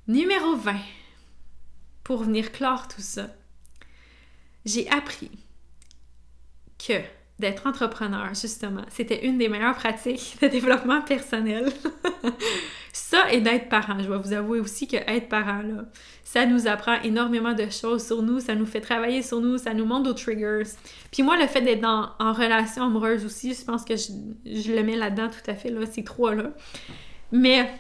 Numéro 0.08 0.56
20. 0.56 0.76
Pour 2.04 2.24
venir 2.24 2.50
clore 2.50 2.88
tout 2.88 3.00
ça, 3.02 3.28
j'ai 4.64 4.88
appris 4.90 5.30
que 6.78 7.00
d'être 7.42 7.66
entrepreneur, 7.66 8.28
justement. 8.30 8.82
C'était 8.88 9.26
une 9.26 9.36
des 9.36 9.48
meilleures 9.48 9.74
pratiques 9.74 10.38
de 10.40 10.48
développement 10.48 11.02
personnel. 11.02 11.70
ça 12.92 13.30
et 13.30 13.40
d'être 13.40 13.68
parent. 13.68 13.98
Je 13.98 14.08
vais 14.08 14.18
vous 14.18 14.32
avouer 14.32 14.60
aussi 14.60 14.86
que 14.86 14.96
être 14.96 15.28
parent, 15.28 15.62
ça 16.24 16.46
nous 16.46 16.66
apprend 16.66 17.00
énormément 17.02 17.52
de 17.52 17.68
choses 17.68 18.06
sur 18.06 18.22
nous, 18.22 18.40
ça 18.40 18.54
nous 18.54 18.66
fait 18.66 18.80
travailler 18.80 19.22
sur 19.22 19.40
nous, 19.40 19.58
ça 19.58 19.74
nous 19.74 19.84
montre 19.84 20.08
nos 20.08 20.14
triggers. 20.14 20.62
Puis 21.10 21.22
moi, 21.22 21.36
le 21.36 21.46
fait 21.46 21.60
d'être 21.60 21.84
en 21.84 22.32
relation 22.32 22.84
amoureuse 22.84 23.24
aussi, 23.24 23.54
je 23.54 23.64
pense 23.64 23.84
que 23.84 23.96
je, 23.96 24.12
je 24.46 24.72
le 24.72 24.82
mets 24.82 24.96
là-dedans 24.96 25.28
tout 25.28 25.50
à 25.50 25.54
fait, 25.54 25.70
là, 25.70 25.84
ces 25.86 26.04
trois-là. 26.04 26.50
Mais 27.32 27.70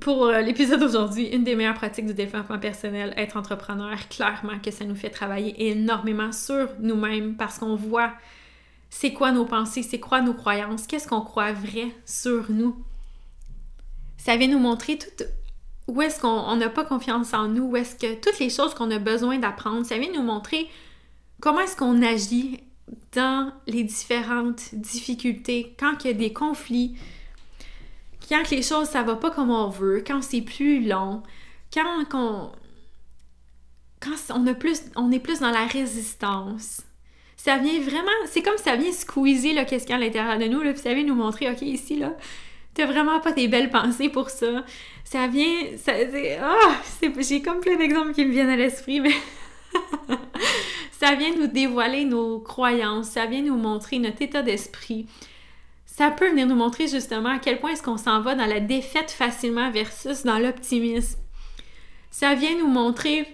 pour 0.00 0.26
euh, 0.26 0.40
l'épisode 0.40 0.80
d'aujourd'hui, 0.80 1.26
une 1.26 1.44
des 1.44 1.54
meilleures 1.54 1.74
pratiques 1.74 2.06
du 2.06 2.14
développement 2.14 2.58
personnel, 2.58 3.12
être 3.16 3.36
entrepreneur, 3.36 3.96
clairement 4.08 4.58
que 4.62 4.70
ça 4.70 4.84
nous 4.84 4.94
fait 4.94 5.10
travailler 5.10 5.70
énormément 5.70 6.32
sur 6.32 6.68
nous-mêmes 6.80 7.36
parce 7.36 7.58
qu'on 7.58 7.76
voit 7.76 8.12
c'est 8.94 9.14
quoi 9.14 9.32
nos 9.32 9.46
pensées, 9.46 9.82
c'est 9.82 9.98
quoi 9.98 10.20
nos 10.20 10.34
croyances, 10.34 10.86
qu'est-ce 10.86 11.08
qu'on 11.08 11.22
croit 11.22 11.52
vrai 11.52 11.96
sur 12.04 12.52
nous? 12.52 12.76
Ça 14.18 14.36
vient 14.36 14.48
nous 14.48 14.58
montrer 14.58 14.98
tout 14.98 15.24
où 15.88 16.02
est-ce 16.02 16.20
qu'on 16.20 16.54
n'a 16.56 16.68
pas 16.68 16.84
confiance 16.84 17.32
en 17.32 17.48
nous, 17.48 17.64
où 17.64 17.76
est-ce 17.76 17.96
que 17.96 18.20
toutes 18.20 18.38
les 18.38 18.50
choses 18.50 18.74
qu'on 18.74 18.90
a 18.90 18.98
besoin 18.98 19.38
d'apprendre, 19.38 19.86
ça 19.86 19.96
vient 19.96 20.12
nous 20.12 20.22
montrer 20.22 20.68
comment 21.40 21.60
est-ce 21.60 21.74
qu'on 21.74 22.02
agit 22.02 22.60
dans 23.12 23.50
les 23.66 23.82
différentes 23.82 24.74
difficultés, 24.74 25.74
quand 25.80 26.04
il 26.04 26.08
y 26.08 26.10
a 26.10 26.14
des 26.14 26.34
conflits, 26.34 26.94
quand 28.28 28.50
les 28.50 28.62
choses 28.62 28.88
ça 28.88 29.02
va 29.02 29.16
pas 29.16 29.30
comme 29.30 29.50
on 29.50 29.70
veut, 29.70 30.04
quand 30.06 30.20
c'est 30.22 30.42
plus 30.42 30.86
long, 30.86 31.22
quand 31.72 32.04
on 32.12 32.52
quand 34.00 34.16
on 34.34 34.46
a 34.46 34.54
plus 34.54 34.82
on 34.96 35.10
est 35.10 35.18
plus 35.18 35.40
dans 35.40 35.50
la 35.50 35.66
résistance 35.66 36.82
ça 37.44 37.56
vient 37.58 37.80
vraiment, 37.80 38.12
c'est 38.26 38.40
comme 38.40 38.56
ça 38.56 38.76
vient 38.76 38.92
squeezer 38.92 39.52
là, 39.52 39.64
qu'est-ce 39.64 39.84
qu'il 39.84 39.96
y 39.96 39.98
a 39.98 40.00
à 40.00 40.04
l'intérieur 40.04 40.38
de 40.38 40.44
nous, 40.44 40.62
là, 40.62 40.72
puis 40.72 40.80
ça 40.80 40.94
vient 40.94 41.02
nous 41.02 41.16
montrer, 41.16 41.50
ok, 41.50 41.60
ici, 41.62 41.96
là, 41.96 42.12
t'as 42.72 42.86
vraiment 42.86 43.18
pas 43.18 43.32
tes 43.32 43.48
belles 43.48 43.68
pensées 43.68 44.08
pour 44.08 44.30
ça. 44.30 44.64
Ça 45.02 45.26
vient, 45.26 45.76
ça, 45.76 45.90
oh, 46.40 47.06
j'ai 47.18 47.42
comme 47.42 47.58
plein 47.58 47.74
d'exemples 47.74 48.14
qui 48.14 48.24
me 48.24 48.30
viennent 48.30 48.48
à 48.48 48.54
l'esprit, 48.54 49.00
mais 49.00 49.16
ça 50.92 51.16
vient 51.16 51.34
nous 51.34 51.48
dévoiler 51.48 52.04
nos 52.04 52.38
croyances, 52.38 53.08
ça 53.08 53.26
vient 53.26 53.42
nous 53.42 53.56
montrer 53.56 53.98
notre 53.98 54.22
état 54.22 54.42
d'esprit. 54.42 55.06
Ça 55.84 56.12
peut 56.12 56.30
venir 56.30 56.46
nous 56.46 56.54
montrer 56.54 56.86
justement 56.86 57.30
à 57.30 57.38
quel 57.40 57.58
point 57.58 57.72
est-ce 57.72 57.82
qu'on 57.82 57.96
s'en 57.96 58.20
va 58.20 58.36
dans 58.36 58.46
la 58.46 58.60
défaite 58.60 59.10
facilement 59.10 59.72
versus 59.72 60.22
dans 60.22 60.38
l'optimisme. 60.38 61.18
Ça 62.12 62.36
vient 62.36 62.56
nous 62.56 62.68
montrer 62.68 63.26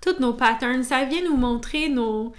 tous 0.00 0.18
nos 0.18 0.32
patterns, 0.32 0.82
ça 0.82 1.04
vient 1.04 1.22
nous 1.22 1.36
montrer 1.36 1.90
nos, 1.90 2.32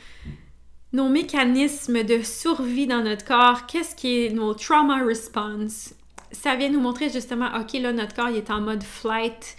nos 0.94 1.10
mécanismes 1.10 2.04
de 2.04 2.22
survie 2.22 2.86
dans 2.86 3.02
notre 3.02 3.26
corps, 3.26 3.66
qu'est-ce 3.66 3.96
qui 3.96 4.26
est 4.26 4.30
nos 4.30 4.54
trauma 4.54 5.04
response? 5.04 5.94
Ça 6.32 6.56
vient 6.56 6.70
nous 6.70 6.80
montrer 6.80 7.10
justement, 7.10 7.50
ok, 7.60 7.74
là, 7.74 7.92
notre 7.92 8.16
corps 8.16 8.30
il 8.30 8.38
est 8.38 8.52
en 8.52 8.62
mode 8.62 8.84
flight, 8.84 9.58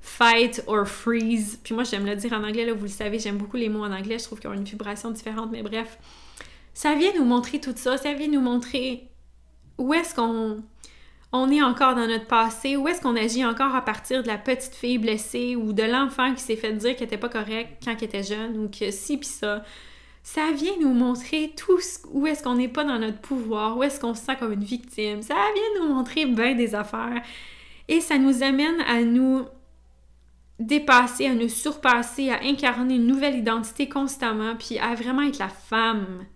fight 0.00 0.62
or 0.68 0.86
freeze. 0.86 1.58
Puis 1.62 1.74
moi, 1.74 1.82
j'aime 1.82 2.06
le 2.06 2.14
dire 2.14 2.32
en 2.32 2.44
anglais, 2.44 2.64
là, 2.64 2.72
vous 2.72 2.84
le 2.84 2.88
savez, 2.88 3.18
j'aime 3.18 3.36
beaucoup 3.36 3.56
les 3.56 3.68
mots 3.68 3.84
en 3.84 3.92
anglais, 3.92 4.18
je 4.18 4.24
trouve 4.24 4.38
qu'ils 4.38 4.48
ont 4.48 4.54
une 4.54 4.64
vibration 4.64 5.10
différente, 5.10 5.50
mais 5.50 5.62
bref. 5.62 5.98
Ça 6.72 6.94
vient 6.94 7.12
nous 7.16 7.24
montrer 7.24 7.60
tout 7.60 7.72
ça, 7.74 7.96
ça 7.96 8.12
vient 8.12 8.28
nous 8.28 8.40
montrer 8.40 9.08
où 9.78 9.92
est-ce 9.92 10.14
qu'on 10.14 10.62
on 11.32 11.50
est 11.50 11.62
encore 11.62 11.96
dans 11.96 12.06
notre 12.06 12.26
passé, 12.26 12.76
où 12.76 12.86
est-ce 12.86 13.00
qu'on 13.00 13.16
agit 13.16 13.44
encore 13.44 13.74
à 13.74 13.82
partir 13.82 14.22
de 14.22 14.28
la 14.28 14.38
petite 14.38 14.74
fille 14.74 14.98
blessée 14.98 15.56
ou 15.56 15.72
de 15.72 15.82
l'enfant 15.82 16.32
qui 16.34 16.42
s'est 16.42 16.56
fait 16.56 16.72
dire 16.72 16.94
qu'elle 16.94 17.06
était 17.06 17.18
pas 17.18 17.28
correct 17.28 17.82
quand 17.84 17.94
elle 17.98 18.04
était 18.04 18.22
jeune 18.22 18.56
ou 18.58 18.68
que 18.68 18.90
si 18.90 19.16
puis 19.16 19.28
ça 19.28 19.64
ça 20.26 20.50
vient 20.50 20.76
nous 20.80 20.92
montrer 20.92 21.52
tout 21.56 21.78
où 22.10 22.26
est-ce 22.26 22.42
qu'on 22.42 22.56
n'est 22.56 22.66
pas 22.66 22.82
dans 22.82 22.98
notre 22.98 23.20
pouvoir, 23.20 23.78
où 23.78 23.84
est-ce 23.84 24.00
qu'on 24.00 24.12
se 24.12 24.24
sent 24.24 24.34
comme 24.36 24.52
une 24.52 24.64
victime. 24.64 25.22
Ça 25.22 25.34
vient 25.34 25.80
nous 25.80 25.94
montrer 25.94 26.26
bien 26.26 26.56
des 26.56 26.74
affaires. 26.74 27.22
Et 27.86 28.00
ça 28.00 28.18
nous 28.18 28.42
amène 28.42 28.80
à 28.88 29.02
nous 29.02 29.44
dépasser, 30.58 31.26
à 31.26 31.34
nous 31.34 31.48
surpasser, 31.48 32.30
à 32.30 32.40
incarner 32.42 32.96
une 32.96 33.06
nouvelle 33.06 33.36
identité 33.36 33.88
constamment, 33.88 34.56
puis 34.56 34.80
à 34.80 34.96
vraiment 34.96 35.22
être 35.22 35.38
la 35.38 35.48
femme. 35.48 36.26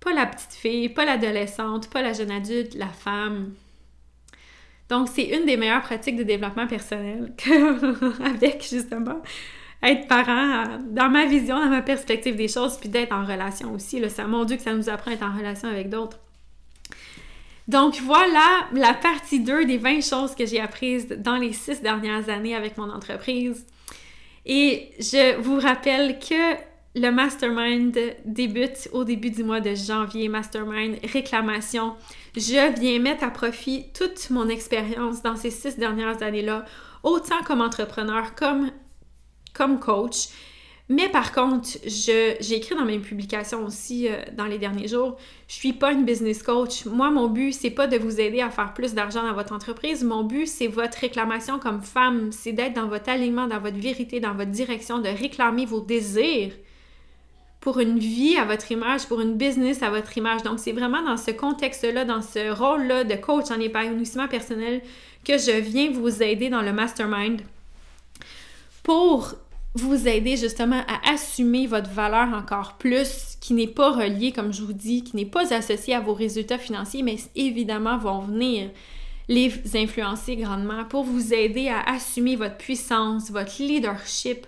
Pas 0.00 0.14
la 0.14 0.24
petite 0.24 0.54
fille, 0.54 0.88
pas 0.88 1.04
l'adolescente, 1.04 1.90
pas 1.90 2.00
la 2.00 2.14
jeune 2.14 2.30
adulte, 2.30 2.74
la 2.74 2.88
femme. 2.88 3.52
Donc, 4.88 5.08
c'est 5.08 5.24
une 5.24 5.44
des 5.44 5.58
meilleures 5.58 5.82
pratiques 5.82 6.16
de 6.16 6.22
développement 6.22 6.66
personnel 6.66 7.34
avec 8.24 8.66
justement 8.66 9.20
être 9.82 10.06
parent 10.08 10.78
dans 10.90 11.08
ma 11.08 11.26
vision, 11.26 11.58
dans 11.58 11.70
ma 11.70 11.82
perspective 11.82 12.36
des 12.36 12.48
choses, 12.48 12.76
puis 12.76 12.88
d'être 12.88 13.12
en 13.12 13.24
relation 13.24 13.72
aussi. 13.72 13.98
Là, 14.00 14.08
ça, 14.08 14.26
mon 14.26 14.44
Dieu, 14.44 14.56
que 14.56 14.62
ça 14.62 14.74
nous 14.74 14.88
apprend 14.88 15.10
à 15.10 15.14
être 15.14 15.22
en 15.22 15.36
relation 15.36 15.68
avec 15.68 15.88
d'autres. 15.88 16.18
Donc 17.68 18.00
voilà 18.00 18.66
la 18.72 18.94
partie 18.94 19.40
2 19.40 19.64
des 19.64 19.78
20 19.78 20.00
choses 20.00 20.34
que 20.34 20.44
j'ai 20.44 20.60
apprises 20.60 21.08
dans 21.08 21.36
les 21.36 21.52
6 21.52 21.82
dernières 21.82 22.28
années 22.28 22.56
avec 22.56 22.76
mon 22.76 22.90
entreprise. 22.90 23.64
Et 24.44 24.90
je 24.98 25.38
vous 25.40 25.60
rappelle 25.60 26.18
que 26.18 26.56
le 26.96 27.10
mastermind 27.10 27.96
débute 28.24 28.88
au 28.92 29.04
début 29.04 29.30
du 29.30 29.44
mois 29.44 29.60
de 29.60 29.74
janvier, 29.74 30.28
mastermind 30.28 30.96
réclamation. 31.12 31.94
Je 32.34 32.80
viens 32.80 32.98
mettre 32.98 33.22
à 33.22 33.30
profit 33.30 33.86
toute 33.94 34.30
mon 34.30 34.48
expérience 34.48 35.22
dans 35.22 35.36
ces 35.36 35.50
six 35.50 35.78
dernières 35.78 36.22
années-là, 36.22 36.64
autant 37.04 37.42
comme 37.46 37.60
entrepreneur, 37.60 38.34
comme, 38.34 38.72
comme 39.52 39.80
coach, 39.80 40.28
mais 40.90 41.08
par 41.08 41.30
contre, 41.30 41.68
j'ai 41.86 42.52
écrit 42.52 42.74
dans 42.74 42.84
mes 42.84 42.98
publications 42.98 43.64
aussi 43.64 44.08
euh, 44.08 44.16
dans 44.36 44.46
les 44.46 44.58
derniers 44.58 44.88
jours, 44.88 45.16
je 45.46 45.54
suis 45.54 45.72
pas 45.72 45.92
une 45.92 46.04
business 46.04 46.42
coach. 46.42 46.84
Moi, 46.84 47.12
mon 47.12 47.28
but, 47.28 47.52
c'est 47.52 47.70
pas 47.70 47.86
de 47.86 47.96
vous 47.96 48.20
aider 48.20 48.40
à 48.40 48.50
faire 48.50 48.74
plus 48.74 48.92
d'argent 48.92 49.22
dans 49.22 49.32
votre 49.32 49.54
entreprise. 49.54 50.02
Mon 50.02 50.24
but, 50.24 50.48
c'est 50.48 50.66
votre 50.66 50.98
réclamation 50.98 51.60
comme 51.60 51.80
femme. 51.80 52.32
C'est 52.32 52.50
d'être 52.50 52.74
dans 52.74 52.88
votre 52.88 53.08
alignement, 53.08 53.46
dans 53.46 53.60
votre 53.60 53.78
vérité, 53.78 54.18
dans 54.18 54.34
votre 54.34 54.50
direction, 54.50 54.98
de 54.98 55.08
réclamer 55.08 55.64
vos 55.64 55.80
désirs 55.80 56.54
pour 57.60 57.78
une 57.78 58.00
vie 58.00 58.36
à 58.36 58.44
votre 58.44 58.72
image, 58.72 59.06
pour 59.06 59.20
une 59.20 59.36
business 59.36 59.84
à 59.84 59.90
votre 59.90 60.18
image. 60.18 60.42
Donc, 60.42 60.58
c'est 60.58 60.72
vraiment 60.72 61.04
dans 61.04 61.16
ce 61.16 61.30
contexte-là, 61.30 62.04
dans 62.04 62.22
ce 62.22 62.50
rôle-là 62.50 63.04
de 63.04 63.14
coach 63.14 63.52
en 63.52 63.60
épanouissement 63.60 64.26
personnel 64.26 64.82
que 65.24 65.38
je 65.38 65.52
viens 65.60 65.92
vous 65.92 66.20
aider 66.20 66.48
dans 66.48 66.62
le 66.62 66.72
mastermind 66.72 67.42
pour 68.82 69.34
vous 69.74 70.08
aider 70.08 70.36
justement 70.36 70.82
à 70.88 71.12
assumer 71.12 71.66
votre 71.66 71.90
valeur 71.90 72.34
encore 72.34 72.76
plus, 72.78 73.36
qui 73.40 73.54
n'est 73.54 73.68
pas 73.68 73.92
reliée, 73.92 74.32
comme 74.32 74.52
je 74.52 74.62
vous 74.62 74.72
dis, 74.72 75.04
qui 75.04 75.16
n'est 75.16 75.24
pas 75.24 75.54
associée 75.54 75.94
à 75.94 76.00
vos 76.00 76.14
résultats 76.14 76.58
financiers, 76.58 77.02
mais 77.02 77.16
évidemment 77.36 77.96
vont 77.98 78.20
venir 78.20 78.70
les 79.28 79.52
influencer 79.76 80.34
grandement 80.36 80.84
pour 80.84 81.04
vous 81.04 81.32
aider 81.32 81.68
à 81.68 81.82
assumer 81.82 82.34
votre 82.34 82.56
puissance, 82.56 83.30
votre 83.30 83.62
leadership, 83.62 84.44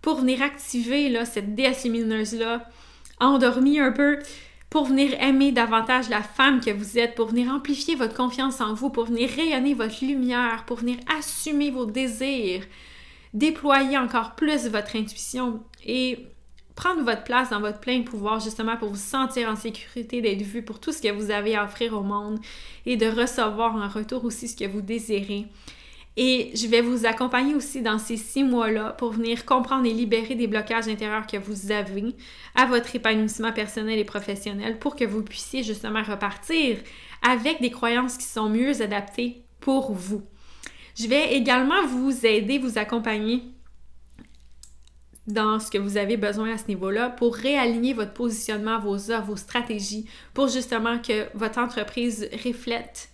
pour 0.00 0.16
venir 0.20 0.40
activer 0.40 1.10
là, 1.10 1.26
cette 1.26 1.54
déesse 1.54 1.84
lumineuse-là, 1.84 2.66
endormie 3.20 3.78
un 3.78 3.92
peu, 3.92 4.18
pour 4.70 4.86
venir 4.86 5.20
aimer 5.22 5.52
davantage 5.52 6.08
la 6.08 6.22
femme 6.22 6.60
que 6.60 6.70
vous 6.70 6.98
êtes, 6.98 7.14
pour 7.14 7.28
venir 7.28 7.52
amplifier 7.52 7.94
votre 7.94 8.14
confiance 8.14 8.62
en 8.62 8.72
vous, 8.72 8.88
pour 8.88 9.04
venir 9.04 9.28
rayonner 9.28 9.74
votre 9.74 10.02
lumière, 10.02 10.64
pour 10.66 10.78
venir 10.78 10.96
assumer 11.18 11.70
vos 11.70 11.86
désirs, 11.86 12.62
déployer 13.34 13.98
encore 13.98 14.34
plus 14.34 14.68
votre 14.68 14.96
intuition 14.96 15.62
et 15.84 16.26
prendre 16.76 17.02
votre 17.02 17.24
place 17.24 17.50
dans 17.50 17.60
votre 17.60 17.80
plein 17.80 18.02
pouvoir 18.02 18.38
justement 18.38 18.76
pour 18.76 18.90
vous 18.90 18.96
sentir 18.96 19.48
en 19.48 19.56
sécurité, 19.56 20.20
d'être 20.20 20.42
vu 20.42 20.62
pour 20.62 20.78
tout 20.78 20.92
ce 20.92 21.02
que 21.02 21.10
vous 21.10 21.30
avez 21.30 21.56
à 21.56 21.64
offrir 21.64 21.94
au 21.94 22.02
monde 22.02 22.38
et 22.84 22.96
de 22.96 23.06
recevoir 23.06 23.74
en 23.74 23.88
retour 23.88 24.24
aussi 24.24 24.46
ce 24.46 24.56
que 24.56 24.68
vous 24.68 24.82
désirez. 24.82 25.46
Et 26.18 26.50
je 26.54 26.66
vais 26.66 26.80
vous 26.80 27.04
accompagner 27.04 27.54
aussi 27.54 27.82
dans 27.82 27.98
ces 27.98 28.16
six 28.16 28.42
mois-là 28.42 28.92
pour 28.92 29.12
venir 29.12 29.44
comprendre 29.44 29.84
et 29.84 29.92
libérer 29.92 30.34
des 30.34 30.46
blocages 30.46 30.88
intérieurs 30.88 31.26
que 31.26 31.36
vous 31.36 31.72
avez 31.72 32.14
à 32.54 32.64
votre 32.64 32.94
épanouissement 32.96 33.52
personnel 33.52 33.98
et 33.98 34.04
professionnel 34.04 34.78
pour 34.78 34.96
que 34.96 35.04
vous 35.04 35.22
puissiez 35.22 35.62
justement 35.62 36.02
repartir 36.02 36.78
avec 37.26 37.60
des 37.60 37.70
croyances 37.70 38.16
qui 38.16 38.24
sont 38.24 38.48
mieux 38.48 38.80
adaptées 38.80 39.42
pour 39.60 39.92
vous. 39.92 40.22
Je 40.96 41.06
vais 41.06 41.34
également 41.34 41.86
vous 41.86 42.24
aider, 42.24 42.58
vous 42.58 42.78
accompagner 42.78 43.42
dans 45.26 45.58
ce 45.58 45.70
que 45.70 45.78
vous 45.78 45.96
avez 45.96 46.16
besoin 46.16 46.52
à 46.52 46.58
ce 46.58 46.68
niveau-là 46.68 47.10
pour 47.10 47.34
réaligner 47.34 47.92
votre 47.92 48.12
positionnement, 48.12 48.78
vos 48.78 49.10
offres, 49.10 49.26
vos 49.26 49.36
stratégies, 49.36 50.08
pour 50.32 50.48
justement 50.48 50.98
que 50.98 51.26
votre 51.36 51.58
entreprise 51.58 52.28
reflète 52.44 53.10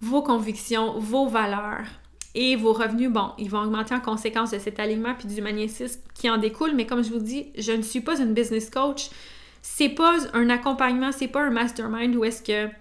vos 0.00 0.22
convictions, 0.22 0.98
vos 0.98 1.26
valeurs 1.26 1.86
et 2.34 2.56
vos 2.56 2.72
revenus, 2.72 3.10
bon, 3.10 3.30
ils 3.38 3.50
vont 3.50 3.60
augmenter 3.60 3.94
en 3.94 4.00
conséquence 4.00 4.50
de 4.50 4.58
cet 4.58 4.80
alignement 4.80 5.14
puis 5.18 5.28
du 5.28 5.40
magnétisme 5.40 6.00
qui 6.14 6.28
en 6.30 6.38
découle. 6.38 6.72
Mais 6.74 6.86
comme 6.86 7.04
je 7.04 7.10
vous 7.10 7.20
dis, 7.20 7.52
je 7.56 7.72
ne 7.72 7.82
suis 7.82 8.00
pas 8.00 8.20
une 8.20 8.34
business 8.34 8.70
coach. 8.70 9.08
C'est 9.62 9.88
pas 9.90 10.16
un 10.34 10.50
accompagnement, 10.50 11.10
c'est 11.12 11.28
pas 11.28 11.42
un 11.42 11.50
mastermind 11.50 12.14
où 12.16 12.24
est-ce 12.24 12.42
que 12.42 12.72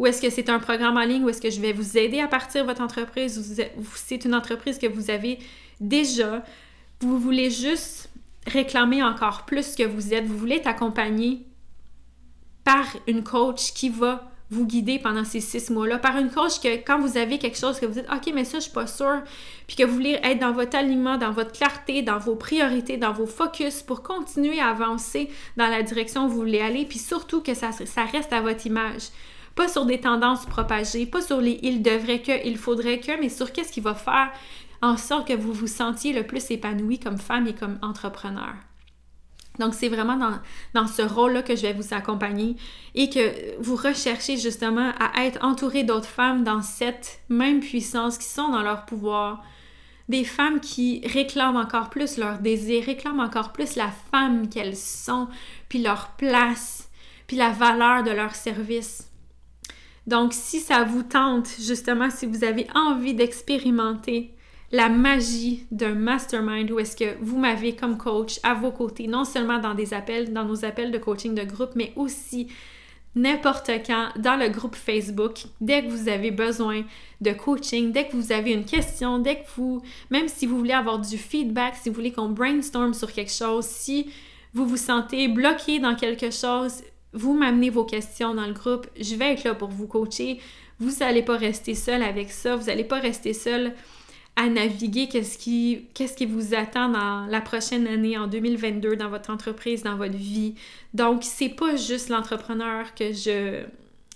ou 0.00 0.06
est-ce 0.06 0.22
que 0.22 0.30
c'est 0.30 0.48
un 0.48 0.58
programme 0.58 0.96
en 0.96 1.04
ligne 1.04 1.22
où 1.24 1.28
est-ce 1.28 1.42
que 1.42 1.50
je 1.50 1.60
vais 1.60 1.74
vous 1.74 1.98
aider 1.98 2.20
à 2.20 2.26
partir 2.26 2.64
votre 2.64 2.80
entreprise? 2.80 3.38
Ou 3.76 3.84
c'est 3.94 4.24
une 4.24 4.34
entreprise 4.34 4.78
que 4.78 4.86
vous 4.86 5.10
avez 5.10 5.38
déjà. 5.78 6.42
Vous 7.00 7.18
voulez 7.18 7.50
juste 7.50 8.08
réclamer 8.46 9.02
encore 9.02 9.44
plus 9.44 9.74
que 9.74 9.82
vous 9.82 10.14
êtes. 10.14 10.24
Vous 10.24 10.38
voulez 10.38 10.56
être 10.56 10.68
accompagné 10.68 11.44
par 12.64 12.86
une 13.06 13.22
coach 13.22 13.74
qui 13.74 13.90
va 13.90 14.30
vous 14.48 14.64
guider 14.64 14.98
pendant 14.98 15.24
ces 15.24 15.40
six 15.40 15.68
mois-là, 15.68 15.98
par 15.98 16.16
une 16.16 16.30
coach 16.30 16.60
que 16.60 16.76
quand 16.76 16.98
vous 16.98 17.18
avez 17.18 17.36
quelque 17.36 17.58
chose 17.58 17.78
que 17.78 17.84
vous 17.84 18.00
dites, 18.00 18.10
OK, 18.10 18.32
mais 18.34 18.44
ça, 18.44 18.58
je 18.58 18.64
suis 18.64 18.72
pas 18.72 18.86
sûre, 18.86 19.22
puis 19.66 19.76
que 19.76 19.84
vous 19.84 19.92
voulez 19.92 20.18
être 20.22 20.38
dans 20.38 20.52
votre 20.52 20.78
alignement, 20.78 21.18
dans 21.18 21.30
votre 21.30 21.52
clarté, 21.52 22.00
dans 22.00 22.18
vos 22.18 22.36
priorités, 22.36 22.96
dans 22.96 23.12
vos 23.12 23.26
focus 23.26 23.82
pour 23.82 24.02
continuer 24.02 24.60
à 24.60 24.70
avancer 24.70 25.28
dans 25.58 25.68
la 25.68 25.82
direction 25.82 26.24
où 26.24 26.30
vous 26.30 26.36
voulez 26.36 26.60
aller, 26.60 26.86
puis 26.86 26.98
surtout 26.98 27.42
que 27.42 27.52
ça 27.52 27.70
reste 28.10 28.32
à 28.32 28.40
votre 28.40 28.66
image 28.66 29.10
pas 29.54 29.68
sur 29.68 29.86
des 29.86 30.00
tendances 30.00 30.46
propagées, 30.46 31.06
pas 31.06 31.22
sur 31.22 31.40
les 31.40 31.58
il 31.62 31.82
devrait 31.82 32.22
que, 32.22 32.46
il 32.46 32.56
faudrait 32.56 33.00
que, 33.00 33.20
mais 33.20 33.28
sur 33.28 33.52
qu'est-ce 33.52 33.72
qui 33.72 33.80
va 33.80 33.94
faire 33.94 34.30
en 34.82 34.96
sorte 34.96 35.28
que 35.28 35.34
vous 35.34 35.52
vous 35.52 35.66
sentiez 35.66 36.12
le 36.12 36.26
plus 36.26 36.50
épanoui 36.50 36.98
comme 36.98 37.18
femme 37.18 37.46
et 37.46 37.54
comme 37.54 37.78
entrepreneur. 37.82 38.54
Donc, 39.58 39.74
c'est 39.74 39.88
vraiment 39.88 40.16
dans, 40.16 40.38
dans 40.72 40.86
ce 40.86 41.02
rôle-là 41.02 41.42
que 41.42 41.54
je 41.54 41.62
vais 41.62 41.74
vous 41.74 41.92
accompagner 41.92 42.56
et 42.94 43.10
que 43.10 43.60
vous 43.60 43.76
recherchez 43.76 44.38
justement 44.38 44.92
à 44.98 45.24
être 45.26 45.44
entouré 45.44 45.84
d'autres 45.84 46.08
femmes 46.08 46.44
dans 46.44 46.62
cette 46.62 47.20
même 47.28 47.60
puissance 47.60 48.16
qui 48.16 48.26
sont 48.26 48.48
dans 48.48 48.62
leur 48.62 48.86
pouvoir. 48.86 49.44
Des 50.08 50.24
femmes 50.24 50.60
qui 50.60 51.02
réclament 51.06 51.58
encore 51.58 51.90
plus 51.90 52.16
leur 52.16 52.38
désir, 52.38 52.84
réclament 52.84 53.20
encore 53.20 53.52
plus 53.52 53.76
la 53.76 53.90
femme 54.10 54.48
qu'elles 54.48 54.76
sont, 54.76 55.28
puis 55.68 55.82
leur 55.82 56.08
place, 56.12 56.88
puis 57.26 57.36
la 57.36 57.50
valeur 57.50 58.02
de 58.02 58.10
leur 58.10 58.34
service. 58.34 59.09
Donc, 60.06 60.32
si 60.32 60.60
ça 60.60 60.84
vous 60.84 61.02
tente, 61.02 61.48
justement, 61.60 62.10
si 62.10 62.26
vous 62.26 62.44
avez 62.44 62.66
envie 62.74 63.14
d'expérimenter 63.14 64.34
la 64.72 64.88
magie 64.88 65.66
d'un 65.70 65.94
mastermind 65.94 66.70
où 66.70 66.78
est-ce 66.78 66.96
que 66.96 67.16
vous 67.20 67.38
m'avez 67.38 67.74
comme 67.74 67.98
coach 67.98 68.38
à 68.42 68.54
vos 68.54 68.70
côtés, 68.70 69.08
non 69.08 69.24
seulement 69.24 69.58
dans 69.58 69.74
des 69.74 69.94
appels, 69.94 70.32
dans 70.32 70.44
nos 70.44 70.64
appels 70.64 70.92
de 70.92 70.98
coaching 70.98 71.34
de 71.34 71.42
groupe, 71.42 71.72
mais 71.74 71.92
aussi 71.96 72.48
n'importe 73.16 73.70
quand 73.84 74.10
dans 74.16 74.36
le 74.36 74.48
groupe 74.48 74.76
Facebook, 74.76 75.42
dès 75.60 75.82
que 75.82 75.88
vous 75.90 76.08
avez 76.08 76.30
besoin 76.30 76.84
de 77.20 77.32
coaching, 77.32 77.90
dès 77.90 78.06
que 78.06 78.14
vous 78.14 78.30
avez 78.30 78.52
une 78.52 78.64
question, 78.64 79.18
dès 79.18 79.40
que 79.40 79.46
vous, 79.56 79.82
même 80.10 80.28
si 80.28 80.46
vous 80.46 80.56
voulez 80.56 80.72
avoir 80.72 81.00
du 81.00 81.18
feedback, 81.18 81.74
si 81.74 81.88
vous 81.88 81.96
voulez 81.96 82.12
qu'on 82.12 82.28
brainstorm 82.28 82.94
sur 82.94 83.12
quelque 83.12 83.32
chose, 83.32 83.66
si 83.66 84.10
vous 84.54 84.66
vous 84.66 84.76
sentez 84.76 85.26
bloqué 85.26 85.80
dans 85.80 85.96
quelque 85.96 86.30
chose, 86.30 86.82
vous 87.12 87.34
m'amenez 87.34 87.70
vos 87.70 87.84
questions 87.84 88.34
dans 88.34 88.46
le 88.46 88.52
groupe, 88.52 88.86
je 89.00 89.14
vais 89.16 89.32
être 89.32 89.44
là 89.44 89.54
pour 89.54 89.68
vous 89.68 89.86
coacher. 89.86 90.40
Vous 90.78 90.90
n'allez 91.00 91.22
pas 91.22 91.36
rester 91.36 91.74
seul 91.74 92.02
avec 92.02 92.30
ça, 92.30 92.56
vous 92.56 92.66
n'allez 92.66 92.84
pas 92.84 93.00
rester 93.00 93.34
seul 93.34 93.74
à 94.36 94.48
naviguer 94.48 95.08
qu'est-ce 95.08 95.36
qui, 95.36 96.26
vous 96.26 96.54
attend 96.54 96.88
dans 96.88 97.26
la 97.26 97.40
prochaine 97.40 97.86
année, 97.86 98.16
en 98.16 98.26
2022, 98.26 98.96
dans 98.96 99.10
votre 99.10 99.30
entreprise, 99.30 99.82
dans 99.82 99.96
votre 99.96 100.16
vie. 100.16 100.54
Donc, 100.94 101.24
c'est 101.24 101.50
pas 101.50 101.76
juste 101.76 102.08
l'entrepreneur 102.08 102.94
que 102.94 103.12
je, 103.12 103.64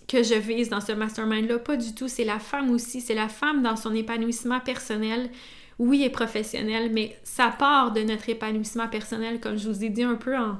que 0.09 0.23
je 0.23 0.35
vise 0.35 0.71
dans 0.71 0.81
ce 0.81 0.93
mastermind-là, 0.93 1.59
pas 1.59 1.77
du 1.77 1.95
tout. 1.95 2.09
C'est 2.09 2.25
la 2.25 2.39
femme 2.39 2.71
aussi, 2.71 3.01
c'est 3.01 3.15
la 3.15 3.29
femme 3.29 3.63
dans 3.63 3.77
son 3.77 3.95
épanouissement 3.95 4.61
personnel, 4.61 5.29
oui, 5.79 6.05
et 6.05 6.11
professionnel, 6.11 6.91
mais 6.93 7.19
ça 7.25 7.49
part 7.49 7.93
de 7.93 8.01
notre 8.03 8.31
épanouissement 8.31 8.89
personnel, 8.89 9.41
comme 9.41 9.59
je 9.59 9.69
vous 9.69 9.85
ai 9.85 9.91
dit 9.91 10.05
un 10.05 10.15
peu 10.15 10.39
en, 10.39 10.59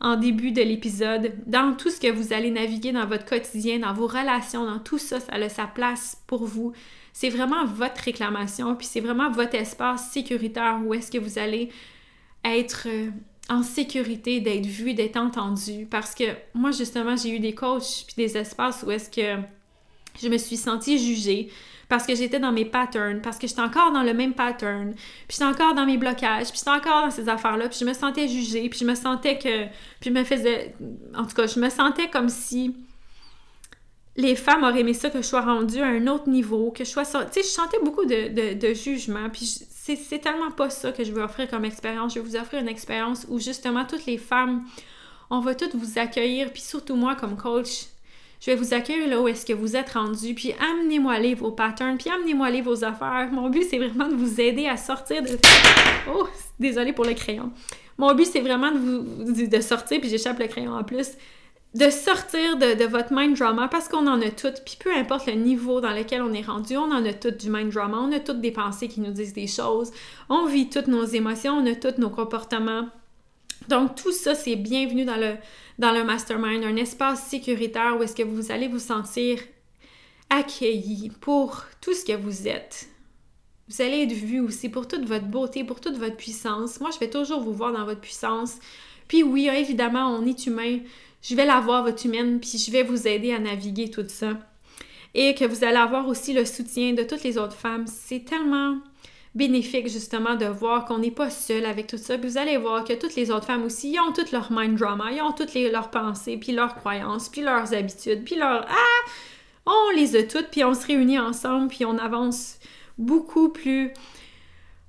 en 0.00 0.16
début 0.16 0.52
de 0.52 0.62
l'épisode, 0.62 1.32
dans 1.46 1.74
tout 1.76 1.90
ce 1.90 2.00
que 2.00 2.10
vous 2.10 2.32
allez 2.32 2.50
naviguer 2.50 2.92
dans 2.92 3.06
votre 3.06 3.24
quotidien, 3.24 3.78
dans 3.78 3.94
vos 3.94 4.06
relations, 4.06 4.66
dans 4.66 4.78
tout 4.78 4.98
ça, 4.98 5.20
ça 5.20 5.32
a 5.32 5.48
sa 5.48 5.66
place 5.66 6.20
pour 6.26 6.44
vous. 6.44 6.72
C'est 7.12 7.30
vraiment 7.30 7.64
votre 7.64 8.02
réclamation, 8.02 8.74
puis 8.74 8.86
c'est 8.86 9.00
vraiment 9.00 9.30
votre 9.30 9.54
espace 9.54 10.10
sécuritaire 10.10 10.80
où 10.84 10.94
est-ce 10.94 11.10
que 11.10 11.18
vous 11.18 11.38
allez 11.38 11.70
être 12.44 12.86
euh, 12.86 13.10
en 13.48 13.62
sécurité, 13.62 14.40
d'être 14.40 14.66
vu, 14.66 14.94
d'être 14.94 15.16
entendu. 15.16 15.86
Parce 15.90 16.14
que 16.14 16.24
moi, 16.54 16.70
justement, 16.70 17.16
j'ai 17.16 17.30
eu 17.30 17.40
des 17.40 17.54
coachs 17.54 18.04
puis 18.06 18.14
des 18.16 18.36
espaces 18.36 18.84
où 18.86 18.90
est-ce 18.90 19.10
que 19.10 19.42
Je 20.20 20.28
me 20.28 20.38
suis 20.38 20.56
sentie 20.56 20.98
jugée 20.98 21.50
parce 21.94 22.08
que 22.08 22.16
j'étais 22.16 22.40
dans 22.40 22.50
mes 22.50 22.64
patterns, 22.64 23.20
parce 23.20 23.38
que 23.38 23.46
j'étais 23.46 23.60
encore 23.60 23.92
dans 23.92 24.02
le 24.02 24.12
même 24.14 24.34
pattern, 24.34 24.94
puis 24.94 25.36
j'étais 25.38 25.44
encore 25.44 25.74
dans 25.74 25.86
mes 25.86 25.96
blocages, 25.96 26.48
puis 26.48 26.58
j'étais 26.58 26.70
encore 26.70 27.04
dans 27.04 27.10
ces 27.12 27.28
affaires-là, 27.28 27.68
puis 27.68 27.78
je 27.80 27.84
me 27.84 27.92
sentais 27.92 28.26
jugée, 28.26 28.68
puis 28.68 28.80
je 28.80 28.84
me 28.84 28.96
sentais 28.96 29.38
que... 29.38 29.66
Puis 30.00 30.10
je 30.10 30.10
me 30.10 30.24
faisais... 30.24 30.74
En 31.16 31.24
tout 31.24 31.36
cas, 31.36 31.46
je 31.46 31.60
me 31.60 31.70
sentais 31.70 32.10
comme 32.10 32.28
si 32.28 32.74
les 34.16 34.34
femmes 34.34 34.64
auraient 34.64 34.80
aimé 34.80 34.92
ça 34.92 35.08
que 35.08 35.18
je 35.18 35.26
sois 35.26 35.42
rendue 35.42 35.82
à 35.82 35.86
un 35.86 36.08
autre 36.08 36.28
niveau, 36.28 36.72
que 36.72 36.82
je 36.82 36.90
sois... 36.90 37.04
Tu 37.04 37.12
sais, 37.30 37.42
je 37.42 37.46
sentais 37.46 37.78
beaucoup 37.84 38.06
de, 38.06 38.54
de, 38.54 38.74
jugement, 38.74 39.30
puis 39.30 39.46
c'est 39.46 40.18
tellement 40.18 40.50
pas 40.50 40.70
ça 40.70 40.90
que 40.90 41.04
je 41.04 41.12
veux 41.12 41.22
offrir 41.22 41.48
comme 41.48 41.64
expérience. 41.64 42.14
Je 42.14 42.18
veux 42.18 42.26
vous 42.26 42.34
offrir 42.34 42.60
une 42.60 42.68
expérience 42.68 43.24
où 43.28 43.38
justement 43.38 43.84
toutes 43.84 44.06
les 44.06 44.18
femmes, 44.18 44.64
on 45.30 45.38
va 45.38 45.54
toutes 45.54 45.76
vous 45.76 45.96
accueillir, 45.96 46.50
puis 46.52 46.62
surtout 46.62 46.96
moi 46.96 47.14
comme 47.14 47.36
coach, 47.36 47.84
je 48.44 48.50
vais 48.50 48.56
vous 48.56 48.74
accueillir 48.74 49.08
là 49.08 49.22
où 49.22 49.28
est-ce 49.28 49.46
que 49.46 49.54
vous 49.54 49.74
êtes 49.74 49.90
rendu, 49.90 50.34
puis 50.34 50.52
amenez-moi 50.60 51.18
les 51.18 51.34
vos 51.34 51.50
patterns, 51.50 51.96
puis 51.96 52.10
amenez-moi 52.10 52.50
les 52.50 52.60
vos 52.60 52.84
affaires. 52.84 53.30
Mon 53.32 53.48
but, 53.48 53.64
c'est 53.70 53.78
vraiment 53.78 54.06
de 54.06 54.14
vous 54.14 54.38
aider 54.38 54.66
à 54.66 54.76
sortir 54.76 55.22
de... 55.22 55.30
Oh, 56.14 56.26
désolé 56.60 56.92
pour 56.92 57.06
le 57.06 57.14
crayon. 57.14 57.52
Mon 57.96 58.14
but, 58.14 58.26
c'est 58.26 58.42
vraiment 58.42 58.70
de 58.70 58.78
vous 58.78 59.46
de 59.46 59.60
sortir, 59.60 59.98
puis 59.98 60.10
j'échappe 60.10 60.38
le 60.38 60.46
crayon 60.46 60.74
en 60.74 60.84
plus, 60.84 61.12
de 61.74 61.88
sortir 61.88 62.58
de, 62.58 62.84
votre 62.84 63.12
mind 63.12 63.34
drama 63.38 63.68
parce 63.68 63.88
qu'on 63.88 64.06
en 64.06 64.20
a 64.20 64.30
toutes, 64.30 64.62
puis 64.62 64.76
peu 64.78 64.92
importe 64.94 65.26
le 65.26 65.32
niveau 65.32 65.80
dans 65.80 65.92
lequel 65.92 66.20
on 66.20 66.34
est 66.34 66.42
rendu, 66.42 66.76
on 66.76 66.92
en 66.92 67.04
a 67.06 67.14
toutes 67.14 67.38
du 67.38 67.48
mind 67.48 67.72
drama, 67.72 67.96
on 67.98 68.12
a 68.12 68.20
toutes 68.20 68.42
des 68.42 68.52
pensées 68.52 68.88
qui 68.88 69.00
nous 69.00 69.12
disent 69.12 69.32
des 69.32 69.46
choses, 69.46 69.90
on 70.28 70.44
vit 70.44 70.68
toutes 70.68 70.88
nos 70.88 71.04
émotions, 71.04 71.54
on 71.54 71.66
a 71.66 71.74
tous 71.74 71.98
nos 71.98 72.10
comportements. 72.10 72.88
Donc 73.68 73.94
tout 73.94 74.12
ça, 74.12 74.34
c'est 74.34 74.56
bienvenu 74.56 75.04
dans 75.04 75.16
le, 75.16 75.36
dans 75.78 75.92
le 75.92 76.04
mastermind, 76.04 76.64
un 76.64 76.76
espace 76.76 77.26
sécuritaire 77.26 77.96
où 77.98 78.02
est-ce 78.02 78.14
que 78.14 78.22
vous 78.22 78.52
allez 78.52 78.68
vous 78.68 78.78
sentir 78.78 79.38
accueilli 80.30 81.10
pour 81.20 81.64
tout 81.80 81.94
ce 81.94 82.04
que 82.04 82.16
vous 82.16 82.48
êtes. 82.48 82.88
Vous 83.68 83.82
allez 83.82 84.02
être 84.02 84.12
vu 84.12 84.40
aussi 84.40 84.68
pour 84.68 84.86
toute 84.86 85.06
votre 85.06 85.26
beauté, 85.26 85.64
pour 85.64 85.80
toute 85.80 85.96
votre 85.96 86.16
puissance. 86.16 86.80
Moi, 86.80 86.90
je 86.92 86.98
vais 86.98 87.08
toujours 87.08 87.40
vous 87.40 87.54
voir 87.54 87.72
dans 87.72 87.84
votre 87.84 88.00
puissance. 88.00 88.58
Puis 89.08 89.22
oui, 89.22 89.48
évidemment, 89.48 90.10
on 90.10 90.26
est 90.26 90.46
humain. 90.46 90.80
Je 91.22 91.34
vais 91.34 91.46
la 91.46 91.60
voir, 91.60 91.82
votre 91.82 92.04
humaine, 92.04 92.40
puis 92.40 92.58
je 92.58 92.70
vais 92.70 92.82
vous 92.82 93.08
aider 93.08 93.32
à 93.32 93.38
naviguer 93.38 93.90
tout 93.90 94.04
ça. 94.06 94.38
Et 95.14 95.34
que 95.34 95.46
vous 95.46 95.64
allez 95.64 95.76
avoir 95.76 96.08
aussi 96.08 96.34
le 96.34 96.44
soutien 96.44 96.92
de 96.92 97.04
toutes 97.04 97.22
les 97.22 97.38
autres 97.38 97.56
femmes. 97.56 97.86
C'est 97.86 98.24
tellement 98.26 98.78
bénéfique 99.34 99.88
justement 99.88 100.36
de 100.36 100.46
voir 100.46 100.84
qu'on 100.84 100.98
n'est 100.98 101.10
pas 101.10 101.30
seul 101.30 101.66
avec 101.66 101.86
tout 101.88 101.98
ça. 101.98 102.16
Puis 102.16 102.28
vous 102.30 102.38
allez 102.38 102.56
voir 102.56 102.84
que 102.84 102.92
toutes 102.92 103.16
les 103.16 103.30
autres 103.30 103.46
femmes 103.46 103.64
aussi, 103.64 103.92
ils 103.92 104.00
ont 104.00 104.12
toutes 104.12 104.32
leur 104.32 104.52
mind 104.52 104.78
drama, 104.78 105.10
ils 105.12 105.22
ont 105.22 105.32
toutes 105.32 105.54
leurs 105.54 105.90
pensées, 105.90 106.36
puis 106.36 106.52
leurs 106.52 106.76
croyances, 106.76 107.28
puis 107.28 107.40
leurs 107.40 107.74
habitudes, 107.74 108.24
puis 108.24 108.36
leurs 108.36 108.66
ah, 108.68 109.10
on 109.66 109.96
les 109.96 110.16
a 110.16 110.22
toutes, 110.22 110.48
puis 110.50 110.62
on 110.62 110.74
se 110.74 110.86
réunit 110.86 111.18
ensemble, 111.18 111.68
puis 111.68 111.84
on 111.84 111.98
avance 111.98 112.58
beaucoup 112.96 113.48
plus 113.48 113.92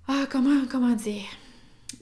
ah 0.08 0.26
comment 0.30 0.66
comment 0.70 0.94
dire? 0.94 1.26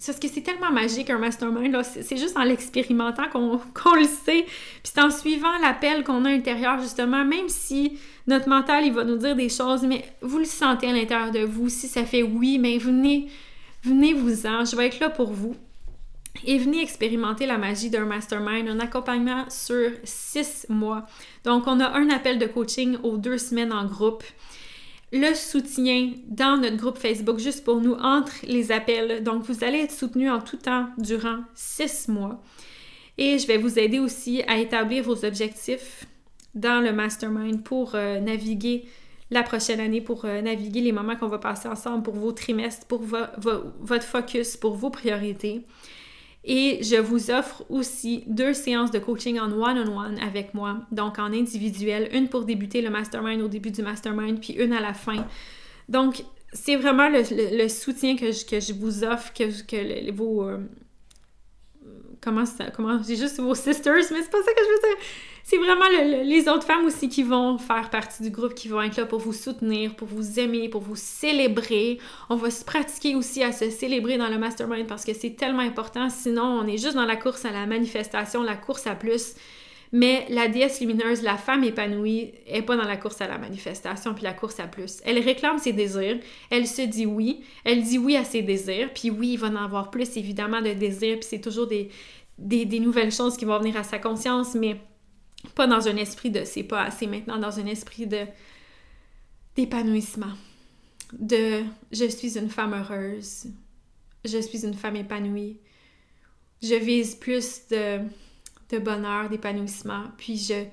Parce 0.05 0.19
que 0.19 0.27
c'est 0.27 0.41
tellement 0.41 0.71
magique 0.71 1.09
un 1.09 1.17
mastermind. 1.17 1.81
C'est 1.83 2.17
juste 2.17 2.35
en 2.35 2.43
l'expérimentant 2.43 3.29
qu'on 3.31 3.95
le 3.95 4.03
sait. 4.03 4.43
Puis 4.43 4.91
c'est 4.93 4.99
en 4.99 5.09
suivant 5.09 5.57
l'appel 5.61 6.03
qu'on 6.03 6.25
a 6.25 6.29
à 6.29 6.31
l'intérieur, 6.33 6.81
justement, 6.81 7.23
même 7.23 7.47
si 7.47 7.97
notre 8.27 8.47
mental, 8.47 8.85
il 8.85 8.93
va 8.93 9.03
nous 9.03 9.17
dire 9.17 9.35
des 9.35 9.49
choses, 9.49 9.83
mais 9.83 10.05
vous 10.21 10.39
le 10.39 10.45
sentez 10.45 10.87
à 10.87 10.93
l'intérieur 10.93 11.31
de 11.31 11.39
vous. 11.39 11.69
Si 11.69 11.87
ça 11.87 12.05
fait 12.05 12.23
oui, 12.23 12.57
mais 12.57 12.77
venez, 12.77 13.27
venez-vous-en. 13.83 14.65
Je 14.65 14.75
vais 14.75 14.87
être 14.87 14.99
là 14.99 15.09
pour 15.09 15.31
vous. 15.31 15.55
Et 16.45 16.57
venez 16.57 16.81
expérimenter 16.81 17.45
la 17.45 17.57
magie 17.57 17.89
d'un 17.89 18.05
mastermind, 18.05 18.67
un 18.67 18.79
accompagnement 18.79 19.45
sur 19.49 19.91
six 20.03 20.65
mois. 20.69 21.05
Donc, 21.43 21.67
on 21.67 21.79
a 21.79 21.89
un 21.97 22.09
appel 22.09 22.39
de 22.39 22.47
coaching 22.47 22.97
aux 23.03 23.17
deux 23.17 23.37
semaines 23.37 23.71
en 23.73 23.85
groupe 23.85 24.23
le 25.13 25.35
soutien 25.35 26.11
dans 26.27 26.57
notre 26.57 26.75
groupe 26.75 26.97
Facebook 26.97 27.37
juste 27.37 27.63
pour 27.63 27.79
nous 27.79 27.93
entre 27.93 28.33
les 28.47 28.71
appels. 28.71 29.23
Donc, 29.23 29.43
vous 29.43 29.63
allez 29.63 29.81
être 29.81 29.91
soutenu 29.91 30.29
en 30.29 30.41
tout 30.41 30.57
temps 30.57 30.87
durant 30.97 31.41
six 31.53 32.07
mois. 32.07 32.41
Et 33.19 33.37
je 33.37 33.45
vais 33.45 33.57
vous 33.57 33.77
aider 33.77 33.99
aussi 33.99 34.41
à 34.47 34.57
établir 34.57 35.03
vos 35.03 35.23
objectifs 35.23 36.05
dans 36.55 36.83
le 36.83 36.93
mastermind 36.93 37.63
pour 37.63 37.95
euh, 37.95 38.19
naviguer 38.19 38.85
la 39.31 39.43
prochaine 39.43 39.79
année, 39.79 40.01
pour 40.01 40.25
euh, 40.25 40.41
naviguer 40.41 40.81
les 40.81 40.91
moments 40.91 41.15
qu'on 41.15 41.27
va 41.27 41.39
passer 41.39 41.67
ensemble, 41.67 42.03
pour 42.03 42.13
vos 42.13 42.31
trimestres, 42.31 42.85
pour 42.85 43.01
votre 43.01 44.05
focus, 44.05 44.57
pour 44.57 44.75
vos 44.75 44.89
priorités. 44.89 45.65
Et 46.45 46.79
je 46.83 46.97
vous 46.97 47.31
offre 47.31 47.63
aussi 47.69 48.23
deux 48.27 48.53
séances 48.53 48.91
de 48.91 48.99
coaching 48.99 49.39
en 49.39 49.51
one-on-one 49.51 50.19
avec 50.19 50.53
moi, 50.53 50.81
donc 50.91 51.17
en 51.17 51.31
individuel, 51.31 52.09
une 52.13 52.27
pour 52.27 52.43
débuter 52.43 52.81
le 52.81 52.89
mastermind 52.89 53.41
au 53.41 53.47
début 53.47 53.71
du 53.71 53.81
mastermind, 53.81 54.39
puis 54.39 54.53
une 54.53 54.73
à 54.73 54.81
la 54.81 54.93
fin. 54.93 55.25
Donc, 55.87 56.23
c'est 56.51 56.75
vraiment 56.75 57.09
le, 57.09 57.67
soutien 57.69 58.17
que 58.17 58.31
je, 58.31 58.45
que 58.45 58.59
je 58.59 58.73
vous 58.73 59.03
offre, 59.03 59.33
que, 59.33 59.63
que 59.65 60.11
vos... 60.11 60.43
Euh, 60.43 60.59
comment 62.19 62.45
ça... 62.45 62.69
Comment... 62.71 63.01
J'ai 63.01 63.15
juste 63.15 63.39
vos 63.39 63.55
sisters, 63.55 63.93
mais 63.95 64.21
c'est 64.21 64.29
pas 64.29 64.43
ça 64.43 64.51
que 64.53 64.61
je 64.61 64.69
veux 64.69 64.95
dire 64.95 65.05
c'est 65.43 65.57
vraiment 65.57 65.85
les 66.23 66.47
autres 66.47 66.65
femmes 66.65 66.85
aussi 66.85 67.09
qui 67.09 67.21
vont 67.21 67.57
faire 67.57 67.89
partie 67.89 68.23
du 68.23 68.29
groupe, 68.29 68.53
qui 68.53 68.69
vont 68.69 68.81
être 68.81 68.95
là 68.95 69.05
pour 69.05 69.19
vous 69.19 69.33
soutenir, 69.33 69.93
pour 69.95 70.07
vous 70.07 70.39
aimer, 70.39 70.69
pour 70.69 70.81
vous 70.81 70.95
célébrer. 70.95 71.99
On 72.29 72.35
va 72.35 72.49
se 72.49 72.63
pratiquer 72.63 73.15
aussi 73.15 73.43
à 73.43 73.51
se 73.51 73.69
célébrer 73.69 74.17
dans 74.17 74.29
le 74.29 74.37
mastermind 74.37 74.87
parce 74.87 75.03
que 75.03 75.13
c'est 75.13 75.31
tellement 75.31 75.59
important. 75.59 76.09
Sinon, 76.09 76.43
on 76.43 76.65
est 76.65 76.77
juste 76.77 76.95
dans 76.95 77.05
la 77.05 77.17
course 77.17 77.43
à 77.43 77.51
la 77.51 77.65
manifestation, 77.65 78.41
la 78.41 78.55
course 78.55 78.87
à 78.87 78.95
plus. 78.95 79.35
Mais 79.91 80.25
la 80.29 80.47
déesse 80.47 80.79
lumineuse, 80.79 81.21
la 81.21 81.37
femme 81.37 81.63
épanouie, 81.63 82.31
est 82.47 82.63
pas 82.63 82.75
dans 82.75 82.87
la 82.87 82.97
course 82.97 83.21
à 83.21 83.27
la 83.27 83.37
manifestation 83.37 84.15
puis 84.15 84.23
la 84.23 84.33
course 84.33 84.59
à 84.59 84.67
plus. 84.67 85.01
Elle 85.05 85.19
réclame 85.19 85.59
ses 85.59 85.71
désirs, 85.71 86.17
elle 86.49 86.65
se 86.65 86.81
dit 86.81 87.05
oui, 87.05 87.43
elle 87.63 87.83
dit 87.83 87.99
oui 87.99 88.15
à 88.15 88.23
ses 88.23 88.41
désirs, 88.41 88.89
puis 88.91 89.11
oui, 89.11 89.33
il 89.33 89.37
va 89.37 89.49
en 89.49 89.55
avoir 89.55 89.91
plus 89.91 90.17
évidemment 90.17 90.61
de 90.61 90.73
désirs, 90.73 91.19
puis 91.19 91.27
c'est 91.29 91.41
toujours 91.41 91.67
des, 91.67 91.89
nouvelles 92.79 93.11
choses 93.11 93.37
qui 93.37 93.45
vont 93.45 93.59
venir 93.59 93.77
à 93.77 93.83
sa 93.83 93.99
conscience, 93.99 94.55
mais 94.55 94.77
pas 95.55 95.67
dans 95.67 95.87
un 95.87 95.95
esprit 95.97 96.31
de 96.31 96.43
c'est 96.45 96.63
pas 96.63 96.83
assez 96.83 97.07
maintenant, 97.07 97.37
dans 97.37 97.59
un 97.59 97.65
esprit 97.65 98.07
de 98.07 98.25
d'épanouissement. 99.55 100.33
De 101.13 101.63
je 101.91 102.05
suis 102.05 102.37
une 102.37 102.49
femme 102.49 102.73
heureuse, 102.73 103.47
je 104.25 104.37
suis 104.39 104.65
une 104.65 104.73
femme 104.73 104.95
épanouie. 104.95 105.57
Je 106.61 106.75
vise 106.75 107.15
plus 107.15 107.67
de, 107.69 107.99
bonheur, 108.79 109.29
d'épanouissement. 109.29 110.05
Puis 110.17 110.37
je, 110.37 110.63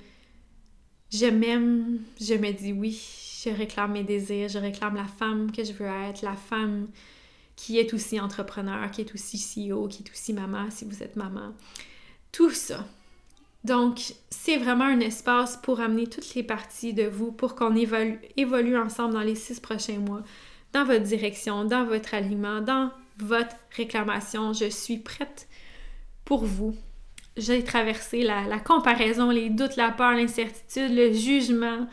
je 1.11 1.25
m'aime, 1.25 1.99
je 2.19 2.33
me 2.33 2.51
dis 2.51 2.71
oui, 2.71 2.99
je 3.43 3.49
réclame 3.49 3.91
mes 3.91 4.03
désirs, 4.03 4.47
je 4.47 4.57
réclame 4.57 4.95
la 4.95 5.05
femme 5.05 5.51
que 5.51 5.63
je 5.63 5.73
veux 5.73 5.85
être, 5.85 6.21
la 6.21 6.35
femme 6.35 6.87
qui 7.55 7.77
est 7.77 7.93
aussi 7.93 8.19
entrepreneur, 8.19 8.89
qui 8.89 9.01
est 9.01 9.13
aussi 9.13 9.37
CEO, 9.37 9.87
qui 9.87 10.03
est 10.03 10.11
aussi 10.11 10.33
maman 10.33 10.71
si 10.71 10.85
vous 10.85 11.03
êtes 11.03 11.17
maman. 11.17 11.53
Tout 12.31 12.51
ça, 12.51 12.87
donc, 13.63 14.13
c'est 14.29 14.57
vraiment 14.57 14.85
un 14.85 14.99
espace 15.01 15.57
pour 15.57 15.81
amener 15.81 16.07
toutes 16.07 16.33
les 16.33 16.43
parties 16.43 16.93
de 16.93 17.03
vous 17.03 17.31
pour 17.31 17.55
qu'on 17.55 17.75
évolue, 17.75 18.77
ensemble 18.77 19.13
dans 19.13 19.21
les 19.21 19.35
six 19.35 19.59
prochains 19.59 19.99
mois, 19.99 20.21
dans 20.73 20.83
votre 20.83 21.03
direction, 21.03 21.63
dans 21.65 21.85
votre 21.85 22.15
aliment, 22.15 22.61
dans 22.61 22.91
votre 23.19 23.55
réclamation. 23.75 24.53
Je 24.53 24.69
suis 24.69 24.97
prête 24.97 25.47
pour 26.25 26.43
vous. 26.43 26.75
J'ai 27.37 27.63
traversé 27.63 28.23
la, 28.23 28.59
comparaison, 28.59 29.29
les 29.29 29.49
doutes, 29.49 29.75
la 29.75 29.91
peur, 29.91 30.13
l'incertitude, 30.13 30.93
le 30.95 31.13
jugement, 31.13 31.87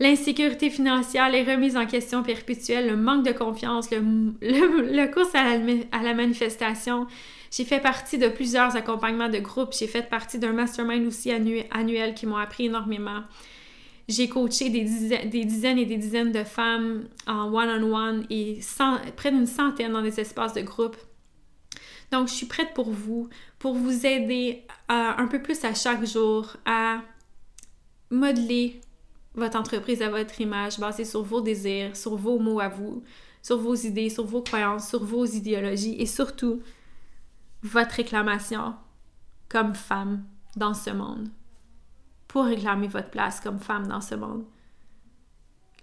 l'insécurité 0.00 0.70
financière, 0.70 1.28
les 1.28 1.42
remises 1.42 1.76
en 1.76 1.86
question 1.86 2.22
perpétuelles, 2.22 2.88
le 2.88 2.96
manque 2.96 3.26
de 3.26 3.32
confiance, 3.32 3.90
le, 3.90 3.98
le, 4.40 5.12
course 5.12 5.34
à 5.34 6.02
la 6.02 6.14
manifestation. 6.14 7.06
J'ai 7.56 7.64
fait 7.64 7.78
partie 7.78 8.18
de 8.18 8.26
plusieurs 8.26 8.74
accompagnements 8.74 9.28
de 9.28 9.38
groupe. 9.38 9.72
J'ai 9.78 9.86
fait 9.86 10.02
partie 10.02 10.40
d'un 10.40 10.52
mastermind 10.52 11.06
aussi 11.06 11.30
annuel 11.30 12.14
qui 12.14 12.26
m'ont 12.26 12.36
appris 12.36 12.66
énormément. 12.66 13.22
J'ai 14.08 14.28
coaché 14.28 14.70
des 14.70 14.80
dizaines, 14.80 15.78
et 15.78 15.86
des 15.86 15.96
dizaines 15.96 16.32
de 16.32 16.42
femmes 16.42 17.04
en 17.28 17.54
one-on-one 17.54 18.26
et 18.28 18.58
près 19.14 19.30
d'une 19.30 19.46
centaine 19.46 19.92
dans 19.92 20.02
des 20.02 20.18
espaces 20.18 20.54
de 20.54 20.62
groupe. 20.62 20.96
Donc, 22.10 22.26
je 22.26 22.32
suis 22.32 22.46
prête 22.46 22.74
pour 22.74 22.90
vous, 22.90 23.28
pour 23.60 23.74
vous 23.74 24.04
aider 24.04 24.64
un 24.88 25.28
peu 25.28 25.40
plus 25.40 25.64
à 25.64 25.74
chaque 25.74 26.04
jour 26.04 26.56
à 26.66 27.02
modeler 28.10 28.80
votre 29.36 29.56
entreprise 29.56 30.02
à 30.02 30.10
votre 30.10 30.40
image 30.40 30.80
basée 30.80 31.04
sur 31.04 31.22
vos 31.22 31.40
désirs, 31.40 31.96
sur 31.96 32.16
vos 32.16 32.40
mots 32.40 32.58
à 32.58 32.68
vous, 32.68 33.04
sur 33.42 33.58
vos 33.58 33.76
idées, 33.76 34.10
sur 34.10 34.24
vos 34.24 34.42
croyances, 34.42 34.88
sur 34.88 35.04
vos 35.04 35.24
idéologies 35.24 35.94
et 36.00 36.06
surtout 36.06 36.60
votre 37.64 37.96
réclamation 37.96 38.76
comme 39.48 39.74
femme 39.74 40.24
dans 40.56 40.74
ce 40.74 40.90
monde, 40.90 41.28
pour 42.28 42.44
réclamer 42.44 42.88
votre 42.88 43.10
place 43.10 43.40
comme 43.40 43.58
femme 43.58 43.88
dans 43.88 44.00
ce 44.00 44.14
monde. 44.14 44.44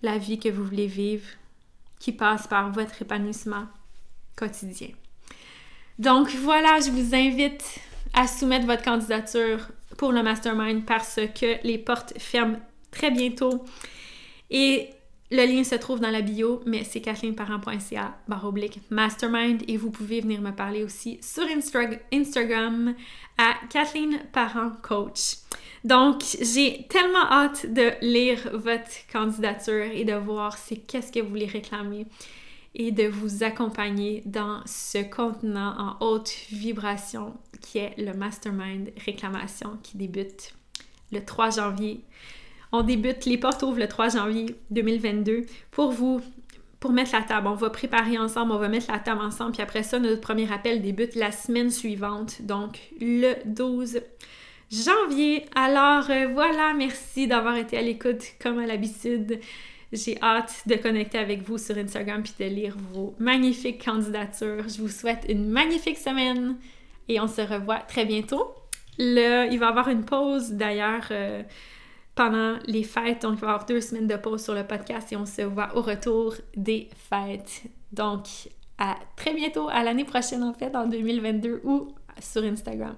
La 0.01 0.17
vie 0.17 0.39
que 0.39 0.49
vous 0.49 0.63
voulez 0.63 0.87
vivre, 0.87 1.27
qui 1.99 2.11
passe 2.11 2.47
par 2.47 2.71
votre 2.71 3.01
épanouissement 3.01 3.67
quotidien. 4.35 4.89
Donc 5.99 6.29
voilà, 6.29 6.79
je 6.79 6.89
vous 6.89 7.13
invite 7.13 7.79
à 8.13 8.27
soumettre 8.27 8.65
votre 8.65 8.83
candidature 8.83 9.67
pour 9.97 10.11
le 10.11 10.23
mastermind 10.23 10.85
parce 10.85 11.19
que 11.35 11.65
les 11.65 11.77
portes 11.77 12.17
ferment 12.17 12.59
très 12.89 13.11
bientôt. 13.11 13.63
Et 14.49 14.89
le 15.31 15.45
lien 15.45 15.63
se 15.63 15.75
trouve 15.75 16.01
dans 16.01 16.09
la 16.09 16.21
bio, 16.21 16.61
mais 16.65 16.83
c'est 16.83 16.99
kathleenparent.ca 16.99 18.17
oblique 18.43 18.79
mastermind 18.89 19.63
et 19.67 19.77
vous 19.77 19.89
pouvez 19.89 20.19
venir 20.19 20.41
me 20.41 20.51
parler 20.51 20.83
aussi 20.83 21.19
sur 21.21 21.43
Instagram 22.11 22.93
à 23.37 23.53
Kathleen 23.69 24.19
Parent 24.33 24.71
Coach. 24.81 25.37
Donc, 25.83 26.21
j'ai 26.41 26.85
tellement 26.89 27.31
hâte 27.31 27.65
de 27.71 27.91
lire 28.01 28.49
votre 28.53 29.07
candidature 29.11 29.85
et 29.85 30.03
de 30.03 30.13
voir 30.13 30.57
qu'est-ce 30.87 31.11
que 31.11 31.21
vous 31.21 31.29
voulez 31.29 31.47
réclamer 31.47 32.05
et 32.75 32.91
de 32.91 33.07
vous 33.07 33.43
accompagner 33.43 34.21
dans 34.25 34.61
ce 34.65 34.99
contenant 34.99 35.75
en 35.77 36.05
haute 36.05 36.33
vibration 36.51 37.33
qui 37.61 37.79
est 37.79 37.93
le 37.97 38.13
Mastermind 38.13 38.91
Réclamation 39.05 39.77
qui 39.81 39.97
débute 39.97 40.53
le 41.11 41.23
3 41.23 41.51
janvier. 41.51 42.01
On 42.71 42.83
débute, 42.83 43.25
les 43.25 43.37
portes 43.37 43.63
ouvrent 43.63 43.79
le 43.79 43.87
3 43.87 44.09
janvier 44.09 44.55
2022 44.69 45.45
pour 45.71 45.91
vous, 45.91 46.21
pour 46.79 46.93
mettre 46.93 47.11
la 47.13 47.21
table. 47.21 47.47
On 47.47 47.55
va 47.55 47.69
préparer 47.69 48.17
ensemble, 48.17 48.53
on 48.53 48.57
va 48.57 48.69
mettre 48.69 48.91
la 48.91 48.99
table 48.99 49.21
ensemble, 49.21 49.51
puis 49.51 49.61
après 49.61 49.83
ça, 49.83 49.99
notre 49.99 50.21
premier 50.21 50.51
appel 50.51 50.81
débute 50.81 51.15
la 51.15 51.31
semaine 51.31 51.69
suivante, 51.69 52.41
donc 52.41 52.79
le 52.99 53.33
12 53.45 54.01
janvier. 54.71 55.45
Alors 55.53 56.09
euh, 56.09 56.27
voilà, 56.33 56.73
merci 56.73 57.27
d'avoir 57.27 57.57
été 57.57 57.77
à 57.77 57.81
l'écoute 57.81 58.23
comme 58.41 58.59
à 58.59 58.65
l'habitude. 58.65 59.39
J'ai 59.91 60.17
hâte 60.21 60.63
de 60.67 60.75
connecter 60.75 61.17
avec 61.17 61.41
vous 61.41 61.57
sur 61.57 61.77
Instagram 61.77 62.23
puis 62.23 62.33
de 62.39 62.45
lire 62.45 62.77
vos 62.93 63.13
magnifiques 63.19 63.83
candidatures. 63.83 64.69
Je 64.69 64.81
vous 64.81 64.87
souhaite 64.87 65.25
une 65.27 65.49
magnifique 65.49 65.97
semaine 65.97 66.55
et 67.09 67.19
on 67.19 67.27
se 67.27 67.41
revoit 67.41 67.79
très 67.79 68.05
bientôt. 68.05 68.55
Il 68.97 69.15
va 69.59 69.65
y 69.65 69.69
avoir 69.69 69.89
une 69.89 70.05
pause 70.05 70.51
d'ailleurs 70.51 71.07
euh, 71.11 71.43
pendant 72.15 72.57
les 72.65 72.83
fêtes. 72.83 73.21
Donc, 73.21 73.33
il 73.35 73.41
va 73.41 73.47
y 73.47 73.49
avoir 73.49 73.65
deux 73.65 73.81
semaines 73.81 74.07
de 74.07 74.15
pause 74.15 74.43
sur 74.43 74.53
le 74.53 74.65
podcast 74.65 75.11
et 75.11 75.15
on 75.15 75.25
se 75.25 75.41
voit 75.41 75.75
au 75.75 75.81
retour 75.81 76.35
des 76.55 76.89
fêtes. 76.95 77.63
Donc, 77.91 78.27
à 78.77 78.95
très 79.15 79.33
bientôt, 79.33 79.69
à 79.69 79.83
l'année 79.83 80.05
prochaine 80.05 80.43
en 80.43 80.53
fait, 80.53 80.75
en 80.75 80.87
2022 80.87 81.61
ou 81.63 81.93
sur 82.19 82.43
Instagram. 82.43 82.95